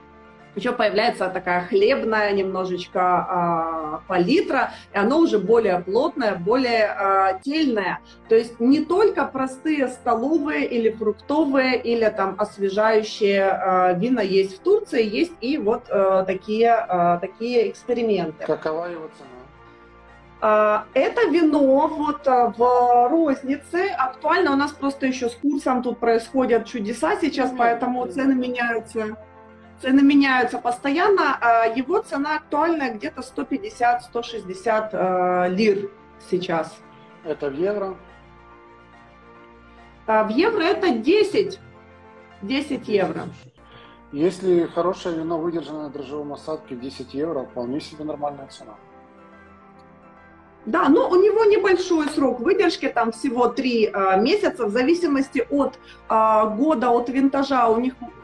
еще 0.57 0.73
появляется 0.73 1.29
такая 1.29 1.67
хлебная 1.67 2.33
немножечко 2.33 4.01
э, 4.03 4.09
палитра, 4.09 4.73
и 4.93 4.99
оно 4.99 5.19
уже 5.19 5.39
более 5.39 5.81
плотное, 5.81 6.35
более 6.35 6.95
э, 6.99 7.39
тельное. 7.43 8.01
То 8.29 8.35
есть 8.35 8.59
не 8.61 8.85
только 8.85 9.25
простые 9.25 9.89
столовые 9.89 10.67
или 10.67 10.91
фруктовые, 10.91 11.81
или 11.81 12.09
там 12.09 12.35
освежающие 12.39 13.41
э, 13.41 13.99
вина 13.99 14.21
есть 14.21 14.57
в 14.57 14.61
Турции, 14.61 15.05
есть 15.05 15.33
и 15.41 15.59
вот 15.59 15.85
э, 15.89 16.25
такие, 16.27 16.87
э, 16.89 17.19
такие 17.21 17.71
эксперименты. 17.71 18.45
Какова 18.45 18.87
его 18.87 19.09
цена? 19.17 19.29
Это 20.41 21.29
вино 21.31 21.89
вот 21.89 22.25
в 22.25 23.09
рознице. 23.11 23.89
Актуально 23.99 24.53
у 24.53 24.57
нас 24.57 24.71
просто 24.71 25.07
еще 25.07 25.29
с 25.29 25.35
курсом 25.35 25.83
тут 25.83 25.99
происходят 25.99 26.65
чудеса 26.65 27.17
сейчас, 27.21 27.53
поэтому 27.59 28.07
цены 28.07 28.37
меняются 28.37 29.17
цены 29.81 30.03
меняются 30.03 30.59
постоянно, 30.59 31.39
а 31.41 31.67
его 31.67 32.01
цена 32.01 32.37
актуальная 32.37 32.95
где-то 32.95 33.23
150-160 33.23 34.89
э, 34.93 35.49
лир 35.51 35.91
сейчас. 36.31 36.77
Это 37.25 37.51
в 37.51 37.55
евро? 37.55 37.97
А 40.07 40.25
в 40.25 40.31
евро 40.31 40.63
это 40.63 40.91
10, 40.91 41.61
10 42.43 42.89
евро. 42.89 43.23
Если 44.11 44.67
хорошее 44.67 45.19
вино 45.19 45.39
выдержано 45.39 45.83
на 45.83 45.91
дрожжевом 45.91 46.33
осадке 46.33 46.75
10 46.75 47.13
евро, 47.13 47.45
вполне 47.45 47.81
себе 47.81 48.05
нормальная 48.05 48.47
цена. 48.47 48.75
Да, 50.65 50.89
но 50.89 51.09
у 51.09 51.15
него 51.15 51.45
небольшой 51.45 52.09
срок 52.09 52.41
выдержки, 52.41 52.89
там 52.89 53.13
всего 53.13 53.49
3 53.49 53.91
а, 53.93 54.17
месяца, 54.17 54.67
в 54.67 54.71
зависимости 54.71 55.47
от 55.51 55.79
а, 56.09 56.47
года, 56.47 56.91
от 56.91 57.09
винтажа, 57.09 57.69
у 57.69 57.79
них 57.79 57.95
Э, 58.01 58.18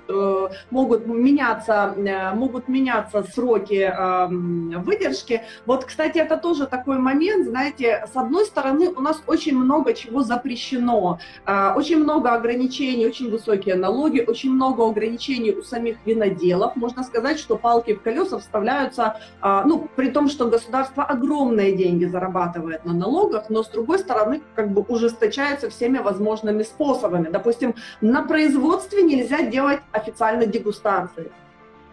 могут 0.71 1.07
меняться, 1.07 1.95
э, 1.97 2.35
могут 2.35 2.69
меняться 2.69 3.23
сроки 3.23 3.83
эм, 3.83 4.83
выдержки. 4.83 5.43
Вот, 5.67 5.85
кстати, 5.85 6.19
это 6.19 6.37
тоже 6.37 6.67
такой 6.67 6.99
момент, 6.99 7.47
знаете, 7.47 8.07
с 8.13 8.17
одной 8.17 8.45
стороны, 8.45 8.91
у 8.91 9.01
нас 9.01 9.23
очень 9.27 9.57
много 9.57 9.95
чего 9.95 10.23
запрещено, 10.23 11.19
э, 11.47 11.73
очень 11.75 11.99
много 11.99 12.33
ограничений, 12.33 13.07
очень 13.07 13.31
высокие 13.31 13.75
налоги, 13.77 14.25
очень 14.27 14.53
много 14.53 14.87
ограничений 14.87 15.53
у 15.53 15.63
самих 15.63 15.97
виноделов. 16.05 16.77
Можно 16.77 17.05
сказать, 17.05 17.39
что 17.39 17.57
палки 17.57 17.95
в 17.95 18.03
колеса 18.03 18.39
вставляются, 18.39 19.17
ну, 19.43 19.89
при 19.97 20.11
том, 20.11 20.29
что 20.29 20.47
государство 20.47 21.05
огромные 21.05 21.77
деньги 21.77 22.05
зарабатывает 22.05 22.85
на 22.85 22.93
налогах, 22.93 23.51
но 23.51 23.63
с 23.63 23.69
другой 23.69 23.99
стороны, 23.99 24.41
как 24.55 24.71
бы 24.71 24.83
ужесточается 24.83 25.71
всеми 25.71 25.99
возможными 25.99 26.63
способами. 26.63 27.29
Допустим, 27.31 27.75
на 28.01 28.23
производстве 28.23 29.03
нельзя 29.03 29.43
делать 29.43 29.81
официальной 29.95 30.47
дегустации. 30.47 31.31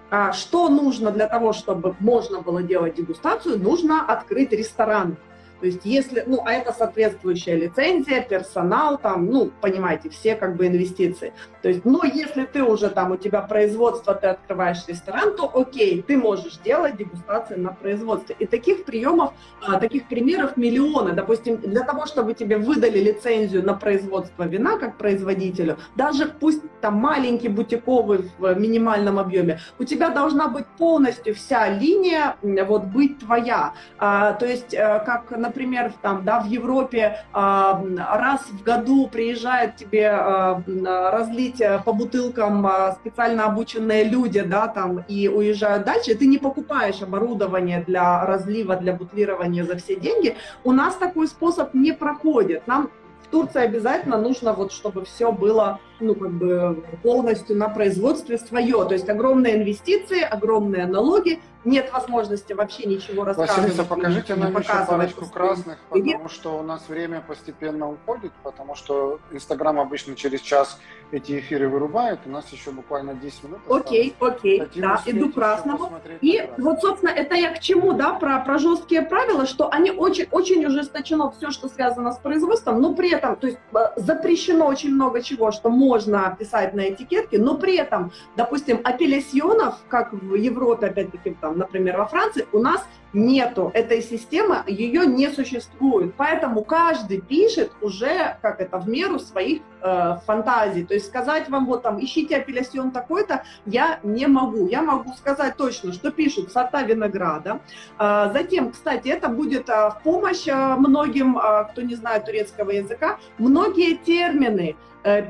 А 0.09 0.33
что 0.33 0.67
нужно 0.67 1.11
для 1.11 1.27
того, 1.27 1.53
чтобы 1.53 1.95
можно 1.99 2.41
было 2.41 2.61
делать 2.61 2.95
дегустацию? 2.95 3.57
Нужно 3.57 4.05
открыть 4.05 4.51
ресторан. 4.51 5.15
То 5.61 5.67
есть 5.67 5.81
если, 5.83 6.23
ну, 6.25 6.41
а 6.43 6.53
это 6.53 6.73
соответствующая 6.73 7.55
лицензия, 7.55 8.23
персонал, 8.23 8.97
там, 8.97 9.27
ну, 9.27 9.51
понимаете, 9.61 10.09
все 10.09 10.35
как 10.35 10.55
бы 10.55 10.65
инвестиции. 10.65 11.33
То 11.61 11.69
есть, 11.69 11.85
но 11.85 12.01
если 12.03 12.45
ты 12.45 12.63
уже 12.63 12.89
там, 12.89 13.11
у 13.11 13.17
тебя 13.17 13.41
производство, 13.41 14.15
ты 14.15 14.27
открываешь 14.27 14.83
ресторан, 14.87 15.35
то 15.35 15.51
окей, 15.53 16.01
ты 16.01 16.17
можешь 16.17 16.57
делать 16.57 16.97
дегустации 16.97 17.55
на 17.55 17.73
производстве. 17.73 18.35
И 18.39 18.47
таких 18.47 18.85
приемов, 18.85 19.33
а, 19.61 19.79
таких 19.79 20.07
примеров 20.07 20.57
миллионы. 20.57 21.13
Допустим, 21.13 21.57
для 21.57 21.83
того, 21.83 22.07
чтобы 22.07 22.33
тебе 22.33 22.57
выдали 22.57 22.97
лицензию 22.97 23.63
на 23.63 23.75
производство 23.75 24.43
вина 24.43 24.79
как 24.79 24.97
производителю, 24.97 25.77
даже 25.95 26.25
пусть 26.25 26.63
там 26.81 26.95
маленький 26.95 27.49
бутиковый 27.49 28.31
в 28.39 28.55
минимальном 28.55 29.19
объеме, 29.19 29.59
у 29.77 29.83
тебя 29.83 30.09
должна 30.09 30.47
быть 30.47 30.65
полностью 30.79 31.35
вся 31.35 31.69
линия 31.69 32.35
вот 32.41 32.85
быть 32.85 33.19
твоя. 33.19 33.73
А, 33.99 34.33
то 34.33 34.47
есть, 34.47 34.73
э, 34.73 35.03
как, 35.05 35.29
например, 35.29 35.50
например, 35.51 35.93
там, 36.01 36.23
да, 36.23 36.39
в 36.39 36.47
Европе 36.47 37.17
а, 37.33 37.83
раз 37.97 38.41
в 38.45 38.63
году 38.63 39.07
приезжают 39.07 39.75
тебе 39.75 40.09
а, 40.09 40.63
разлить 41.11 41.59
э, 41.59 41.81
по 41.85 41.91
бутылкам 41.91 42.65
а, 42.65 42.93
специально 42.93 43.45
обученные 43.45 44.05
люди, 44.05 44.41
да, 44.41 44.67
там, 44.67 45.03
и 45.09 45.27
уезжают 45.27 45.85
дальше, 45.85 46.15
ты 46.15 46.25
не 46.25 46.37
покупаешь 46.37 47.01
оборудование 47.01 47.83
для 47.85 48.25
разлива, 48.25 48.77
для 48.77 48.93
бутлирования 48.93 49.65
за 49.65 49.75
все 49.75 49.95
деньги, 49.95 50.35
у 50.63 50.71
нас 50.71 50.95
такой 50.95 51.27
способ 51.27 51.73
не 51.73 51.91
проходит. 51.91 52.65
Нам 52.67 52.89
в 53.23 53.27
Турции 53.27 53.61
обязательно 53.61 54.17
нужно, 54.17 54.53
вот, 54.53 54.71
чтобы 54.71 55.03
все 55.03 55.31
было 55.31 55.79
ну, 56.01 56.15
как 56.15 56.31
бы 56.31 56.83
полностью 57.03 57.57
на 57.57 57.69
производстве 57.69 58.37
свое. 58.37 58.85
То 58.85 58.93
есть 58.93 59.09
огромные 59.09 59.55
инвестиции, 59.55 60.21
огромные 60.21 60.85
налоги, 60.85 61.39
нет 61.63 61.91
возможности 61.93 62.53
вообще 62.53 62.85
ничего 62.85 63.23
рассказывать. 63.23 63.59
Василиса, 63.59 63.83
покажите 63.83 64.35
нам 64.35 64.57
еще 64.57 64.73
парочку 64.87 65.25
красных, 65.27 65.77
потому 65.89 66.29
что 66.29 66.57
у 66.57 66.63
нас 66.63 66.89
время 66.89 67.23
постепенно 67.25 67.89
уходит, 67.89 68.31
потому 68.43 68.75
что 68.75 69.19
Инстаграм 69.31 69.79
обычно 69.79 70.15
через 70.15 70.41
час 70.41 70.79
эти 71.11 71.39
эфиры 71.39 71.69
вырубает, 71.69 72.19
у 72.25 72.29
нас 72.29 72.51
еще 72.51 72.71
буквально 72.71 73.13
10 73.13 73.43
минут 73.43 73.59
Окей, 73.69 74.15
окей, 74.19 74.59
Хотим 74.59 74.81
да, 74.81 75.01
иду 75.05 75.31
красному. 75.31 75.91
И 76.21 76.49
вот, 76.57 76.81
собственно, 76.81 77.09
это 77.09 77.35
я 77.35 77.53
к 77.53 77.59
чему, 77.59 77.93
да, 77.93 78.13
про, 78.13 78.39
про 78.39 78.57
жесткие 78.57 79.01
правила, 79.01 79.45
что 79.45 79.69
они 79.69 79.91
очень, 79.91 80.27
очень 80.31 80.65
ужесточено 80.65 81.31
все, 81.31 81.51
что 81.51 81.67
связано 81.67 82.11
с 82.13 82.17
производством, 82.17 82.81
но 82.81 82.93
при 82.93 83.11
этом, 83.11 83.35
то 83.35 83.47
есть 83.47 83.59
э, 83.73 83.77
запрещено 83.97 84.65
очень 84.65 84.93
много 84.93 85.21
чего, 85.21 85.51
что 85.51 85.69
можно 85.69 85.90
писать 86.37 86.73
на 86.73 86.89
этикетке, 86.89 87.37
но 87.37 87.57
при 87.57 87.77
этом, 87.77 88.11
допустим, 88.35 88.79
апелляционов, 88.83 89.75
как 89.87 90.13
в 90.13 90.35
Европе, 90.35 90.87
опять-таки, 90.87 91.35
там, 91.41 91.57
например, 91.57 91.97
во 91.97 92.05
Франции, 92.05 92.47
у 92.51 92.59
нас 92.59 92.85
нету 93.13 93.71
этой 93.73 94.01
системы, 94.01 94.63
ее 94.67 95.05
не 95.05 95.29
существует. 95.29 96.13
Поэтому 96.15 96.63
каждый 96.63 97.21
пишет 97.21 97.71
уже, 97.81 98.37
как 98.41 98.61
это, 98.61 98.79
в 98.79 98.87
меру 98.87 99.19
своих 99.19 99.61
э, 99.81 100.17
фантазий. 100.25 100.85
То 100.85 100.93
есть 100.93 101.07
сказать 101.07 101.49
вам, 101.49 101.65
вот 101.65 101.83
там, 101.83 102.03
ищите 102.03 102.37
апелляцион 102.37 102.91
такой-то, 102.91 103.43
я 103.65 103.99
не 104.03 104.27
могу. 104.27 104.67
Я 104.67 104.81
могу 104.81 105.13
сказать 105.13 105.57
точно, 105.57 105.93
что 105.93 106.11
пишут 106.11 106.51
сорта 106.51 106.83
винограда. 106.83 107.59
Э, 107.99 108.29
затем, 108.33 108.71
кстати, 108.71 109.09
это 109.09 109.27
будет 109.27 109.69
э, 109.69 109.89
в 109.89 110.01
помощь 110.03 110.47
э, 110.47 110.75
многим, 110.75 111.37
э, 111.37 111.65
кто 111.71 111.81
не 111.81 111.95
знает 111.95 112.25
турецкого 112.25 112.71
языка, 112.71 113.17
многие 113.37 113.95
термины, 113.95 114.75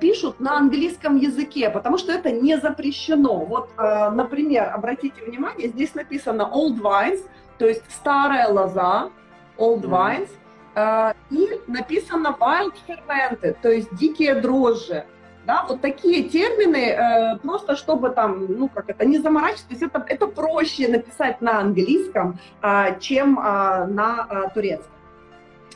пишут 0.01 0.39
на 0.39 0.57
английском 0.57 1.15
языке, 1.15 1.69
потому 1.69 1.97
что 1.97 2.11
это 2.11 2.31
не 2.31 2.57
запрещено. 2.59 3.45
Вот, 3.45 3.69
э, 3.77 4.09
например, 4.09 4.71
обратите 4.73 5.23
внимание, 5.23 5.69
здесь 5.69 5.95
написано 5.95 6.49
old 6.53 6.81
wines, 6.81 7.21
то 7.57 7.67
есть 7.67 7.83
старая 7.89 8.49
лоза, 8.49 9.09
old 9.57 9.83
wines, 9.83 10.29
э, 10.75 11.13
и 11.29 11.61
написано 11.67 12.35
wild 12.39 12.73
fermented, 12.87 13.55
то 13.61 13.69
есть 13.69 13.95
дикие 13.95 14.35
дрожжи. 14.35 15.05
Да, 15.45 15.65
вот 15.67 15.81
такие 15.81 16.29
термины, 16.29 16.91
э, 16.91 17.37
просто 17.39 17.75
чтобы 17.75 18.09
там, 18.09 18.45
ну 18.47 18.67
как 18.67 18.89
это, 18.89 19.05
не 19.05 19.19
заморачиваться, 19.19 19.67
то 19.67 19.73
есть 19.73 19.83
это, 19.83 20.05
это 20.07 20.27
проще 20.27 20.87
написать 20.87 21.41
на 21.41 21.59
английском, 21.59 22.37
э, 22.61 22.99
чем 22.99 23.39
э, 23.39 23.85
на 23.87 24.27
э, 24.29 24.49
турецком. 24.53 24.91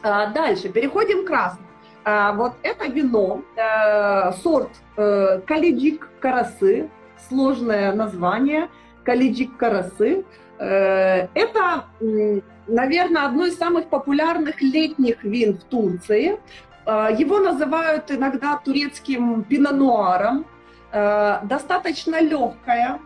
Э, 0.03 0.31
дальше, 0.33 0.69
переходим 0.69 1.23
к 1.23 1.27
красному. 1.27 1.67
Э, 2.05 2.31
вот 2.33 2.53
это 2.63 2.87
вино, 2.87 3.41
э, 3.55 4.31
сорт 4.43 4.69
э, 4.97 5.41
Калиджик 5.45 6.09
Карасы, 6.19 6.89
сложное 7.27 7.93
название, 7.93 8.69
Калиджик 9.03 9.57
Карасы, 9.57 10.23
Э, 10.57 11.27
это, 11.33 11.85
наверное, 12.67 13.25
одно 13.25 13.45
из 13.45 13.57
самых 13.57 13.89
популярных 13.89 14.61
летних 14.61 15.23
вин 15.23 15.57
в 15.57 15.63
Турции. 15.63 16.39
Его 16.85 17.39
называют 17.39 18.11
иногда 18.11 18.57
турецким 18.63 19.43
пинонуаром. 19.43 20.45
Достаточно 20.91 22.21
легкое, 22.21 22.99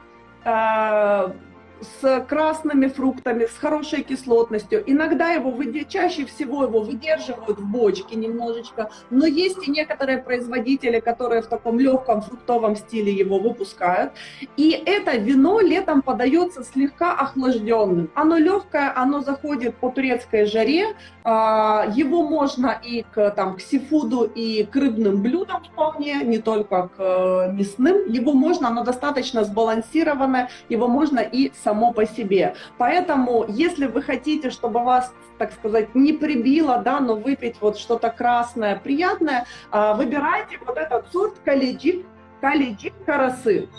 с 1.82 2.26
красными 2.28 2.88
фруктами, 2.88 3.46
с 3.46 3.58
хорошей 3.58 4.04
кислотностью. 4.04 4.84
Иногда 4.86 5.32
его, 5.32 5.54
чаще 5.88 6.26
всего 6.26 6.64
его 6.64 6.82
выдерживают 6.82 7.60
в 7.60 7.66
бочке 7.66 8.16
немножечко, 8.16 8.90
но 9.10 9.26
есть 9.26 9.68
и 9.68 9.72
некоторые 9.72 10.20
производители, 10.20 11.00
которые 11.00 11.42
в 11.42 11.48
таком 11.48 11.80
легком 11.80 12.22
фруктовом 12.22 12.76
стиле 12.76 13.12
его 13.12 13.40
выпускают. 13.40 14.14
И 14.58 14.72
это 14.86 15.18
вино 15.18 15.60
летом 15.60 16.02
подается 16.02 16.64
слегка 16.64 17.14
охлажденным. 17.14 18.10
Оно 18.16 18.38
легкое, 18.38 18.92
оно 18.96 19.22
заходит 19.22 19.76
по 19.76 19.90
турецкой 19.90 20.46
жаре, 20.46 20.96
а, 21.24 21.86
его 21.96 22.24
можно 22.24 22.80
и 22.84 23.04
к, 23.04 23.32
там, 23.32 23.56
к 23.56 23.62
сифуду, 23.62 24.24
и 24.24 24.64
к 24.64 24.76
рыбным 24.76 25.22
блюдам 25.22 25.64
вполне, 25.64 26.24
не 26.24 26.40
только 26.40 26.88
к 26.88 27.00
э, 27.00 27.52
мясным. 27.52 28.08
Его 28.08 28.34
можно, 28.34 28.70
оно 28.70 28.84
достаточно 28.84 29.44
сбалансированное, 29.44 30.50
его 30.70 30.88
можно 30.88 31.20
и 31.20 31.52
само 31.70 31.93
по 31.93 32.05
себе. 32.05 32.55
Поэтому, 32.80 33.45
если 33.47 33.86
вы 33.86 34.01
хотите, 34.01 34.49
чтобы 34.49 34.84
вас, 34.84 35.13
так 35.38 35.51
сказать, 35.53 35.93
не 35.93 36.13
прибило, 36.13 36.80
да, 36.80 36.99
но 36.99 37.15
выпить 37.15 37.57
вот 37.61 37.78
что-то 37.78 38.09
красное, 38.09 38.76
приятное, 38.76 39.45
а, 39.70 39.93
выбирайте 39.93 40.57
вот 40.65 40.78
этот 40.78 41.11
сорт 41.11 41.36
калиджик, 41.45 42.05
калиджик 42.41 42.93
карасы. 43.05 43.70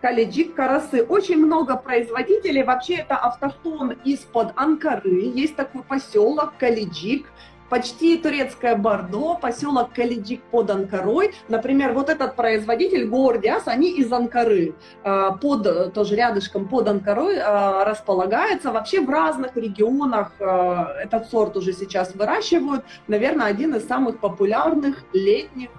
Калиджик 0.00 0.54
Карасы. 0.54 1.02
Очень 1.02 1.38
много 1.38 1.76
производителей. 1.76 2.62
Вообще 2.62 2.98
это 2.98 3.16
автохтон 3.16 3.96
из-под 4.04 4.52
Анкары. 4.54 5.22
Есть 5.34 5.56
такой 5.56 5.82
поселок 5.82 6.52
Калиджик 6.56 7.26
почти 7.68 8.16
турецкое 8.18 8.76
Бордо, 8.76 9.34
поселок 9.34 9.92
Калиджик 9.92 10.42
под 10.44 10.70
Анкарой. 10.70 11.34
Например, 11.48 11.92
вот 11.92 12.08
этот 12.08 12.36
производитель 12.36 13.06
Гордиас, 13.06 13.64
они 13.66 13.90
из 13.90 14.12
Анкары, 14.12 14.74
а, 15.04 15.32
под, 15.32 15.92
тоже 15.92 16.16
рядышком 16.16 16.68
под 16.68 16.88
Анкарой 16.88 17.38
а, 17.38 17.84
располагается. 17.84 18.72
Вообще 18.72 19.00
в 19.00 19.10
разных 19.10 19.56
регионах 19.56 20.32
этот 20.38 21.28
сорт 21.30 21.56
уже 21.56 21.72
сейчас 21.72 22.14
выращивают. 22.14 22.84
Наверное, 23.06 23.46
один 23.46 23.74
из 23.74 23.86
самых 23.86 24.18
популярных 24.18 25.04
летних 25.12 25.70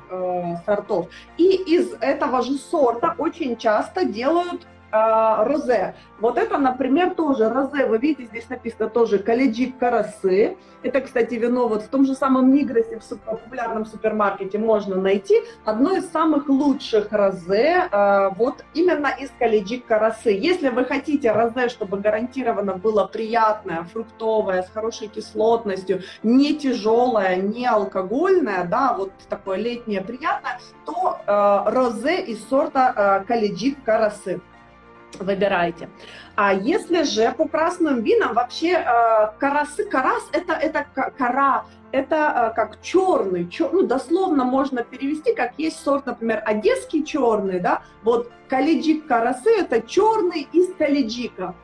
сортов. 0.65 1.09
И 1.37 1.45
из 1.45 1.93
этого 2.01 2.41
же 2.41 2.57
сорта 2.57 3.15
очень 3.17 3.57
часто 3.57 4.05
делают 4.05 4.65
розе. 4.91 5.95
Вот 6.19 6.37
это, 6.37 6.57
например, 6.57 7.13
тоже 7.15 7.49
розе. 7.49 7.85
Вы 7.85 7.97
видите, 7.97 8.25
здесь 8.25 8.49
написано 8.49 8.89
тоже 8.89 9.19
колледжик 9.19 9.77
карасы. 9.77 10.57
Это, 10.81 11.01
кстати, 11.01 11.35
вино 11.35 11.67
вот 11.67 11.83
в 11.83 11.87
том 11.89 12.05
же 12.05 12.15
самом 12.15 12.53
Мигросе, 12.53 12.99
в 12.99 13.17
популярном 13.17 13.85
супермаркете 13.85 14.57
можно 14.57 14.95
найти. 14.95 15.41
Одно 15.65 15.95
из 15.95 16.09
самых 16.09 16.47
лучших 16.47 17.11
розе 17.11 17.89
а, 17.91 18.29
вот 18.29 18.63
именно 18.73 19.07
из 19.07 19.29
колледжик 19.37 19.85
карасы. 19.85 20.31
Если 20.31 20.69
вы 20.69 20.85
хотите 20.85 21.31
розе, 21.31 21.69
чтобы 21.69 21.97
гарантированно 21.97 22.75
было 22.75 23.05
приятное, 23.05 23.83
фруктовое, 23.83 24.63
с 24.63 24.69
хорошей 24.69 25.07
кислотностью, 25.07 26.01
не 26.23 26.55
тяжелое, 26.55 27.35
не 27.37 27.65
алкогольное, 27.65 28.63
да, 28.63 28.93
вот 28.97 29.11
такое 29.29 29.57
летнее 29.57 30.01
приятное, 30.01 30.59
то 30.85 31.19
э, 31.25 31.71
розе 31.71 32.21
из 32.21 32.47
сорта 32.47 33.21
э, 33.23 33.27
колледжик 33.27 33.83
карасы 33.83 34.41
выбирайте. 35.17 35.89
А 36.35 36.53
если 36.53 37.03
же 37.03 37.33
по 37.37 37.47
красным 37.47 38.01
винам 38.01 38.33
вообще 38.33 38.73
э, 38.73 39.31
карасы, 39.39 39.85
карас 39.85 40.23
это, 40.31 40.53
это 40.53 40.85
кора, 41.17 41.65
это 41.91 42.51
э, 42.51 42.55
как 42.55 42.81
черный, 42.81 43.49
чер, 43.49 43.71
ну 43.73 43.83
дословно 43.83 44.45
можно 44.45 44.83
перевести, 44.83 45.33
как 45.33 45.53
есть 45.57 45.83
сорт, 45.83 46.05
например, 46.05 46.41
одесский 46.45 47.03
черный, 47.03 47.59
да, 47.59 47.81
вот 48.03 48.31
калиджик 48.47 49.07
карасы 49.07 49.49
это 49.49 49.81
черный 49.81 50.47
из 50.53 50.73
калиджика. 50.75 51.55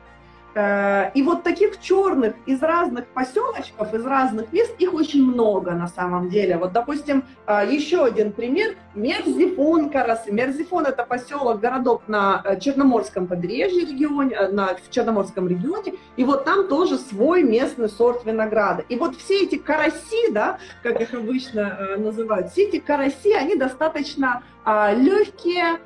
Э, 0.56 1.10
и 1.12 1.22
вот 1.22 1.42
таких 1.42 1.78
черных 1.80 2.34
из 2.46 2.62
разных 2.62 3.06
поселочков, 3.08 3.92
из 3.92 4.06
разных 4.06 4.54
мест, 4.54 4.74
их 4.78 4.94
очень 4.94 5.22
много 5.22 5.72
на 5.72 5.86
самом 5.86 6.30
деле. 6.30 6.56
Вот, 6.56 6.72
допустим, 6.72 7.24
э, 7.46 7.68
еще 7.70 8.04
один 8.06 8.32
пример. 8.32 8.74
Мерзифон 8.94 9.90
Карасы. 9.90 10.32
Мерзифон– 10.32 10.86
это 10.86 11.04
поселок, 11.04 11.60
городок 11.60 12.04
на 12.06 12.40
э, 12.42 12.58
Черноморском 12.58 13.26
побережье 13.26 13.82
регионе, 13.84 14.48
на, 14.48 14.68
в 14.76 14.90
Черноморском 14.90 15.46
регионе. 15.46 15.92
И 16.16 16.24
вот 16.24 16.46
там 16.46 16.68
тоже 16.68 16.96
свой 16.96 17.42
местный 17.42 17.90
сорт 17.90 18.24
винограда. 18.24 18.82
И 18.88 18.96
вот 18.96 19.14
все 19.16 19.42
эти 19.42 19.56
караси, 19.56 20.30
да, 20.30 20.58
как 20.82 21.02
их 21.02 21.12
обычно 21.12 21.96
называют, 21.98 22.50
все 22.52 22.62
эти 22.62 22.78
караси, 22.78 23.34
они 23.34 23.56
достаточно 23.56 24.42
легкие, 24.64 25.80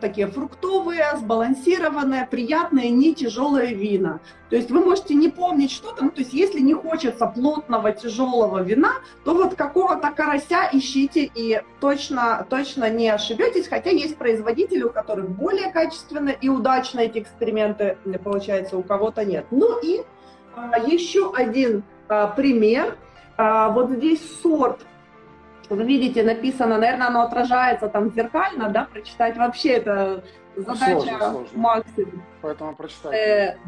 такие 0.00 0.26
фруктовые, 0.26 1.04
сбалансированные, 1.16 2.26
приятные, 2.26 2.90
не 2.90 3.14
тяжелые 3.14 3.74
вина. 3.74 4.20
То 4.50 4.56
есть 4.56 4.70
вы 4.70 4.80
можете 4.80 5.14
не 5.14 5.28
помнить 5.28 5.70
что-то, 5.70 6.04
ну, 6.04 6.10
то 6.10 6.20
есть 6.20 6.32
если 6.32 6.60
не 6.60 6.74
хочется 6.74 7.26
плотного, 7.26 7.92
тяжелого 7.92 8.62
вина, 8.62 8.94
то 9.24 9.34
вот 9.34 9.54
какого-то 9.54 10.10
карася 10.10 10.68
ищите 10.72 11.30
и 11.32 11.62
точно, 11.80 12.46
точно 12.48 12.90
не 12.90 13.08
ошибетесь, 13.08 13.68
хотя 13.68 13.90
есть 13.90 14.16
производители, 14.16 14.82
у 14.82 14.90
которых 14.90 15.28
более 15.30 15.70
качественно 15.70 16.30
и 16.30 16.48
удачно 16.48 17.00
эти 17.00 17.18
эксперименты 17.18 17.96
получается, 18.24 18.76
у 18.76 18.82
кого-то 18.82 19.24
нет. 19.24 19.46
Ну 19.50 19.78
и 19.80 20.02
а, 20.56 20.78
еще 20.78 21.32
один 21.34 21.84
а, 22.08 22.26
пример. 22.28 22.96
А, 23.36 23.68
вот 23.70 23.90
здесь 23.90 24.20
сорт 24.42 24.80
вы 25.74 25.84
видите, 25.84 26.22
написано, 26.22 26.78
наверное, 26.78 27.08
оно 27.08 27.22
отражается 27.22 27.88
там 27.88 28.12
зеркально, 28.12 28.68
да, 28.68 28.84
прочитать 28.84 29.36
вообще 29.36 29.74
это 29.74 30.24
задача 30.56 31.00
сложно, 31.00 31.18
сложно. 31.18 31.58
максимум. 31.58 32.22
Поэтому 32.42 32.74
прочитать. 32.74 33.14
Э, 33.14 33.58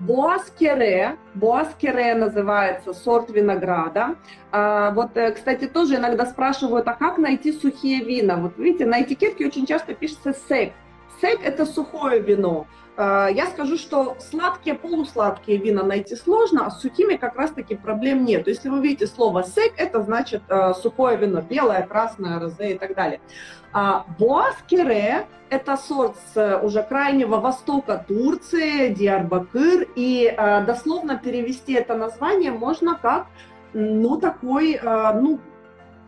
Буаскере, 0.00 1.16
Буаскере 1.34 2.14
называется 2.14 2.94
сорт 2.94 3.30
винограда. 3.30 4.16
А, 4.50 4.92
вот, 4.92 5.16
э, 5.16 5.32
кстати, 5.32 5.66
тоже 5.66 5.96
иногда 5.96 6.24
спрашивают, 6.24 6.88
а 6.88 6.94
как 6.94 7.18
найти 7.18 7.52
сухие 7.52 8.02
вина? 8.02 8.36
Вот 8.36 8.56
видите, 8.56 8.86
на 8.86 9.02
этикетке 9.02 9.46
очень 9.46 9.66
часто 9.66 9.94
пишется 9.94 10.34
сек. 10.48 10.72
Сек– 11.20 11.40
это 11.44 11.66
сухое 11.66 12.20
вино. 12.20 12.66
А, 13.02 13.28
я 13.28 13.46
скажу, 13.46 13.78
что 13.78 14.18
сладкие, 14.20 14.74
полусладкие 14.74 15.56
вина 15.56 15.82
найти 15.82 16.16
сложно, 16.16 16.66
а 16.66 16.70
с 16.70 16.82
сухими 16.82 17.16
как 17.16 17.34
раз-таки 17.34 17.74
проблем 17.74 18.26
нет. 18.26 18.46
Если 18.46 18.68
вы 18.68 18.82
видите 18.82 19.06
слово 19.06 19.42
сек, 19.42 19.72
это 19.78 20.02
значит 20.02 20.42
э, 20.50 20.74
сухое 20.74 21.16
вино, 21.16 21.40
белое, 21.40 21.80
красное, 21.86 22.38
розе 22.38 22.72
и 22.72 22.78
так 22.78 22.94
далее. 22.94 23.22
А 23.72 24.04
Буаскере– 24.18 25.26
это 25.48 25.78
сорт 25.78 26.16
с 26.34 26.60
уже 26.62 26.82
крайнего 26.82 27.36
востока 27.36 28.04
Турции, 28.06 28.92
Диарбакыр, 28.92 29.88
и 29.96 30.26
э, 30.36 30.64
дословно 30.66 31.16
перевести 31.16 31.72
это 31.72 31.96
название 31.96 32.50
можно 32.50 32.98
как 33.00 33.28
ну, 33.72 34.18
такой, 34.18 34.74
э, 34.74 35.12
ну, 35.14 35.40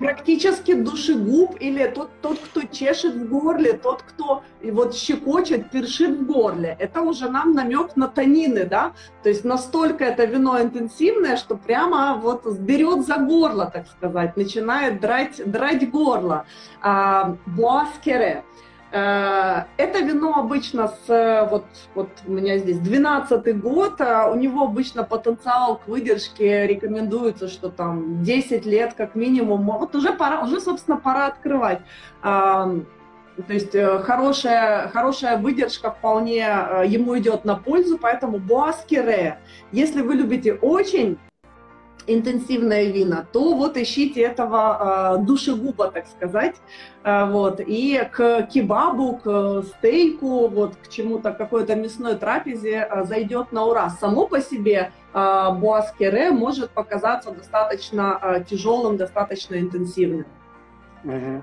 практически 0.03 0.75
душегуб 0.75 1.57
или 1.61 1.87
тот, 1.87 2.11
тот, 2.21 2.39
кто 2.39 2.63
чешет 2.63 3.15
в 3.15 3.29
горле, 3.29 3.73
тот, 3.73 4.03
кто 4.03 4.43
вот 4.63 4.95
щекочет, 4.95 5.71
першит 5.71 6.19
в 6.19 6.27
горле. 6.27 6.77
Это 6.79 7.03
уже 7.03 7.31
нам 7.31 7.55
намек 7.55 7.97
на 7.97 8.09
танины, 8.09 8.65
да, 8.65 8.93
то 9.23 9.29
есть 9.29 9.45
настолько 9.45 10.05
это 10.05 10.25
вино 10.25 10.61
интенсивное, 10.61 11.37
что 11.37 11.57
прямо 11.57 12.17
вот 12.21 12.47
берет 12.59 13.07
за 13.07 13.17
горло, 13.17 13.71
так 13.73 13.87
сказать, 13.87 14.37
начинает 14.37 15.01
драть, 15.01 15.41
драть 15.47 15.91
горло. 15.91 16.45
А, 16.81 17.37
буаскере. 17.47 18.45
Э, 18.93 19.65
это 19.79 20.01
вино 20.01 20.35
обычно 20.37 20.89
с, 20.89 21.49
вот, 21.51 21.65
вот 21.95 22.09
у 22.27 22.33
меня 22.33 22.59
здесь 22.59 22.79
12 22.79 23.61
год, 23.61 24.01
а 24.01 24.31
у 24.31 24.35
него 24.35 24.65
обычно 24.65 25.03
потенциал 25.03 25.79
к 25.79 25.89
выдержке 25.89 26.67
рекомендуется, 26.67 27.49
что 27.49 27.71
там 27.71 28.23
10 28.23 28.67
лет 28.67 28.95
как 28.95 29.15
минимум. 29.15 29.65
Вот 29.67 29.95
уже 29.97 30.13
пора, 30.13 30.43
уже, 30.43 30.61
собственно, 30.61 30.99
пора 30.99 31.27
открывать. 31.27 31.81
То 32.23 33.55
есть 33.55 33.75
э, 33.75 33.99
хорошая, 34.01 34.89
хорошая 34.89 35.39
выдержка 35.39 35.91
вполне 35.91 36.47
э, 36.47 36.85
ему 36.87 37.19
идет 37.19 37.47
на 37.47 37.57
пользу, 37.57 37.99
поэтому 37.99 38.39
Буаскере. 38.39 39.39
Если 39.73 40.03
вы 40.03 40.15
любите 40.15 40.53
очень 40.53 41.19
интенсивное 42.07 42.85
вина, 42.85 43.27
то 43.33 43.55
вот 43.55 43.77
ищите 43.77 44.23
этого 44.23 45.19
э, 45.19 45.25
душегуба, 45.25 45.91
так 45.91 46.07
сказать, 46.07 46.57
э, 47.05 47.27
вот, 47.27 47.61
и 47.61 48.09
к 48.11 48.43
кебабу, 48.53 49.17
к 49.17 49.63
стейку, 49.63 50.49
вот, 50.49 50.77
к 50.77 50.89
чему-то, 50.89 51.33
какой-то 51.33 51.75
мясной 51.75 52.17
трапезе 52.17 52.89
э, 52.91 53.05
зайдет 53.05 53.53
на 53.53 53.65
ура. 53.65 53.91
Само 53.91 54.27
по 54.27 54.41
себе 54.41 54.93
э, 55.13 55.49
буаскере 55.53 56.31
может 56.31 56.71
показаться 56.71 57.31
достаточно 57.31 58.19
э, 58.23 58.45
тяжелым, 58.49 58.97
достаточно 58.97 59.57
интенсивным. 59.57 60.27
Угу. 61.05 61.43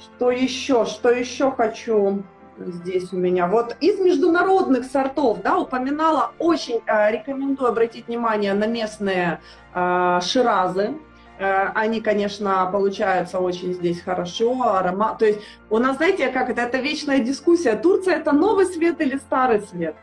Что 0.00 0.30
еще, 0.30 0.84
что 0.84 1.10
еще 1.10 1.50
хочу 1.52 2.24
здесь 2.58 3.12
у 3.12 3.16
меня. 3.16 3.46
Вот 3.46 3.76
из 3.80 3.98
международных 3.98 4.84
сортов, 4.84 5.42
да, 5.42 5.58
упоминала, 5.58 6.32
очень 6.38 6.80
э, 6.86 7.12
рекомендую 7.12 7.68
обратить 7.68 8.06
внимание 8.08 8.54
на 8.54 8.66
местные 8.66 9.40
э, 9.74 10.20
ширазы. 10.22 10.94
Э, 11.38 11.68
они, 11.74 12.00
конечно, 12.00 12.68
получаются 12.70 13.40
очень 13.40 13.74
здесь 13.74 14.00
хорошо, 14.00 14.62
аромат. 14.62 15.18
То 15.18 15.26
есть 15.26 15.40
у 15.70 15.78
нас, 15.78 15.96
знаете, 15.96 16.28
как 16.28 16.50
это, 16.50 16.62
это 16.62 16.78
вечная 16.78 17.18
дискуссия. 17.18 17.76
Турция 17.76 18.16
это 18.16 18.32
новый 18.32 18.66
свет 18.66 19.00
или 19.00 19.16
старый 19.16 19.60
свет? 19.60 19.96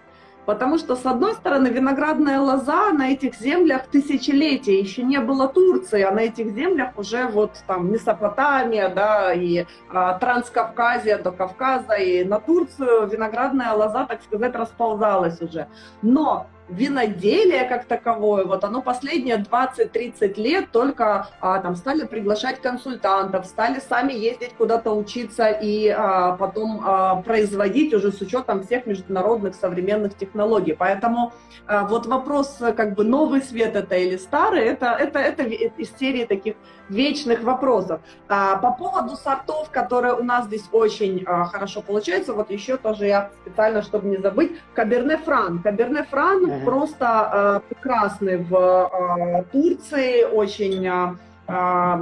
Потому 0.46 0.78
что, 0.78 0.96
с 0.96 1.06
одной 1.06 1.34
стороны, 1.34 1.68
виноградная 1.68 2.40
лоза 2.40 2.92
на 2.92 3.12
этих 3.12 3.36
землях 3.36 3.88
тысячелетия, 3.88 4.80
еще 4.80 5.04
не 5.04 5.20
было 5.20 5.48
Турции, 5.48 6.02
а 6.02 6.12
на 6.12 6.20
этих 6.20 6.52
землях 6.52 6.98
уже 6.98 7.28
вот 7.28 7.52
там 7.68 7.92
Месопотамия, 7.92 8.90
да, 8.90 9.34
и 9.34 9.66
а, 9.90 10.18
Транскавказия 10.18 11.18
до 11.18 11.32
Кавказа, 11.32 11.94
и 11.94 12.24
на 12.24 12.40
Турцию 12.40 13.08
виноградная 13.08 13.74
лоза, 13.74 14.06
так 14.06 14.24
сказать, 14.24 14.56
расползалась 14.56 15.42
уже. 15.42 15.68
Но 16.02 16.48
виноделие 16.72 17.66
как 17.66 17.86
таковое, 17.86 18.46
вот 18.46 18.64
оно 18.64 18.82
последние 18.82 19.38
20-30 19.38 20.42
лет 20.42 20.72
только 20.72 21.28
а, 21.40 21.60
там 21.60 21.76
стали 21.76 22.06
приглашать 22.06 22.62
консультантов, 22.62 23.46
стали 23.46 23.80
сами 23.80 24.14
ездить 24.14 24.54
куда-то 24.54 24.92
учиться 24.92 25.50
и 25.50 25.90
а, 25.90 26.38
потом 26.38 26.82
а, 26.84 27.16
производить 27.18 27.94
уже 27.94 28.12
с 28.12 28.22
учетом 28.22 28.64
всех 28.64 28.86
международных 28.86 29.56
современных 29.56 30.16
технологий. 30.16 30.74
Поэтому 30.74 31.34
а, 31.68 31.86
вот 31.86 32.06
вопрос, 32.06 32.58
как 32.76 32.96
бы 32.96 33.04
новый 33.04 33.42
свет 33.42 33.76
это 33.76 33.96
или 33.96 34.18
старый, 34.18 34.64
это, 34.64 34.88
это, 35.00 35.20
это 35.20 35.44
из 35.44 35.92
серии 35.98 36.26
таких 36.26 36.56
вечных 36.92 37.42
вопросов. 37.44 38.02
А, 38.28 38.58
по 38.58 38.72
поводу 38.72 39.16
сортов, 39.16 39.70
которые 39.72 40.14
у 40.14 40.24
нас 40.24 40.46
здесь 40.46 40.66
очень 40.72 41.24
а, 41.26 41.46
хорошо 41.46 41.82
получаются, 41.82 42.34
вот 42.34 42.52
еще 42.52 42.78
тоже 42.78 43.08
я 43.08 43.32
специально, 43.42 43.82
чтобы 43.82 44.10
не 44.10 44.18
забыть, 44.18 44.52
Каберне 44.74 45.18
Фран. 45.18 45.62
Каберне 45.62 46.04
Фран 46.04 46.46
uh-huh. 46.46 46.66
просто 46.66 47.08
а, 47.08 47.60
прекрасный 47.62 48.38
в 48.38 48.56
а, 48.56 49.44
Турции, 49.52 50.24
очень... 50.24 50.88
А, 50.88 51.16
а, 51.48 52.00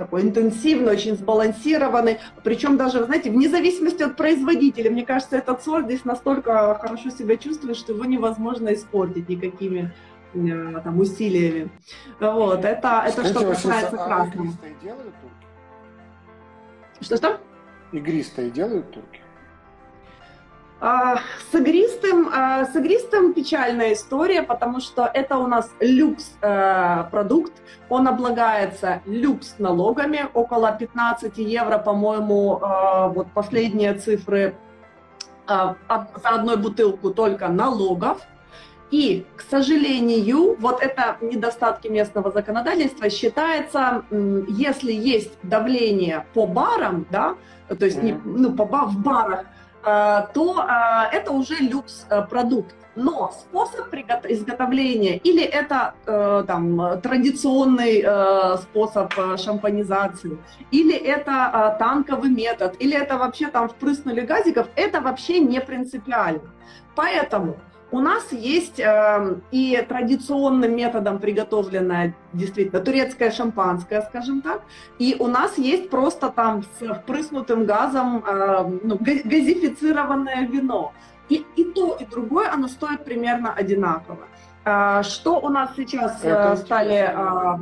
такой 0.00 0.22
интенсивный, 0.22 0.92
очень 0.92 1.14
сбалансированный. 1.14 2.20
Причем 2.42 2.78
даже, 2.78 3.04
знаете, 3.04 3.30
вне 3.30 3.50
зависимости 3.50 4.02
от 4.02 4.16
производителя, 4.16 4.90
мне 4.90 5.04
кажется, 5.04 5.36
этот 5.36 5.62
сорт 5.62 5.84
здесь 5.84 6.06
настолько 6.06 6.78
хорошо 6.80 7.10
себя 7.10 7.36
чувствует, 7.36 7.76
что 7.76 7.92
его 7.92 8.06
невозможно 8.06 8.72
испортить 8.72 9.28
никакими 9.28 9.92
там, 10.32 10.98
усилиями. 10.98 11.70
Вот, 12.18 12.64
это, 12.64 13.04
это 13.06 13.24
что 13.24 13.46
касается 13.46 13.96
а 14.02 14.06
красного. 14.06 14.52
делают 14.82 15.14
турки? 15.20 15.46
Что-что? 17.00 17.40
Игристые 17.92 18.50
делают 18.50 18.90
турки? 18.92 19.20
А, 20.82 21.18
с 21.50 21.54
игристым, 21.54 22.30
а, 22.32 22.64
с 22.64 22.74
игристым 22.74 23.34
печальная 23.34 23.92
история, 23.92 24.42
потому 24.42 24.80
что 24.80 25.10
это 25.12 25.36
у 25.36 25.46
нас 25.46 25.70
люкс 25.78 26.32
э, 26.40 27.04
продукт, 27.10 27.52
он 27.90 28.08
облагается 28.08 29.02
люкс 29.04 29.56
налогами, 29.58 30.28
около 30.32 30.72
15 30.72 31.36
евро, 31.36 31.76
по-моему, 31.76 32.58
э, 32.62 33.08
вот 33.08 33.30
последние 33.34 33.92
цифры 33.92 34.54
за 35.46 35.76
одной 36.22 36.56
бутылку 36.56 37.10
только 37.10 37.48
налогов. 37.48 38.22
И, 38.90 39.24
к 39.36 39.42
сожалению, 39.42 40.56
вот 40.58 40.82
это 40.82 41.16
недостатки 41.20 41.88
местного 41.88 42.30
законодательства 42.32 43.08
считается, 43.08 44.04
если 44.48 44.92
есть 44.92 45.32
давление 45.42 46.26
по 46.34 46.46
барам, 46.46 47.06
да, 47.10 47.36
то 47.68 47.84
есть 47.84 48.02
не, 48.02 48.12
ну, 48.24 48.52
по, 48.52 48.64
в 48.64 48.98
барах, 48.98 49.46
а, 49.82 50.22
то 50.34 50.56
а, 50.58 51.08
это 51.12 51.30
уже 51.30 51.54
люкс 51.54 52.06
э. 52.10 52.26
Но 52.96 53.30
способ 53.30 53.94
изготовления, 54.28 55.16
или 55.18 55.44
это 55.44 55.94
э, 56.06 56.44
там, 56.44 57.00
традиционный 57.00 58.02
э, 58.04 58.56
способ 58.58 59.14
шампанизации, 59.38 60.36
или 60.72 60.96
это 60.96 61.76
танковый 61.78 62.30
метод, 62.30 62.74
или 62.80 62.96
это 62.96 63.16
вообще 63.16 63.46
там 63.46 63.68
впрыснули 63.68 64.22
газиков, 64.22 64.66
это 64.74 65.00
вообще 65.00 65.38
не 65.38 65.60
принципиально. 65.60 66.50
Поэтому 66.96 67.56
у 67.92 68.00
нас 68.00 68.32
есть 68.32 68.78
э, 68.78 69.36
и 69.50 69.84
традиционным 69.88 70.76
методом 70.76 71.18
приготовленное 71.18 72.14
действительно 72.32 72.80
турецкое 72.80 73.30
шампанское, 73.30 74.02
скажем 74.02 74.42
так, 74.42 74.62
и 74.98 75.16
у 75.18 75.26
нас 75.26 75.58
есть 75.58 75.90
просто 75.90 76.30
там 76.30 76.62
с 76.62 76.94
впрыснутым 76.94 77.66
газом 77.66 78.24
э, 78.24 78.78
ну, 78.82 78.96
газифицированное 78.98 80.46
вино. 80.46 80.92
И, 81.28 81.44
и 81.56 81.64
то, 81.64 81.96
и 81.96 82.04
другое, 82.04 82.52
оно 82.52 82.68
стоит 82.68 83.04
примерно 83.04 83.52
одинаково. 83.52 84.26
Э, 84.64 85.02
что 85.02 85.40
у 85.40 85.48
нас 85.48 85.70
сейчас 85.76 86.20
э, 86.22 86.56
стали... 86.56 87.12
Э, 87.12 87.58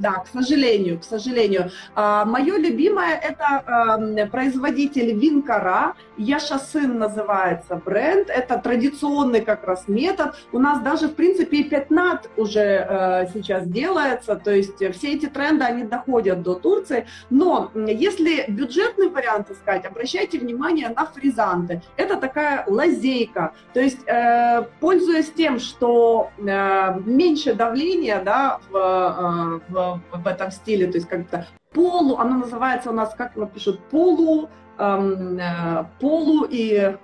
да, 0.00 0.12
к 0.14 0.26
сожалению, 0.32 0.98
к 0.98 1.04
сожалению. 1.04 1.70
А, 1.94 2.24
мое 2.24 2.56
любимое 2.56 3.14
это 3.14 3.62
а, 3.66 4.26
производитель 4.26 5.12
Винкара, 5.18 5.94
Яшасын 6.16 6.98
называется 6.98 7.80
бренд, 7.84 8.28
это 8.30 8.58
традиционный 8.58 9.40
как 9.40 9.64
раз 9.64 9.88
метод. 9.88 10.34
У 10.52 10.58
нас 10.58 10.80
даже, 10.80 11.08
в 11.08 11.14
принципе, 11.14 11.58
и 11.58 11.64
пятнат 11.64 12.28
уже 12.36 12.60
а, 12.60 13.26
сейчас 13.32 13.66
делается, 13.66 14.36
то 14.36 14.50
есть 14.50 14.76
все 14.94 15.14
эти 15.14 15.26
тренды, 15.26 15.64
они 15.64 15.84
доходят 15.84 16.42
до 16.42 16.54
Турции. 16.54 17.06
Но 17.28 17.70
если 17.74 18.44
бюджетный 18.48 19.08
вариант 19.08 19.50
искать, 19.50 19.84
обращайте 19.84 20.38
внимание 20.38 20.88
на 20.88 21.06
фризанты. 21.06 21.82
Это 21.96 22.16
такая 22.16 22.64
лазейка, 22.66 23.52
то 23.74 23.80
есть 23.80 24.00
э, 24.06 24.64
пользуясь 24.80 25.30
тем, 25.30 25.58
что 25.58 26.30
э, 26.38 27.00
меньше 27.04 27.54
давления 27.54 28.22
да, 28.22 28.60
в, 28.70 28.76
э, 28.76 29.72
в 29.72 29.89
в 30.12 30.26
этом 30.26 30.50
стиле, 30.50 30.86
то 30.86 30.98
есть 30.98 31.08
как-то 31.08 31.46
полу, 31.72 32.16
оно 32.16 32.38
называется 32.38 32.90
у 32.90 32.92
нас, 32.92 33.14
как 33.14 33.36
его 33.36 33.46
пишут, 33.46 33.80
полу, 33.90 34.48
эм, 34.78 35.38
э, 35.38 35.84
полу 36.00 36.46
и 36.48 36.96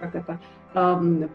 как 0.00 0.14
это, 0.14 0.40
эм, 0.74 1.28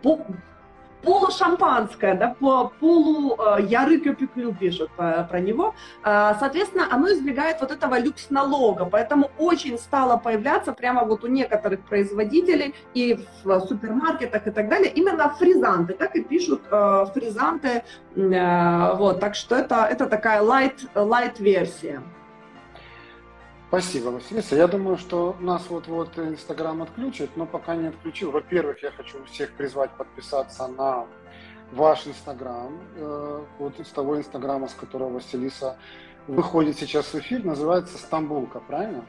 полушампанское, 1.03 2.15
да, 2.15 2.35
по 2.39 2.71
полу 2.79 3.35
э, 3.37 3.63
яры 3.63 3.99
кюпюклю 3.99 4.53
пишут 4.53 4.89
про 4.95 5.39
него. 5.39 5.73
Э, 6.03 6.33
соответственно, 6.39 6.87
оно 6.91 7.11
избегает 7.11 7.61
вот 7.61 7.71
этого 7.71 7.99
люкс-налога, 7.99 8.85
поэтому 8.85 9.31
очень 9.37 9.77
стало 9.77 10.17
появляться 10.17 10.73
прямо 10.73 11.03
вот 11.03 11.23
у 11.23 11.27
некоторых 11.27 11.81
производителей 11.81 12.73
и 12.93 13.19
в 13.43 13.59
супермаркетах 13.61 14.47
и 14.47 14.51
так 14.51 14.69
далее 14.69 14.91
именно 14.91 15.29
фризанты, 15.29 15.93
так 15.93 16.15
и 16.15 16.23
пишут 16.23 16.61
э, 16.71 17.05
фризанты, 17.13 17.83
вот, 18.15 19.19
так 19.19 19.35
что 19.35 19.55
это, 19.55 19.87
это 19.89 20.07
такая 20.07 20.41
light, 20.41 20.89
light 20.95 21.39
версия. 21.39 22.01
Спасибо, 23.67 24.09
Василиса. 24.09 24.55
Я 24.55 24.67
думаю, 24.67 24.97
что 24.97 25.35
нас 25.41 25.69
вот-вот 25.69 26.17
Инстаграм 26.17 26.81
отключит, 26.81 27.31
но 27.35 27.45
пока 27.45 27.75
не 27.75 27.87
отключил. 27.87 28.31
Во-первых, 28.31 28.81
я 28.81 28.91
хочу 28.91 29.21
всех 29.25 29.51
призвать 29.51 29.91
подписаться 29.91 30.67
на 30.67 31.05
ваш 31.73 32.07
Инстаграм. 32.07 32.79
Э, 32.95 33.43
вот 33.59 33.77
из 33.77 33.89
того 33.89 34.17
Инстаграма, 34.17 34.69
с 34.69 34.73
которого 34.73 35.09
Василиса 35.15 35.77
выходит 36.27 36.77
сейчас 36.77 37.07
в 37.07 37.15
эфир, 37.15 37.43
называется 37.43 37.97
«Стамбулка», 37.97 38.61
правильно? 38.61 39.05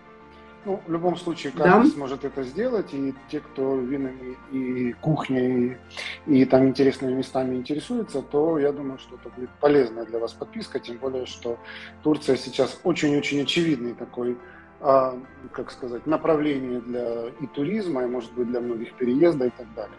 Ну, 0.64 0.80
в 0.86 0.92
любом 0.92 1.16
случае, 1.16 1.52
каждый 1.52 1.88
да. 1.88 1.94
сможет 1.94 2.24
это 2.24 2.42
сделать, 2.42 2.92
и 2.92 3.14
те, 3.30 3.40
кто 3.40 3.76
винами 3.76 4.36
и 4.50 4.92
кухней, 4.94 5.78
и, 6.26 6.40
и 6.40 6.44
там 6.44 6.68
интересными 6.68 7.14
местами 7.14 7.56
интересуется, 7.56 8.22
то 8.22 8.58
я 8.58 8.72
думаю, 8.72 8.98
что 8.98 9.16
это 9.16 9.30
будет 9.30 9.50
полезная 9.60 10.04
для 10.04 10.18
вас 10.18 10.32
подписка, 10.32 10.80
тем 10.80 10.98
более, 10.98 11.26
что 11.26 11.58
Турция 12.02 12.36
сейчас 12.36 12.80
очень-очень 12.84 13.42
очевидный 13.42 13.94
такой 13.94 14.36
а, 14.80 15.18
как 15.52 15.72
сказать, 15.72 16.06
направление 16.06 16.80
для 16.80 17.28
и 17.40 17.46
туризма, 17.48 18.04
и, 18.04 18.06
может 18.06 18.32
быть, 18.34 18.48
для 18.48 18.60
многих 18.60 18.94
переезда 18.94 19.46
и 19.46 19.50
так 19.50 19.66
далее. 19.74 19.96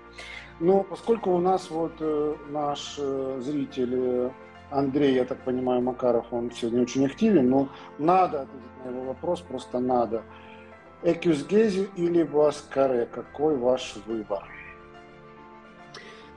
Но 0.60 0.84
поскольку 0.84 1.32
у 1.32 1.40
нас 1.40 1.70
вот 1.70 1.94
э, 2.00 2.36
наш 2.50 2.96
э, 2.98 3.40
зритель 3.42 3.94
э, 3.94 4.30
Андрей, 4.72 5.16
я 5.16 5.26
так 5.26 5.40
понимаю, 5.40 5.82
Макаров, 5.82 6.26
он 6.32 6.52
сегодня 6.52 6.82
очень 6.82 7.06
активен, 7.06 7.50
но 7.50 7.70
надо 7.98 8.44
ответить 8.44 8.86
на 8.86 8.90
его 8.90 9.04
вопрос, 9.04 9.42
просто 9.42 9.80
надо. 9.80 10.24
Экюсгези 11.04 11.90
или 11.96 12.24
Буаскаре? 12.24 13.06
Какой 13.06 13.56
ваш 13.56 13.96
выбор? 14.06 14.44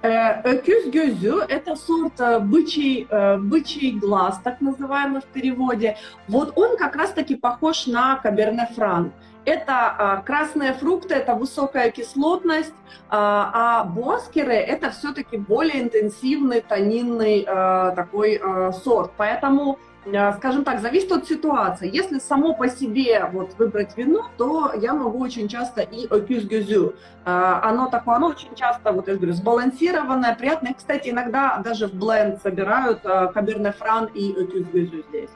Экюс 0.03 0.87
гюзю– 0.87 1.39
это 1.49 1.77
сорт 1.77 2.19
э, 2.19 2.41
бычий, 2.41 3.07
э, 3.09 3.37
бычий 3.39 3.93
глаз, 3.93 4.41
так 4.43 4.61
называемый 4.61 5.21
в 5.21 5.27
переводе. 5.27 5.97
Вот 6.27 6.53
он 6.57 6.77
как 6.77 6.97
раз-таки 6.97 7.37
похож 7.37 7.87
на 7.87 8.17
каберне 8.17 8.69
фран. 8.75 9.13
Это 9.45 9.73
а, 9.99 10.17
красные 10.19 10.73
фрукты, 10.73 11.15
это 11.15 11.35
высокая 11.35 11.91
кислотность, 11.91 12.75
а, 13.09 13.81
а 13.81 13.85
боскеры– 13.85 14.53
это 14.55 14.91
все-таки 14.91 15.37
более 15.37 15.83
интенсивный, 15.83 16.61
тонинный 16.61 17.45
а, 17.49 17.91
такой 17.93 18.41
сорт. 18.85 19.13
Поэтому 19.17 19.79
Э, 19.81 19.92
скажем 20.37 20.65
так, 20.65 20.81
зависит 20.81 21.13
от 21.13 21.27
ситуации. 21.27 21.91
Если 21.93 22.19
само 22.19 22.55
по 22.55 22.69
себе 22.69 23.29
вот 23.33 23.55
выбрать 23.59 23.97
вино, 23.97 24.31
то 24.37 24.73
я 24.75 24.95
могу 24.95 25.19
очень 25.21 25.49
часто 25.49 25.83
и 25.83 26.07
окюс 26.07 26.45
гюзю. 26.45 26.95
Э, 27.25 27.61
оно 27.63 27.89
такое, 27.89 28.17
оно 28.17 28.29
очень 28.29 28.55
часто, 28.55 28.93
вот 28.93 29.09
я 29.09 29.15
говорю, 29.15 29.33
сбалансированное, 29.33 30.35
приятное. 30.35 30.75
Кстати, 30.75 31.11
иногда 31.11 31.61
даже 31.65 31.87
в 31.87 31.95
бленд 31.95 32.43
собирают 32.43 33.03
каберне 33.03 33.73
фран 33.73 34.07
и 34.07 34.33
окюс 34.33 34.67
гюзю 34.73 35.05
здесь. 35.09 35.31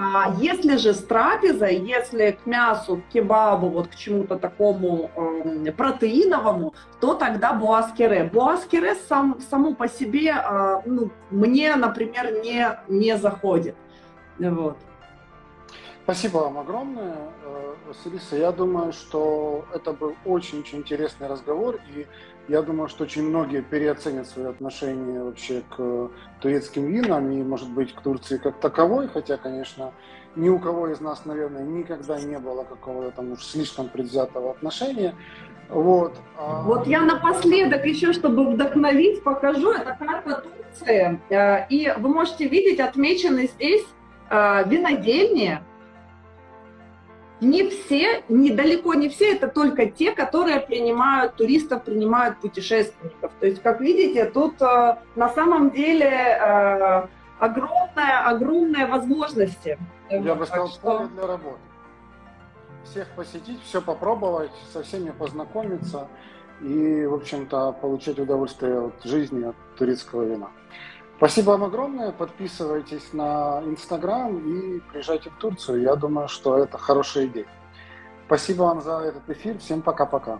А 0.00 0.32
если 0.38 0.76
же 0.76 0.94
с 0.94 1.02
трапезой, 1.02 1.76
если 1.76 2.30
к 2.30 2.46
мясу, 2.46 2.98
к 2.98 3.12
кебабу, 3.12 3.68
вот 3.68 3.88
к 3.88 3.96
чему-то 3.96 4.36
такому 4.36 5.10
э, 5.16 5.72
протеиновому, 5.72 6.72
то 7.00 7.14
тогда 7.14 7.52
буаскере. 7.52 8.30
Буаскере 8.32 8.94
сам, 9.08 9.40
само 9.50 9.74
по 9.74 9.88
себе 9.88 10.36
э, 10.36 10.82
ну, 10.86 11.10
мне, 11.30 11.74
например, 11.74 12.44
не, 12.44 12.78
не 12.86 13.18
заходит. 13.18 13.74
Вот. 14.38 14.76
Спасибо 16.04 16.38
вам 16.38 16.58
огромное, 16.58 17.16
э, 17.44 17.74
Василиса. 17.86 18.36
Я 18.36 18.50
думаю, 18.50 18.92
что 18.92 19.66
это 19.74 19.92
был 19.92 20.14
очень-очень 20.24 20.78
интересный 20.78 21.26
разговор, 21.26 21.78
и 21.94 22.06
я 22.48 22.62
думаю, 22.62 22.88
что 22.88 23.04
очень 23.04 23.28
многие 23.28 23.60
переоценят 23.60 24.26
свои 24.26 24.46
отношения 24.46 25.22
вообще 25.22 25.62
к 25.68 26.10
турецким 26.40 26.86
винам 26.86 27.30
и, 27.30 27.42
может 27.42 27.70
быть, 27.70 27.94
к 27.94 28.00
Турции 28.00 28.38
как 28.38 28.58
таковой, 28.58 29.08
хотя, 29.08 29.36
конечно, 29.36 29.92
ни 30.34 30.48
у 30.48 30.58
кого 30.58 30.88
из 30.88 31.00
нас, 31.00 31.26
наверное, 31.26 31.64
никогда 31.64 32.18
не 32.18 32.38
было 32.38 32.64
какого-то 32.64 33.10
там 33.10 33.32
уж 33.32 33.44
слишком 33.44 33.88
предвзятого 33.88 34.52
отношения. 34.52 35.14
Вот. 35.68 36.16
А 36.38 36.62
вот 36.62 36.86
я 36.86 37.02
напоследок 37.02 37.84
еще, 37.84 38.14
чтобы 38.14 38.50
вдохновить, 38.50 39.22
покажу. 39.22 39.72
Это 39.72 39.94
карта 39.98 40.42
Турции. 40.42 41.20
Э, 41.28 41.66
и 41.68 41.92
вы 41.98 42.08
можете 42.08 42.48
видеть, 42.48 42.80
отмечены 42.80 43.48
здесь 43.48 43.84
винодельни, 44.30 45.60
не 47.40 47.68
все, 47.68 48.24
недалеко 48.28 48.94
не 48.94 49.08
все, 49.08 49.34
это 49.34 49.48
только 49.48 49.86
те, 49.86 50.12
которые 50.12 50.60
принимают 50.60 51.36
туристов, 51.36 51.84
принимают 51.84 52.38
путешественников. 52.38 53.32
То 53.40 53.46
есть, 53.46 53.62
как 53.62 53.80
видите, 53.80 54.24
тут 54.24 54.60
э, 54.60 54.96
на 55.14 55.28
самом 55.28 55.70
деле 55.70 56.06
э, 56.06 57.06
огромная, 57.38 58.26
огромные 58.26 58.86
возможности. 58.86 59.78
Я 60.10 60.34
бы 60.34 60.46
сказал, 60.46 60.68
что... 60.68 61.06
для 61.06 61.26
работы. 61.26 61.58
Всех 62.84 63.08
посетить, 63.10 63.62
все 63.62 63.82
попробовать, 63.82 64.50
со 64.72 64.82
всеми 64.82 65.10
познакомиться 65.10 66.08
и, 66.60 67.06
в 67.06 67.14
общем-то, 67.14 67.72
получать 67.72 68.18
удовольствие 68.18 68.86
от 68.86 69.04
жизни, 69.04 69.44
от 69.44 69.56
турецкого 69.76 70.22
вина. 70.22 70.48
Спасибо 71.18 71.50
вам 71.50 71.64
огромное. 71.64 72.12
Подписывайтесь 72.12 73.12
на 73.12 73.60
Инстаграм 73.66 74.38
и 74.38 74.78
приезжайте 74.92 75.30
в 75.30 75.34
Турцию. 75.34 75.82
Я 75.82 75.96
думаю, 75.96 76.28
что 76.28 76.56
это 76.56 76.78
хорошая 76.78 77.26
идея. 77.26 77.46
Спасибо 78.26 78.62
вам 78.62 78.80
за 78.80 79.00
этот 79.00 79.28
эфир. 79.28 79.58
Всем 79.58 79.82
пока-пока. 79.82 80.38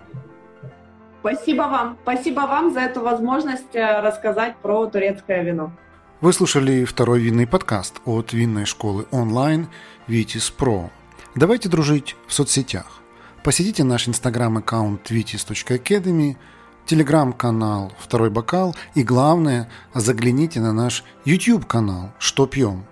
Спасибо 1.19 1.63
вам. 1.63 1.99
Спасибо 2.03 2.41
вам 2.43 2.73
за 2.73 2.81
эту 2.81 3.01
возможность 3.01 3.75
э, 3.75 4.01
рассказать 4.01 4.57
про 4.59 4.87
турецкое 4.87 5.43
вино. 5.43 5.73
Вы 6.21 6.33
слушали 6.33 6.85
второй 6.85 7.23
винный 7.23 7.49
подкаст 7.49 8.01
от 8.05 8.33
винной 8.33 8.65
школы 8.65 9.07
онлайн 9.11 9.67
Vitis 10.07 10.53
Pro. 10.57 10.91
Давайте 11.35 11.69
дружить 11.69 12.15
в 12.29 12.33
соцсетях. 12.33 13.01
Посетите 13.43 13.83
наш 13.83 14.07
инстаграм-аккаунт 14.07 15.11
vitis.academy– 15.11 16.37
телеграм-канал 16.89 17.93
«Второй 17.99 18.31
бокал» 18.31 18.75
и, 18.95 19.03
главное, 19.03 19.69
загляните 19.95 20.61
на 20.61 20.73
наш 20.73 21.05
YouTube-канал 21.27 22.13
«Что 22.19 22.47
пьем?». 22.47 22.87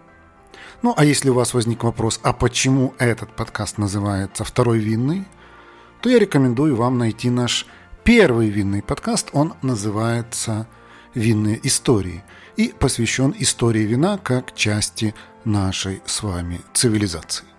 Ну, 0.83 0.93
а 0.97 1.05
если 1.05 1.31
у 1.31 1.35
вас 1.35 1.55
возник 1.55 1.83
вопрос, 1.83 2.21
а 2.23 2.35
почему 2.35 2.93
этот 2.99 3.35
подкаст 3.35 3.79
называется 3.79 4.45
«Второй 4.45 4.79
винный?», 4.81 5.25
то 6.03 6.11
я 6.11 6.19
рекомендую 6.19 6.77
вам 6.77 6.99
найти 6.99 7.31
наш 7.31 7.67
первый 8.05 8.51
винный 8.51 8.83
подкаст. 8.83 9.31
Он 9.33 9.55
называется 9.63 10.69
«Винные 11.15 11.59
истории» 11.67 12.23
и 12.59 12.75
посвящен 12.79 13.35
истории 13.39 13.85
вина 13.85 14.19
как 14.19 14.55
части 14.55 15.15
нашей 15.45 16.03
с 16.05 16.23
вами 16.23 16.61
цивилизации. 16.75 17.56